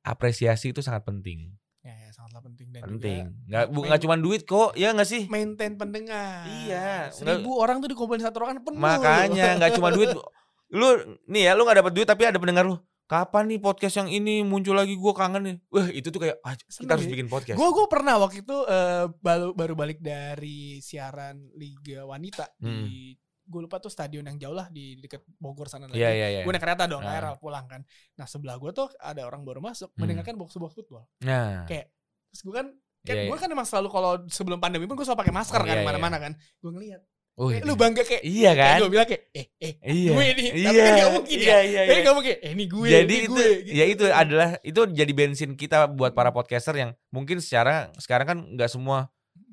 apresiasi 0.00 0.70
itu 0.70 0.80
sangat 0.80 1.04
penting, 1.04 1.54
Ya, 1.80 1.94
ya 1.96 2.10
sangatlah 2.10 2.42
penting 2.44 2.70
dan 2.70 2.80
penting. 2.84 3.22
juga 3.26 3.46
Nggak 3.46 3.64
bu- 3.68 3.84
nggak 3.84 4.00
cuma 4.00 4.16
duit 4.16 4.42
kok, 4.44 4.70
ya 4.72 4.88
nggak 4.90 5.08
sih? 5.08 5.22
maintain 5.26 5.74
pendengar. 5.74 6.46
Iya, 6.48 7.10
Seribu 7.10 7.54
orang 7.56 7.78
tuh 7.78 7.90
dikumpulin 7.90 8.18
satu 8.20 8.38
ruangan 8.40 8.62
penuh. 8.62 8.78
Makanya 8.78 9.58
nggak 9.58 9.72
cuma 9.76 9.90
duit. 9.90 10.10
Lu 10.72 10.88
nih 11.26 11.42
ya, 11.44 11.52
lu 11.52 11.62
nggak 11.62 11.78
dapat 11.78 11.92
duit 11.92 12.08
tapi 12.08 12.24
ada 12.24 12.36
pendengar 12.36 12.64
lu. 12.64 12.80
kapan 13.02 13.44
nih 13.44 13.60
podcast 13.60 13.94
yang 13.94 14.08
ini 14.08 14.40
muncul 14.40 14.72
lagi 14.72 14.96
gue 14.96 15.12
kangen 15.12 15.42
nih 15.44 15.56
wah 15.68 15.84
itu 15.86 16.08
tuh 16.08 16.16
kayak 16.16 16.40
ah, 16.40 16.56
kita 16.56 16.64
Seneng 16.72 16.90
harus 16.90 17.04
ya. 17.04 17.10
bikin 17.12 17.28
podcast 17.28 17.56
Gue 17.60 17.68
gue 17.70 17.86
pernah 17.86 18.14
waktu 18.16 18.40
itu 18.40 18.56
eh, 18.64 19.04
baru 19.20 19.52
baru 19.52 19.74
balik 19.76 20.00
dari 20.00 20.80
siaran 20.80 21.52
Liga 21.52 22.02
Wanita 22.02 22.48
di 22.56 23.12
gue 23.42 23.60
lupa 23.60 23.76
tuh 23.76 23.92
stadion 23.92 24.24
yang 24.24 24.40
jauh 24.40 24.56
lah 24.56 24.64
di 24.66 24.96
dekat 24.96 25.28
Bogor 25.36 25.68
sana 25.68 25.84
lagi. 25.84 25.92
Hmm. 25.92 26.00
iya 26.00 26.10
iya 26.10 26.28
iya 26.30 26.40
Gue 26.40 26.56
naik 26.56 26.62
kereta 26.62 26.88
dong, 26.88 27.04
Ah. 27.04 27.20
KRL 27.20 27.36
pulang 27.36 27.66
kan. 27.66 27.84
Nah 28.14 28.24
sebelah 28.24 28.56
gue 28.56 28.70
tuh 28.72 28.88
ada 28.96 29.22
orang 29.22 29.44
baru 29.44 29.60
masuk 29.60 29.92
Hmm. 29.92 29.98
mendengarkan 30.00 30.34
box 30.34 30.56
box 30.56 30.72
football. 30.72 31.04
nah 31.20 31.68
Kayak 31.68 31.92
terus 32.30 32.40
gue 32.40 32.54
kan 32.54 32.66
kan 33.02 33.12
Iya, 33.12 33.28
gue 33.28 33.34
iya. 33.34 33.42
kan 33.42 33.48
emang 33.50 33.66
selalu 33.66 33.88
kalau 33.90 34.12
sebelum 34.26 34.56
pandemi 34.56 34.86
pun 34.86 34.94
gue 34.94 35.04
selalu 35.04 35.20
pakai 35.20 35.34
masker 35.34 35.58
Oh, 35.58 35.66
kan 35.66 35.74
iya, 35.74 35.82
ke 35.82 35.88
mana-mana 35.90 36.16
kan. 36.16 36.32
Gue 36.56 36.70
ngeliat, 36.70 37.02
oh, 37.38 37.48
kayak 37.48 37.62
iya. 37.62 37.68
lu 37.68 37.74
bangga 37.74 38.02
kayak, 38.04 38.22
iya 38.22 38.50
kayak 38.52 38.68
kan 38.68 38.80
gue 38.80 38.90
bilang 38.92 39.08
kayak, 39.08 39.22
eh 39.32 39.46
eh 39.56 39.72
iya 39.88 40.10
gue 40.12 40.24
nih. 40.36 40.48
Tapi 40.52 40.58
iya 40.60 40.70
kan 40.82 40.92
gak 40.92 41.12
mungkin 41.16 41.36
iya 41.36 41.48
ya. 41.48 41.58
iya, 41.62 41.80
Tapi 41.82 41.92
iya. 41.96 42.04
gak 42.04 42.16
mungkin, 42.16 42.34
eh 42.36 42.50
ini 42.52 42.64
gue, 42.68 42.86
jadi 42.86 43.02
ini 43.04 43.16
itu 43.24 43.32
gue. 43.32 43.46
gitu. 43.64 43.72
ya 43.72 43.84
itu 43.88 44.04
adalah 44.08 44.48
itu 44.60 44.80
jadi 44.92 45.12
bensin 45.16 45.50
kita 45.56 45.78
buat 45.88 46.12
para 46.12 46.30
podcaster 46.30 46.74
yang 46.76 46.90
mungkin 47.08 47.40
secara 47.40 47.88
sekarang 47.96 48.26
kan 48.28 48.38
nggak 48.52 48.68
semua 48.68 49.08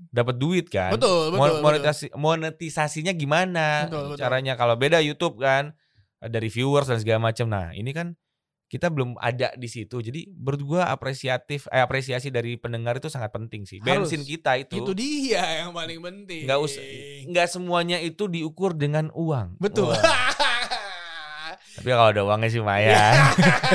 dapat 0.09 0.35
duit 0.35 0.67
kan 0.67 0.91
Betul, 0.95 1.35
betul, 1.35 1.61
Mon- 1.61 1.79
betul. 1.79 2.09
monetisasinya 2.17 3.13
gimana 3.13 3.85
Betul, 3.85 4.15
betul. 4.15 4.19
caranya 4.19 4.53
kalau 4.57 4.75
beda 4.75 4.99
YouTube 4.99 5.37
kan 5.37 5.75
dari 6.19 6.49
viewers 6.49 6.87
dan 6.89 6.99
segala 6.99 7.31
macam 7.31 7.47
nah 7.47 7.71
ini 7.71 7.91
kan 7.93 8.15
kita 8.69 8.87
belum 8.87 9.17
ada 9.17 9.49
di 9.53 9.65
situ 9.65 9.97
jadi 9.97 10.29
menurut 10.29 10.61
gua 10.63 10.81
apresiatif 10.87 11.65
eh, 11.67 11.81
apresiasi 11.81 12.29
dari 12.29 12.53
pendengar 12.53 13.01
itu 13.01 13.09
sangat 13.09 13.33
penting 13.33 13.65
sih 13.65 13.81
Harus. 13.81 14.05
bensin 14.05 14.21
kita 14.21 14.55
itu 14.55 14.77
Itu 14.77 14.93
dia 14.93 15.41
yang 15.59 15.73
paling 15.73 15.97
penting. 15.99 16.45
nggak 16.45 16.59
usah 16.61 16.81
nggak 17.25 17.47
semuanya 17.49 17.97
itu 17.97 18.29
diukur 18.29 18.71
dengan 18.71 19.09
uang 19.11 19.57
Betul. 19.57 19.89
Wah, 19.91 20.29
tapi 21.79 21.89
kalau 21.89 22.11
ada 22.11 22.21
uangnya 22.21 22.47
sih 22.47 22.59
Iya. 22.59 22.61
lumayan 22.61 23.13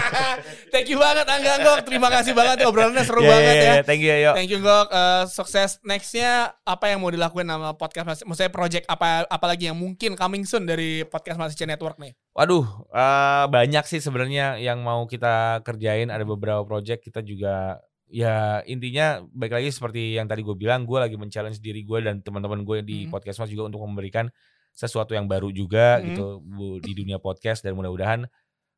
Thank 0.72 0.90
you 0.90 0.98
banget 0.98 1.22
Angga 1.24 1.50
Anggok. 1.54 1.78
Terima 1.86 2.10
kasih 2.10 2.34
banget 2.34 2.66
obrolannya 2.66 3.00
seru 3.00 3.22
Iya, 3.22 3.30
banget 3.30 3.54
iya, 3.54 3.62
ya. 3.62 3.72
iya. 3.72 3.82
thank 3.82 4.02
you 4.02 4.10
yo 4.12 4.32
Thank 4.34 4.50
you 4.50 4.58
Gok. 4.58 4.86
Eh, 4.90 5.22
sukses 5.30 5.78
nextnya 5.80 6.30
apa 6.60 6.90
yang 6.90 6.98
mau 6.98 7.08
dilakuin 7.08 7.46
sama 7.46 7.72
podcast 7.72 8.04
Mas? 8.04 8.20
Maksudnya 8.20 8.50
project 8.50 8.84
apa 8.84 9.22
apalagi 9.24 9.70
yang 9.70 9.78
mungkin 9.78 10.12
coming 10.12 10.42
soon 10.42 10.66
dari 10.66 11.02
podcast 11.04 11.38
Masih 11.38 11.64
Network 11.64 11.96
nih? 11.96 12.12
Waduh, 12.32 12.66
eh, 12.90 13.44
banyak 13.48 13.84
sih 13.86 14.02
sebenarnya 14.02 14.58
yang 14.58 14.82
mau 14.82 15.06
kita 15.06 15.62
kerjain. 15.62 16.10
Ada 16.10 16.26
beberapa 16.26 16.60
project 16.62 17.06
kita 17.06 17.22
juga 17.22 17.78
ya 18.04 18.60
intinya 18.64 19.22
baik 19.24 19.54
lagi 19.54 19.70
seperti 19.70 20.14
yang 20.14 20.26
tadi 20.26 20.42
gue 20.42 20.54
bilang, 20.54 20.82
gue 20.84 20.98
lagi 20.98 21.14
men-challenge 21.14 21.58
diri 21.58 21.82
gue 21.82 21.98
dan 21.98 22.18
teman-teman 22.18 22.62
gue 22.62 22.82
di 22.82 22.98
Hmm. 23.06 23.10
podcast 23.10 23.40
mas 23.40 23.50
juga 23.50 23.66
untuk 23.66 23.80
memberikan 23.80 24.26
sesuatu 24.74 25.14
yang 25.14 25.24
baru 25.24 25.48
juga 25.48 25.96
Hmm. 25.98 26.04
gitu 26.10 26.26
Bu, 26.42 26.66
di 26.82 26.92
dunia 26.92 27.16
podcast 27.16 27.62
dan 27.62 27.72
mudah-mudahan 27.72 28.26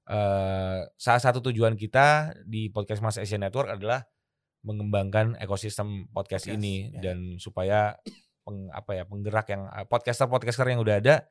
eh 0.06 0.80
salah 0.94 1.18
satu 1.18 1.42
tujuan 1.50 1.74
kita 1.74 2.30
di 2.46 2.70
podcast 2.70 3.02
Mas 3.02 3.18
Asian 3.18 3.42
Network 3.42 3.74
adalah 3.74 4.06
mengembangkan 4.62 5.34
ekosistem 5.38 6.06
podcast, 6.10 6.46
Podcast, 6.46 6.54
ini 6.54 6.94
ya. 6.94 7.10
dan 7.10 7.18
supaya 7.38 7.98
peng, 8.42 8.70
apa 8.70 8.94
ya 8.94 9.02
penggerak 9.02 9.46
yang 9.50 9.66
podcaster 9.86 10.26
podcaster 10.26 10.66
yang 10.66 10.78
udah 10.78 11.02
ada 11.02 11.26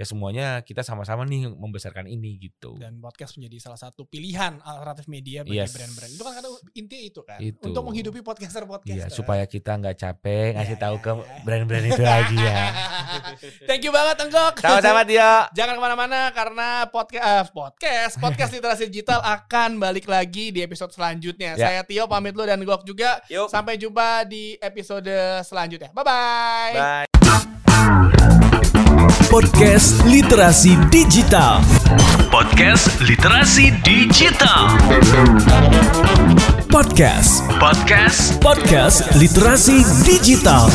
ya 0.00 0.08
semuanya 0.08 0.64
kita 0.64 0.80
sama-sama 0.80 1.28
nih 1.28 1.52
membesarkan 1.52 2.08
ini 2.08 2.40
gitu. 2.40 2.80
Dan 2.80 2.96
podcast 2.98 3.36
menjadi 3.36 3.68
salah 3.68 3.76
satu 3.76 4.08
pilihan 4.08 4.56
alternatif 4.64 5.04
media 5.12 5.44
bagi 5.44 5.60
Yes. 5.60 5.76
brand-brand. 5.76 6.08
Itu 6.08 6.22
kan 6.24 6.32
karena 6.40 6.48
intinya 6.72 7.04
itu 7.04 7.20
kan. 7.20 7.36
Itu. 7.36 7.68
Untuk 7.68 7.82
menghidupi 7.84 8.24
podcaster-podcaster. 8.24 8.96
Iya, 8.96 9.12
supaya 9.12 9.44
kita 9.44 9.76
nggak 9.76 9.96
capek 10.00 10.56
ngasih 10.56 10.76
Ya, 10.76 10.80
tahu 10.80 10.96
ya, 10.96 11.04
ke 11.04 11.12
ya. 11.12 11.24
brand-brand 11.44 11.84
itu 11.84 12.00
lagi 12.00 12.36
ya. 12.40 12.64
Thank 13.68 13.84
you 13.84 13.92
banget 13.92 14.16
Enggok. 14.24 14.54
Sama-sama 14.64 15.04
Tio. 15.04 15.32
Jangan 15.60 15.74
ke 15.76 15.82
mana-mana 15.84 16.20
karena 16.32 16.88
podcast 16.88 17.52
podcast 17.52 18.14
podcast 18.16 18.50
literasi 18.56 18.88
digital 18.88 19.20
akan 19.20 19.76
balik 19.76 20.08
lagi 20.08 20.48
di 20.48 20.64
episode 20.64 20.96
selanjutnya. 20.96 21.60
Ya. 21.60 21.68
Saya 21.68 21.80
Tio 21.84 22.08
pamit 22.08 22.32
lu 22.32 22.48
dan 22.48 22.64
Gok 22.64 22.88
juga. 22.88 23.20
Yuk. 23.28 23.52
Sampai 23.52 23.76
jumpa 23.76 24.24
di 24.24 24.56
episode 24.56 25.12
selanjutnya. 25.44 25.92
Bye 25.92 26.04
bye. 26.08 27.04
Bye. 27.04 28.39
Podcast 29.30 30.02
Literasi 30.10 30.74
Digital. 30.90 31.62
Podcast 32.34 32.98
Literasi 32.98 33.70
Digital. 33.86 34.74
Podcast. 36.66 37.46
Podcast. 37.62 38.42
Podcast 38.42 39.06
Literasi 39.14 39.86
Digital. 40.02 40.66